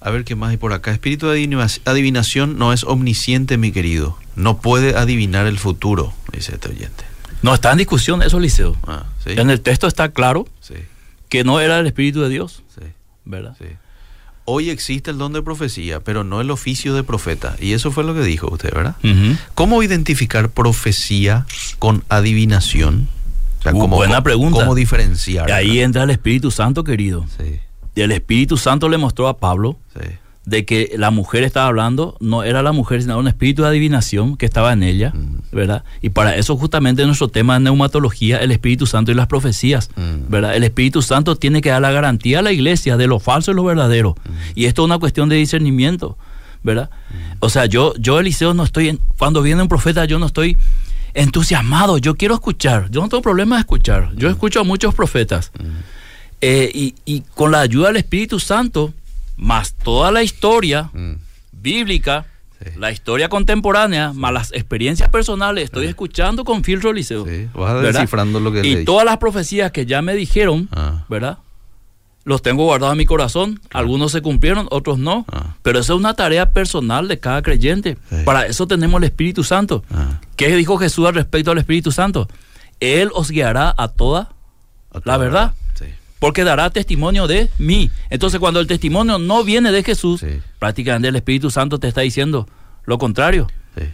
A 0.00 0.10
ver 0.10 0.24
qué 0.24 0.36
más 0.36 0.50
hay 0.50 0.56
por 0.58 0.72
acá. 0.74 0.92
Espíritu 0.92 1.26
de 1.26 1.32
adivina- 1.38 1.66
adivinación 1.86 2.58
no 2.58 2.72
es 2.72 2.84
omnisciente, 2.84 3.56
mi 3.56 3.72
querido. 3.72 4.16
No 4.36 4.58
puede 4.58 4.94
adivinar 4.94 5.46
el 5.46 5.58
futuro, 5.58 6.12
dice 6.32 6.52
este 6.54 6.68
oyente. 6.68 7.04
No 7.46 7.54
está 7.54 7.70
en 7.72 7.78
discusión 7.78 8.22
eso, 8.22 8.38
Liceo. 8.40 8.76
Ah, 8.86 9.04
sí. 9.24 9.30
En 9.36 9.50
el 9.50 9.60
texto 9.60 9.86
está 9.86 10.10
claro 10.10 10.46
Sí, 10.60 10.74
que 11.28 11.44
no 11.44 11.60
era 11.60 11.78
el 11.78 11.86
Espíritu 11.86 12.20
de 12.22 12.28
Dios, 12.28 12.62
sí, 12.74 12.84
¿verdad? 13.24 13.54
sí. 13.58 13.66
Hoy 14.48 14.70
existe 14.70 15.10
el 15.10 15.18
don 15.18 15.32
de 15.32 15.42
profecía, 15.42 16.00
pero 16.00 16.22
no 16.24 16.40
el 16.40 16.50
oficio 16.50 16.94
de 16.94 17.02
profeta. 17.02 17.56
Y 17.60 17.72
eso 17.72 17.90
fue 17.90 18.04
lo 18.04 18.14
que 18.14 18.20
dijo 18.22 18.48
usted, 18.52 18.72
¿verdad? 18.74 18.94
¿Cómo 19.54 19.82
identificar 19.82 20.50
profecía 20.50 21.46
con 21.80 22.04
adivinación? 22.08 23.08
O 23.58 23.62
sea, 23.62 23.74
Uh, 23.74 23.78
¿cómo- 23.80 23.96
buena 23.96 24.22
pregunta. 24.22 24.60
¿Cómo 24.60 24.74
diferenciar? 24.76 25.48
Y 25.48 25.52
ahí 25.52 25.66
verdad? 25.68 25.82
entra 25.84 26.02
el 26.04 26.10
Espíritu 26.10 26.50
Santo, 26.52 26.84
querido. 26.84 27.26
Sí, 27.38 27.58
Y 27.96 28.00
el 28.02 28.12
Espíritu 28.12 28.56
Santo 28.56 28.88
le 28.88 28.98
mostró 28.98 29.26
a 29.28 29.38
Pablo 29.38 29.78
sí. 29.94 30.06
De 30.46 30.64
que 30.64 30.92
la 30.96 31.10
mujer 31.10 31.42
estaba 31.42 31.66
hablando, 31.66 32.16
no 32.20 32.44
era 32.44 32.62
la 32.62 32.70
mujer, 32.72 33.02
sino 33.02 33.18
un 33.18 33.26
espíritu 33.28 33.62
de 33.62 33.68
adivinación 33.68 34.36
que 34.36 34.46
estaba 34.46 34.72
en 34.72 34.82
ella, 34.84 35.12
Mm. 35.12 35.40
¿verdad? 35.50 35.82
Y 36.02 36.10
para 36.10 36.36
eso 36.36 36.56
justamente 36.56 37.04
nuestro 37.04 37.26
tema 37.28 37.54
de 37.54 37.60
neumatología, 37.60 38.38
el 38.38 38.52
Espíritu 38.52 38.86
Santo 38.86 39.10
y 39.10 39.14
las 39.14 39.26
profecías, 39.26 39.90
Mm. 39.96 40.30
¿verdad? 40.30 40.54
El 40.54 40.62
Espíritu 40.62 41.02
Santo 41.02 41.34
tiene 41.36 41.60
que 41.60 41.70
dar 41.70 41.82
la 41.82 41.90
garantía 41.90 42.38
a 42.38 42.42
la 42.42 42.52
iglesia 42.52 42.96
de 42.96 43.08
lo 43.08 43.18
falso 43.18 43.50
y 43.50 43.54
lo 43.54 43.64
verdadero. 43.64 44.14
Mm. 44.24 44.30
Y 44.54 44.64
esto 44.66 44.82
es 44.82 44.86
una 44.86 44.98
cuestión 44.98 45.28
de 45.28 45.34
discernimiento, 45.36 46.16
¿verdad? 46.62 46.90
O 47.40 47.48
sea, 47.50 47.66
yo, 47.66 47.92
yo 47.98 48.20
Eliseo, 48.20 48.54
no 48.54 48.62
estoy, 48.62 48.88
en- 48.90 49.00
cuando 49.18 49.42
viene 49.42 49.62
un 49.62 49.68
profeta, 49.68 50.04
yo 50.04 50.18
no 50.20 50.26
estoy 50.26 50.56
entusiasmado, 51.14 51.98
yo 51.98 52.14
quiero 52.16 52.34
escuchar, 52.34 52.88
yo 52.90 53.00
no 53.00 53.08
tengo 53.08 53.22
problema 53.22 53.56
de 53.56 53.60
escuchar, 53.60 54.10
yo 54.16 54.28
escucho 54.28 54.60
a 54.60 54.64
muchos 54.64 54.94
profetas. 54.94 55.50
Eh, 56.40 56.70
y, 56.74 56.94
y 57.04 57.22
con 57.34 57.50
la 57.50 57.60
ayuda 57.60 57.88
del 57.88 57.96
Espíritu 57.96 58.38
Santo, 58.38 58.92
más 59.36 59.74
toda 59.74 60.10
la 60.12 60.22
historia 60.22 60.90
Mm. 60.92 61.14
bíblica, 61.52 62.26
Sí. 62.62 62.70
la 62.78 62.90
historia 62.90 63.28
contemporánea, 63.28 64.12
más 64.14 64.32
las 64.32 64.52
experiencias 64.52 65.10
personales, 65.10 65.64
estoy 65.64 65.86
escuchando 65.86 66.42
con 66.44 66.64
filtro 66.64 66.92
liceo. 66.92 67.26
Sí, 67.26 67.48
vas 67.54 67.82
descifrando 67.82 68.40
lo 68.40 68.50
que 68.50 68.66
Y 68.66 68.84
todas 68.84 69.04
las 69.04 69.18
profecías 69.18 69.70
que 69.72 69.84
ya 69.84 70.00
me 70.00 70.14
dijeron, 70.14 70.68
Ah. 70.72 71.04
¿verdad? 71.08 71.38
Los 72.24 72.42
tengo 72.42 72.64
guardados 72.64 72.94
en 72.94 72.98
mi 72.98 73.04
corazón. 73.04 73.60
Algunos 73.72 74.10
se 74.10 74.20
cumplieron, 74.20 74.66
otros 74.70 74.98
no. 74.98 75.24
Ah. 75.30 75.54
Pero 75.62 75.78
eso 75.78 75.94
es 75.94 76.00
una 76.00 76.14
tarea 76.14 76.52
personal 76.52 77.06
de 77.08 77.20
cada 77.20 77.40
creyente. 77.42 77.98
Sí. 78.10 78.16
Para 78.24 78.46
eso 78.46 78.66
tenemos 78.66 78.98
el 78.98 79.04
Espíritu 79.04 79.44
Santo. 79.44 79.84
Ah. 79.92 80.18
¿Qué 80.34 80.48
dijo 80.56 80.76
Jesús 80.78 81.06
al 81.06 81.14
respecto 81.14 81.50
al 81.52 81.58
Espíritu 81.58 81.92
Santo? 81.92 82.26
Él 82.80 83.10
os 83.14 83.30
guiará 83.30 83.72
a 83.76 83.88
toda 83.88 84.30
A 84.92 85.00
la 85.04 85.18
verdad. 85.18 85.52
Porque 86.18 86.44
dará 86.44 86.70
testimonio 86.70 87.26
de 87.26 87.50
mí. 87.58 87.90
Entonces, 88.10 88.40
cuando 88.40 88.60
el 88.60 88.66
testimonio 88.66 89.18
no 89.18 89.44
viene 89.44 89.70
de 89.72 89.82
Jesús, 89.82 90.20
Sí. 90.20 90.40
prácticamente 90.58 91.08
el 91.08 91.16
Espíritu 91.16 91.50
Santo 91.50 91.78
te 91.78 91.88
está 91.88 92.00
diciendo 92.00 92.48
lo 92.86 92.98
contrario. 92.98 93.48
Sí. 93.76 93.84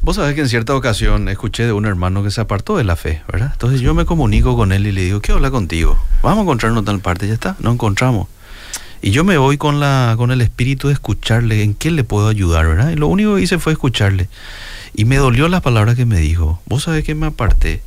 Vos 0.00 0.16
sabés 0.16 0.34
que 0.34 0.40
en 0.40 0.48
cierta 0.48 0.74
ocasión 0.74 1.28
escuché 1.28 1.64
de 1.66 1.72
un 1.72 1.86
hermano 1.86 2.22
que 2.24 2.30
se 2.30 2.40
apartó 2.40 2.76
de 2.76 2.84
la 2.84 2.96
fe, 2.96 3.22
¿verdad? 3.30 3.50
Entonces 3.52 3.80
yo 3.80 3.94
me 3.94 4.04
comunico 4.04 4.56
con 4.56 4.72
él 4.72 4.86
y 4.86 4.92
le 4.92 5.02
digo, 5.02 5.20
¿qué 5.20 5.32
habla 5.32 5.50
contigo? 5.50 5.96
Vamos 6.22 6.38
a 6.38 6.42
encontrarnos 6.42 6.80
en 6.80 6.84
tal 6.86 7.00
parte, 7.00 7.28
ya 7.28 7.34
está, 7.34 7.56
nos 7.60 7.74
encontramos. 7.74 8.28
Y 9.02 9.10
yo 9.10 9.22
me 9.24 9.36
voy 9.36 9.56
con, 9.58 9.78
la, 9.78 10.14
con 10.16 10.30
el 10.32 10.40
espíritu 10.40 10.88
de 10.88 10.94
escucharle, 10.94 11.62
en 11.62 11.74
qué 11.74 11.90
le 11.90 12.02
puedo 12.02 12.28
ayudar, 12.28 12.66
¿verdad? 12.66 12.90
Y 12.90 12.96
lo 12.96 13.06
único 13.08 13.36
que 13.36 13.42
hice 13.42 13.58
fue 13.58 13.72
escucharle. 13.72 14.28
Y 14.94 15.04
me 15.04 15.16
dolió 15.16 15.48
la 15.48 15.60
palabra 15.60 15.94
que 15.94 16.06
me 16.06 16.18
dijo. 16.18 16.60
Vos 16.66 16.84
sabés 16.84 17.04
que 17.04 17.14
me 17.14 17.26
aparté 17.26 17.82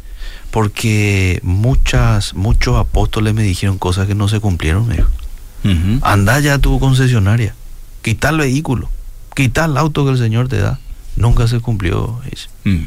porque 0.52 1.40
muchas, 1.44 2.34
muchos 2.34 2.78
apóstoles 2.78 3.34
me 3.34 3.44
dijeron 3.44 3.78
cosas 3.78 4.08
que 4.08 4.16
no 4.16 4.28
se 4.28 4.40
cumplieron, 4.40 4.88
me 4.88 4.98
dijo. 4.98 5.10
Ya 6.42 6.54
a 6.54 6.60
tu 6.60 6.80
concesionaria, 6.80 7.54
quita 8.02 8.30
el 8.30 8.38
vehículo, 8.38 8.90
quita 9.36 9.66
el 9.66 9.78
auto 9.78 10.06
que 10.06 10.12
el 10.12 10.18
Señor 10.18 10.48
te 10.48 10.58
da. 10.58 10.80
Nunca 11.16 11.48
se 11.48 11.60
cumplió. 11.60 12.22
Mm. 12.64 12.86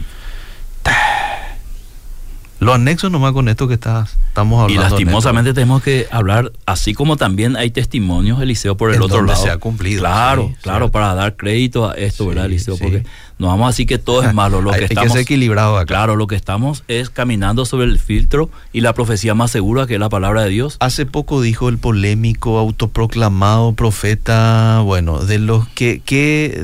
Lo 2.63 2.75
anexo 2.75 3.11
nomás 3.11 3.33
con 3.33 3.49
esto 3.49 3.67
que 3.69 3.75
estás, 3.75 4.17
estamos 4.29 4.71
Y 4.71 4.77
hablando. 4.77 4.97
lastimosamente 4.97 5.53
tenemos 5.55 5.83
que 5.83 6.07
hablar, 6.11 6.53
así 6.67 6.95
como 6.95 7.17
también 7.17 7.57
hay 7.57 7.71
testimonios, 7.71 8.41
Eliseo, 8.41 8.77
por 8.77 8.91
el 8.91 8.97
En 8.97 9.03
otro 9.03 9.17
donde 9.19 9.33
lado. 9.33 9.45
se 9.45 9.51
ha 9.51 9.57
cumplido, 9.59 10.01
Claro, 10.01 10.49
sí, 10.49 10.57
claro, 10.63 10.79
cierto. 10.87 10.93
para 10.93 11.15
dar 11.15 11.37
crédito 11.37 11.91
a 11.91 11.95
esto, 11.95 12.25
Sí, 12.25 12.29
¿verdad, 12.29 12.47
Eliseo? 12.47 12.77
sí. 12.77 12.83
Porque 12.83 13.05
no 13.39 13.49
vamos 13.49 13.65
a 13.65 13.69
decir 13.71 13.87
que 13.87 13.99
todo 13.99 14.23
es 14.23 14.33
malo. 14.35 14.61
Lo 14.63 14.71
hay, 14.71 14.79
que 14.79 14.85
hay 14.85 14.89
estamos, 14.91 15.17
equilibrado 15.17 15.77
acá. 15.77 15.87
Claro, 15.87 16.15
lo 16.17 16.27
que 16.29 16.37
estamos 16.37 16.85
es 16.89 17.11
caminando 17.11 17.65
sobre 17.65 17.87
el 17.87 17.99
filtro 17.99 18.49
y 18.73 18.81
la 18.83 18.93
profecía 18.95 19.35
más 19.35 19.51
segura 19.51 19.87
que 19.89 19.95
es 19.95 20.01
la 20.01 20.09
palabra 20.09 20.43
de 20.43 20.51
Dios. 20.51 20.77
Hace 20.81 21.05
poco 21.07 21.41
dijo 21.43 21.69
el 21.69 21.79
polémico, 21.79 22.59
autoproclamado 22.59 23.73
profeta, 23.73 24.81
bueno, 24.85 25.19
de 25.25 25.39
los 25.39 25.67
que, 25.69 26.01
que, 26.05 26.63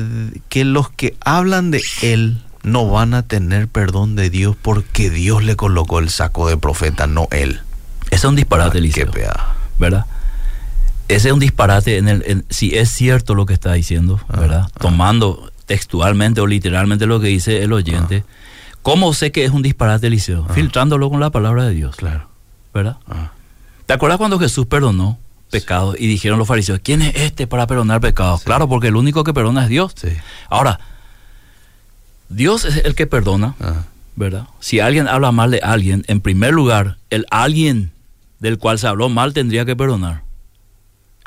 que 0.49 0.65
los 0.65 0.91
que 0.91 1.17
hablan 1.21 1.71
de 1.73 1.81
él 2.03 2.39
no 2.69 2.89
van 2.89 3.15
a 3.15 3.23
tener 3.23 3.69
perdón 3.69 4.15
de 4.17 4.31
Dios 4.31 4.57
porque 4.61 5.11
Dios 5.11 5.43
le 5.45 5.57
colocó 5.57 5.99
el 5.99 6.11
saco 6.11 6.49
de 6.49 6.57
profeta, 6.57 7.07
no 7.07 7.29
él. 7.31 7.61
Ese 8.11 8.17
es 8.17 8.25
un 8.25 8.37
disparate, 8.37 8.69
Ah, 8.69 8.73
qué 8.73 8.79
Eliseo. 8.79 9.11
¿verdad? 9.79 10.07
Ese 11.09 11.29
es 11.29 11.35
un 11.35 11.41
disparate 11.41 11.97
en 11.99 12.09
el, 12.09 12.23
en- 12.27 12.45
si 12.51 12.77
es 12.77 12.91
cierto 12.91 13.35
lo 13.35 13.47
que 13.47 13.55
está 13.55 13.73
diciendo, 13.73 14.21
Ah, 14.29 14.41
¿verdad? 14.41 14.63
ah. 14.67 14.79
Tomando 14.81 15.51
textualmente 15.67 16.41
o 16.41 16.47
literalmente 16.47 17.07
lo 17.07 17.21
que 17.21 17.29
dice 17.29 17.63
el 17.63 17.73
oyente. 17.73 18.25
¿Cómo 18.83 19.13
sé 19.15 19.33
que 19.33 19.45
es 19.45 19.51
un 19.51 19.63
disparate, 19.63 20.07
Eliseo? 20.07 20.47
Filtrándolo 20.49 21.11
con 21.11 21.21
la 21.21 21.31
palabra 21.31 21.65
de 21.65 21.75
Dios, 21.75 21.97
Claro. 21.97 22.29
¿verdad? 22.73 22.97
¿Te 23.87 23.93
acuerdas 23.95 24.19
cuando 24.19 24.39
Jesús 24.39 24.67
perdonó 24.67 25.19
pecados 25.51 25.97
y 25.99 26.07
dijeron 26.07 26.39
los 26.39 26.47
fariseos, 26.49 26.81
¿quién 26.83 27.01
es 27.03 27.15
este 27.17 27.47
para 27.47 27.67
perdonar 27.67 28.01
pecados? 28.01 28.41
Sí. 28.41 28.47
Claro, 28.47 28.69
porque 28.69 28.89
el 28.89 28.97
único 28.97 29.25
que 29.25 29.33
perdona 29.35 29.63
es 29.65 29.69
Dios. 29.71 29.93
sí. 29.97 30.09
Ahora, 30.51 30.79
Dios 32.29 32.65
es 32.65 32.85
el 32.85 32.95
que 32.95 33.07
perdona, 33.07 33.55
¿verdad? 34.17 34.47
Si 34.61 34.81
alguien 34.81 35.09
habla 35.09 35.33
mal 35.33 35.51
de 35.51 35.61
alguien, 35.61 36.05
en 36.09 36.21
primer 36.21 36.53
lugar, 36.53 36.97
el 37.11 37.27
alguien 37.31 37.91
del 38.41 38.59
cual 38.59 38.79
se 38.79 38.87
habló 38.87 39.09
mal 39.09 39.33
tendría 39.33 39.65
que 39.65 39.75
perdonar. 39.77 40.23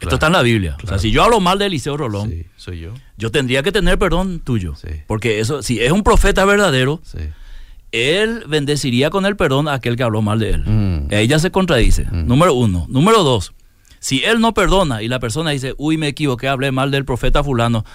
Esto 0.02 0.16
está 0.16 0.28
en 0.28 0.34
la 0.34 0.42
Biblia. 0.42 0.78
O 0.84 0.88
sea, 0.88 0.98
si 0.98 1.12
yo 1.12 1.24
hablo 1.24 1.40
mal 1.40 1.60
de 1.60 1.68
Eliseo 1.68 1.96
Rolón, 1.96 2.30
sí, 2.32 2.46
soy 2.58 2.80
yo. 2.80 2.94
yo 3.18 3.30
tendría 3.30 3.62
que 3.62 3.72
tener 3.72 4.00
perdón 4.00 4.40
tuyo. 4.40 4.74
Sí. 4.76 4.88
Porque 5.06 5.40
eso, 5.40 5.62
si 5.62 5.80
es 5.80 5.92
un 5.92 6.02
profeta 6.04 6.44
verdadero, 6.44 7.02
Sí. 7.04 7.20
él 7.92 8.44
bendeciría 8.48 9.12
con 9.12 9.26
el 9.28 9.36
perdón 9.36 9.68
a 9.68 9.74
aquel 9.74 9.96
que 9.98 10.04
habló 10.04 10.24
mal 10.24 10.40
de 10.40 10.50
él. 10.52 10.64
Mm. 10.66 11.08
Ella 11.14 11.38
se 11.38 11.52
contradice. 11.52 12.06
Mm. 12.06 12.26
Número 12.28 12.54
uno. 12.56 12.88
Número 12.90 13.24
dos. 13.24 13.54
Si 14.00 14.24
él 14.24 14.40
no 14.40 14.56
perdona 14.56 15.04
y 15.04 15.08
la 15.08 15.20
persona 15.20 15.52
dice, 15.52 15.76
uy, 15.78 15.98
me 15.98 16.08
equivoqué, 16.08 16.48
hablé 16.48 16.72
mal 16.72 16.90
del 16.90 17.06
profeta 17.06 17.44
fulano, 17.44 17.86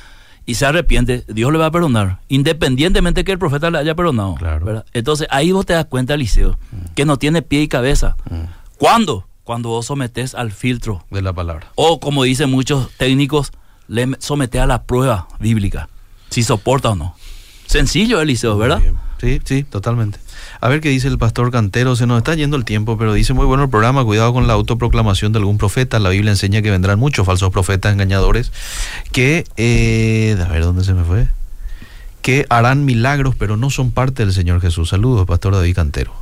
y 0.46 0.54
se 0.54 0.64
arrepiente, 0.64 1.24
Dios 1.26 1.52
le 1.52 1.58
va 1.58 1.66
a 1.66 1.70
perdonar, 1.70 2.20
independientemente 2.28 3.24
que 3.24 3.32
el 3.32 3.38
profeta 3.38 3.70
le 3.70 3.78
haya 3.78 3.96
perdonado. 3.96 4.36
Claro. 4.36 4.84
Entonces 4.92 5.26
ahí 5.30 5.50
vos 5.50 5.66
te 5.66 5.72
das 5.72 5.86
cuenta, 5.86 6.14
Eliseo, 6.14 6.56
que 6.94 7.04
no 7.04 7.18
tiene 7.18 7.42
pie 7.42 7.62
y 7.62 7.68
cabeza. 7.68 8.16
Mm. 8.30 8.44
¿Cuándo? 8.78 9.26
Cuando 9.42 9.70
vos 9.70 9.86
sometes 9.86 10.34
al 10.34 10.52
filtro. 10.52 11.04
De 11.10 11.20
la 11.20 11.32
palabra. 11.32 11.72
O 11.74 12.00
como 12.00 12.22
dicen 12.22 12.50
muchos 12.50 12.90
técnicos, 12.96 13.52
le 13.88 14.08
sometes 14.20 14.60
a 14.60 14.66
la 14.66 14.84
prueba 14.84 15.26
bíblica, 15.40 15.88
si 16.30 16.42
soporta 16.42 16.90
o 16.90 16.94
no. 16.94 17.16
Sencillo, 17.66 18.20
Eliseo, 18.20 18.56
¿verdad? 18.56 18.80
Sí, 19.18 19.40
sí, 19.44 19.64
totalmente. 19.64 20.18
A 20.60 20.68
ver 20.68 20.80
qué 20.80 20.88
dice 20.88 21.08
el 21.08 21.18
pastor 21.18 21.50
Cantero. 21.50 21.96
Se 21.96 22.06
nos 22.06 22.18
está 22.18 22.34
yendo 22.34 22.56
el 22.56 22.64
tiempo, 22.64 22.96
pero 22.98 23.12
dice 23.14 23.32
muy 23.32 23.46
bueno 23.46 23.64
el 23.64 23.70
programa. 23.70 24.04
Cuidado 24.04 24.32
con 24.32 24.46
la 24.46 24.54
autoproclamación 24.54 25.32
de 25.32 25.38
algún 25.38 25.58
profeta. 25.58 25.98
La 25.98 26.10
Biblia 26.10 26.30
enseña 26.30 26.62
que 26.62 26.70
vendrán 26.70 26.98
muchos 26.98 27.26
falsos 27.26 27.50
profetas 27.50 27.92
engañadores 27.92 28.52
que, 29.12 29.44
eh, 29.56 30.36
a 30.40 30.48
ver 30.48 30.62
dónde 30.62 30.84
se 30.84 30.94
me 30.94 31.04
fue, 31.04 31.28
que 32.22 32.46
harán 32.48 32.84
milagros, 32.84 33.34
pero 33.38 33.56
no 33.56 33.70
son 33.70 33.92
parte 33.92 34.24
del 34.24 34.32
Señor 34.32 34.60
Jesús. 34.60 34.88
Saludos, 34.88 35.26
pastor 35.26 35.54
David 35.54 35.74
Cantero. 35.74 36.12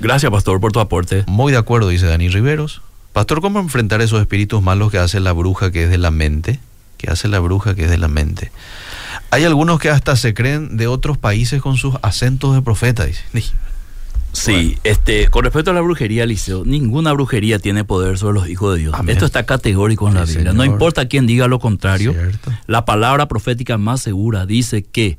Gracias, 0.00 0.30
pastor, 0.30 0.60
por 0.60 0.72
tu 0.72 0.80
aporte. 0.80 1.24
Muy 1.26 1.52
de 1.52 1.58
acuerdo, 1.58 1.88
dice 1.88 2.06
Dani 2.06 2.28
Riveros. 2.28 2.82
Pastor, 3.12 3.40
¿cómo 3.40 3.60
enfrentar 3.60 4.02
esos 4.02 4.20
espíritus 4.20 4.62
malos 4.62 4.90
que 4.90 4.98
hace 4.98 5.20
la 5.20 5.32
bruja 5.32 5.70
que 5.70 5.84
es 5.84 5.90
de 5.90 5.98
la 5.98 6.10
mente? 6.10 6.58
Que 6.98 7.10
hace 7.10 7.28
la 7.28 7.38
bruja 7.38 7.74
que 7.74 7.84
es 7.84 7.90
de 7.90 7.98
la 7.98 8.08
mente. 8.08 8.50
Hay 9.30 9.44
algunos 9.44 9.78
que 9.80 9.90
hasta 9.90 10.16
se 10.16 10.34
creen 10.34 10.76
de 10.76 10.86
otros 10.86 11.18
países 11.18 11.60
con 11.62 11.76
sus 11.76 11.94
acentos 12.02 12.54
de 12.54 12.62
profeta, 12.62 13.04
dice. 13.06 13.22
Sí, 14.32 14.52
Bueno. 14.52 14.78
este, 14.84 15.28
con 15.28 15.44
respecto 15.44 15.70
a 15.70 15.74
la 15.74 15.80
brujería, 15.80 16.24
Eliseo, 16.24 16.64
ninguna 16.64 17.12
brujería 17.12 17.60
tiene 17.60 17.84
poder 17.84 18.18
sobre 18.18 18.34
los 18.40 18.48
hijos 18.48 18.74
de 18.74 18.80
Dios. 18.82 18.94
Amén. 18.96 19.12
Esto 19.14 19.26
está 19.26 19.46
categórico 19.46 20.08
en 20.08 20.14
la 20.14 20.24
Biblia. 20.24 20.52
No 20.52 20.64
importa 20.64 21.06
quién 21.06 21.26
diga 21.26 21.46
lo 21.46 21.60
contrario, 21.60 22.12
Cierto. 22.12 22.50
la 22.66 22.84
palabra 22.84 23.28
profética 23.28 23.78
más 23.78 24.00
segura 24.00 24.44
dice 24.44 24.82
que 24.82 25.18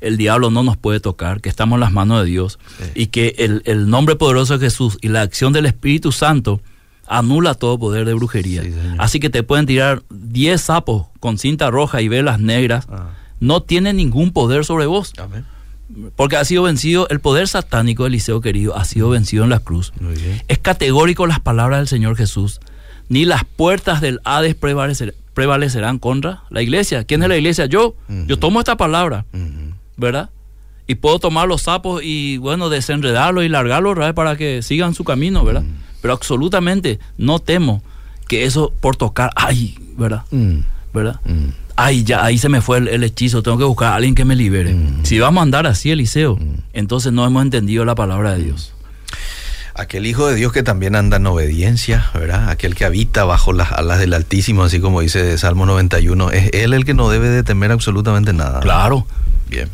el 0.00 0.16
diablo 0.16 0.50
no 0.50 0.62
nos 0.62 0.76
puede 0.78 0.98
tocar, 1.00 1.40
que 1.42 1.48
estamos 1.50 1.76
en 1.76 1.80
las 1.80 1.92
manos 1.92 2.20
de 2.20 2.26
Dios 2.30 2.58
Sí. 2.78 2.84
y 2.94 3.06
que 3.08 3.34
el, 3.38 3.62
el 3.66 3.88
nombre 3.90 4.16
poderoso 4.16 4.56
de 4.56 4.64
Jesús 4.66 4.96
y 5.02 5.08
la 5.08 5.20
acción 5.22 5.52
del 5.52 5.66
Espíritu 5.66 6.10
Santo 6.10 6.60
anula 7.06 7.52
todo 7.54 7.78
poder 7.78 8.06
de 8.06 8.14
brujería. 8.14 8.62
Sí. 8.62 8.72
Así 8.98 9.20
que 9.20 9.28
te 9.28 9.42
pueden 9.42 9.66
tirar 9.66 10.02
10 10.08 10.58
sapos 10.60 11.06
con 11.20 11.36
cinta 11.36 11.70
roja 11.70 12.00
y 12.00 12.08
velas 12.08 12.40
negras. 12.40 12.86
Ah. 12.90 13.10
No 13.40 13.62
tiene 13.62 13.92
ningún 13.92 14.32
poder 14.32 14.64
sobre 14.64 14.86
vos, 14.86 15.12
Amén. 15.18 15.44
porque 16.16 16.36
ha 16.36 16.44
sido 16.44 16.62
vencido, 16.62 17.08
el 17.10 17.20
poder 17.20 17.48
satánico, 17.48 18.06
Eliseo 18.06 18.40
querido, 18.40 18.76
ha 18.76 18.84
sido 18.84 19.10
vencido 19.10 19.44
en 19.44 19.50
la 19.50 19.60
cruz. 19.60 19.92
Es 20.48 20.58
categórico 20.58 21.26
las 21.26 21.40
palabras 21.40 21.80
del 21.80 21.88
Señor 21.88 22.16
Jesús. 22.16 22.60
Ni 23.08 23.26
las 23.26 23.44
puertas 23.44 24.00
del 24.00 24.20
Hades 24.24 24.56
prevalecer- 24.58 25.14
prevalecerán 25.34 25.98
contra 25.98 26.44
la 26.48 26.62
iglesia. 26.62 27.04
¿Quién 27.04 27.22
es 27.22 27.28
la 27.28 27.36
iglesia? 27.36 27.66
Yo. 27.66 27.94
Yo 28.26 28.38
tomo 28.38 28.60
esta 28.60 28.76
palabra. 28.76 29.26
¿verdad? 29.96 30.30
Y 30.86 30.96
puedo 30.96 31.18
tomar 31.18 31.46
los 31.48 31.62
sapos 31.62 32.02
y, 32.04 32.36
bueno, 32.38 32.68
desenredarlos 32.68 33.44
y 33.44 33.48
largarlos 33.48 33.92
otra 33.92 34.06
vez 34.06 34.14
para 34.14 34.36
que 34.36 34.60
sigan 34.62 34.94
su 34.94 35.04
camino, 35.04 35.44
¿verdad? 35.44 35.64
Pero 36.02 36.14
absolutamente 36.14 36.98
no 37.16 37.38
temo 37.38 37.82
que 38.28 38.44
eso 38.44 38.72
por 38.80 38.96
tocar, 38.96 39.30
ay, 39.36 39.76
¿verdad? 39.96 40.24
Mm. 40.30 40.58
¿Verdad? 40.92 41.20
Mm. 41.76 41.80
Ay, 41.80 42.04
ya, 42.04 42.24
ahí 42.24 42.38
se 42.38 42.48
me 42.48 42.60
fue 42.60 42.78
el, 42.78 42.88
el 42.88 43.02
hechizo, 43.04 43.42
tengo 43.42 43.58
que 43.58 43.64
buscar 43.64 43.92
a 43.92 43.96
alguien 43.96 44.14
que 44.14 44.24
me 44.24 44.36
libere. 44.36 44.76
Si 45.02 45.18
vamos 45.18 45.40
a 45.40 45.42
andar 45.42 45.66
así, 45.66 45.90
Eliseo, 45.90 46.38
entonces 46.72 47.12
no 47.12 47.26
hemos 47.26 47.42
entendido 47.42 47.84
la 47.84 47.94
palabra 47.94 48.34
de 48.34 48.44
Dios. 48.44 48.72
Aquel 49.76 50.06
Hijo 50.06 50.28
de 50.28 50.36
Dios 50.36 50.52
que 50.52 50.62
también 50.62 50.94
anda 50.94 51.16
en 51.16 51.26
obediencia, 51.26 52.06
¿verdad? 52.14 52.48
Aquel 52.48 52.74
que 52.76 52.84
habita 52.84 53.24
bajo 53.24 53.52
las 53.52 53.72
alas 53.72 53.98
del 53.98 54.14
Altísimo, 54.14 54.62
así 54.62 54.78
como 54.80 55.00
dice 55.00 55.36
Salmo 55.38 55.66
91, 55.66 56.30
es 56.30 56.50
Él 56.52 56.74
el 56.74 56.84
que 56.84 56.94
no 56.94 57.08
debe 57.10 57.28
de 57.28 57.42
temer 57.42 57.72
absolutamente 57.72 58.32
nada. 58.32 58.60
Claro. 58.60 59.06
Bien. 59.50 59.68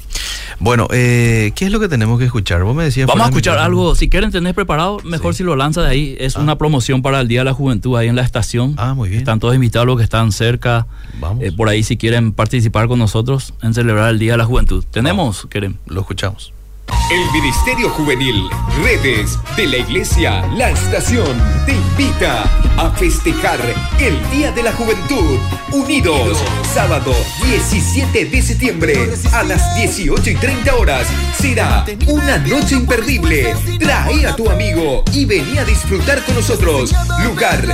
Bueno, 0.58 0.88
eh, 0.90 1.52
¿qué 1.54 1.66
es 1.66 1.72
lo 1.72 1.80
que 1.80 1.88
tenemos 1.88 2.18
que 2.18 2.24
escuchar? 2.26 2.62
Vos 2.64 2.74
me 2.74 2.84
decías... 2.84 3.06
Vamos 3.06 3.24
a 3.26 3.28
escuchar 3.28 3.58
algo, 3.58 3.94
si 3.94 4.08
quieren 4.10 4.30
tener 4.30 4.54
preparado, 4.54 4.98
mejor 5.04 5.32
Sí. 5.34 5.38
si 5.38 5.44
lo 5.44 5.54
lanza 5.56 5.82
de 5.82 5.88
ahí. 5.88 6.16
Es 6.18 6.36
Ah. 6.36 6.40
una 6.40 6.56
promoción 6.58 7.00
para 7.02 7.20
el 7.20 7.28
Día 7.28 7.40
de 7.40 7.44
la 7.46 7.54
Juventud 7.54 7.96
ahí 7.96 8.08
en 8.08 8.16
la 8.16 8.22
estación. 8.22 8.74
Ah, 8.78 8.92
muy 8.94 9.08
bien. 9.08 9.20
Están 9.20 9.38
todos 9.38 9.54
invitados 9.54 9.86
los 9.86 9.96
que 9.96 10.02
están 10.04 10.32
cerca. 10.32 10.86
Vamos. 11.20 11.44
Eh, 11.44 11.52
por 11.52 11.68
ahí 11.68 11.82
si 11.82 11.96
quieren 11.96 12.32
participar 12.32 12.88
con 12.88 12.98
nosotros 12.98 13.54
en 13.62 13.72
celebrar 13.74 14.10
el 14.10 14.18
Día 14.18 14.32
de 14.32 14.38
la 14.38 14.44
Juventud. 14.44 14.84
Tenemos, 14.90 15.46
queremos. 15.48 15.78
Lo 15.86 16.00
escuchamos. 16.00 16.52
El 16.88 17.30
Ministerio 17.32 17.90
Juvenil 17.90 18.48
Redes 18.82 19.38
de 19.56 19.66
la 19.66 19.78
Iglesia 19.78 20.46
La 20.54 20.70
Estación 20.70 21.36
te 21.66 21.72
invita 21.72 22.44
a 22.76 22.90
festejar 22.90 23.58
el 23.98 24.30
Día 24.30 24.52
de 24.52 24.62
la 24.62 24.72
Juventud 24.72 25.38
Unidos. 25.72 26.38
Sábado 26.72 27.12
17 27.44 28.26
de 28.26 28.42
septiembre 28.42 29.10
a 29.32 29.42
las 29.42 29.74
18 29.76 30.30
y 30.30 30.34
30 30.36 30.74
horas. 30.76 31.06
Será 31.36 31.84
una 32.06 32.38
noche 32.38 32.76
imperdible. 32.76 33.54
Trae 33.78 34.26
a 34.26 34.36
tu 34.36 34.48
amigo 34.48 35.04
y 35.12 35.24
vení 35.24 35.58
a 35.58 35.64
disfrutar 35.64 36.24
con 36.24 36.36
nosotros. 36.36 36.94
Lugar 37.24 37.64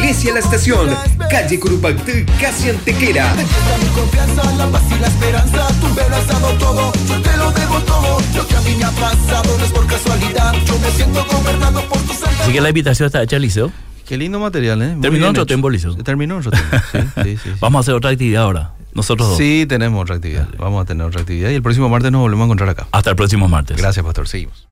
Iglesia 0.00 0.32
La 0.32 0.40
Estación, 0.40 0.96
calle 1.30 1.58
Curupactú, 1.58 2.12
casi 2.40 2.70
Antequera. 2.70 3.34
Mi 3.34 3.88
confianza, 3.88 4.44
la 4.56 4.66
paz 4.68 4.82
y 4.90 5.00
la 5.00 5.06
esperanza. 5.08 5.68
Tú 5.80 5.88
me 5.88 6.58
todo, 6.58 6.92
yo 7.08 7.22
te 7.22 7.36
lo 7.36 7.50
debo 7.52 7.78
todo. 7.80 8.18
Lo 8.40 8.46
que 8.46 8.56
a 8.56 8.60
mí 8.62 8.74
me 8.74 8.84
ha 8.84 8.90
pasado 8.92 9.58
no 9.58 9.64
es 9.64 9.70
por 9.70 9.86
casualidad. 9.86 10.54
Yo 10.64 10.78
me 10.78 10.90
siento 10.92 11.26
gobernado 11.30 11.82
por 11.82 11.98
tu 11.98 12.14
santa 12.14 12.42
Así 12.42 12.52
que 12.54 12.60
la 12.62 12.70
invitación 12.70 13.06
está 13.06 13.22
hecha, 13.22 13.38
Liceo. 13.38 13.70
Qué 14.06 14.16
lindo 14.16 14.40
material, 14.40 14.80
¿eh? 14.80 14.92
Muy 14.92 15.02
Terminó 15.02 15.26
nuestro 15.26 15.44
tiempo, 15.44 15.68
Liceo. 15.68 15.94
Terminó 15.96 16.40
nuestro 16.40 16.52
tiempo, 16.52 16.76
sí, 16.90 16.98
sí, 17.22 17.36
sí, 17.36 17.38
sí. 17.44 17.50
Vamos 17.60 17.80
a 17.80 17.80
hacer 17.80 17.94
otra 17.94 18.08
actividad 18.08 18.44
ahora. 18.44 18.72
Nosotros 18.94 19.28
dos. 19.28 19.36
Sí, 19.36 19.66
tenemos 19.68 20.00
otra 20.00 20.16
actividad. 20.16 20.48
Vamos 20.58 20.80
a 20.80 20.86
tener 20.86 21.06
otra 21.06 21.20
actividad 21.20 21.50
y 21.50 21.54
el 21.54 21.62
próximo 21.62 21.90
martes 21.90 22.10
nos 22.10 22.22
volvemos 22.22 22.44
a 22.44 22.46
encontrar 22.46 22.70
acá. 22.70 22.86
Hasta 22.92 23.10
el 23.10 23.16
próximo 23.16 23.46
martes. 23.46 23.76
Gracias, 23.76 24.02
pastor. 24.02 24.26
Seguimos. 24.26 24.66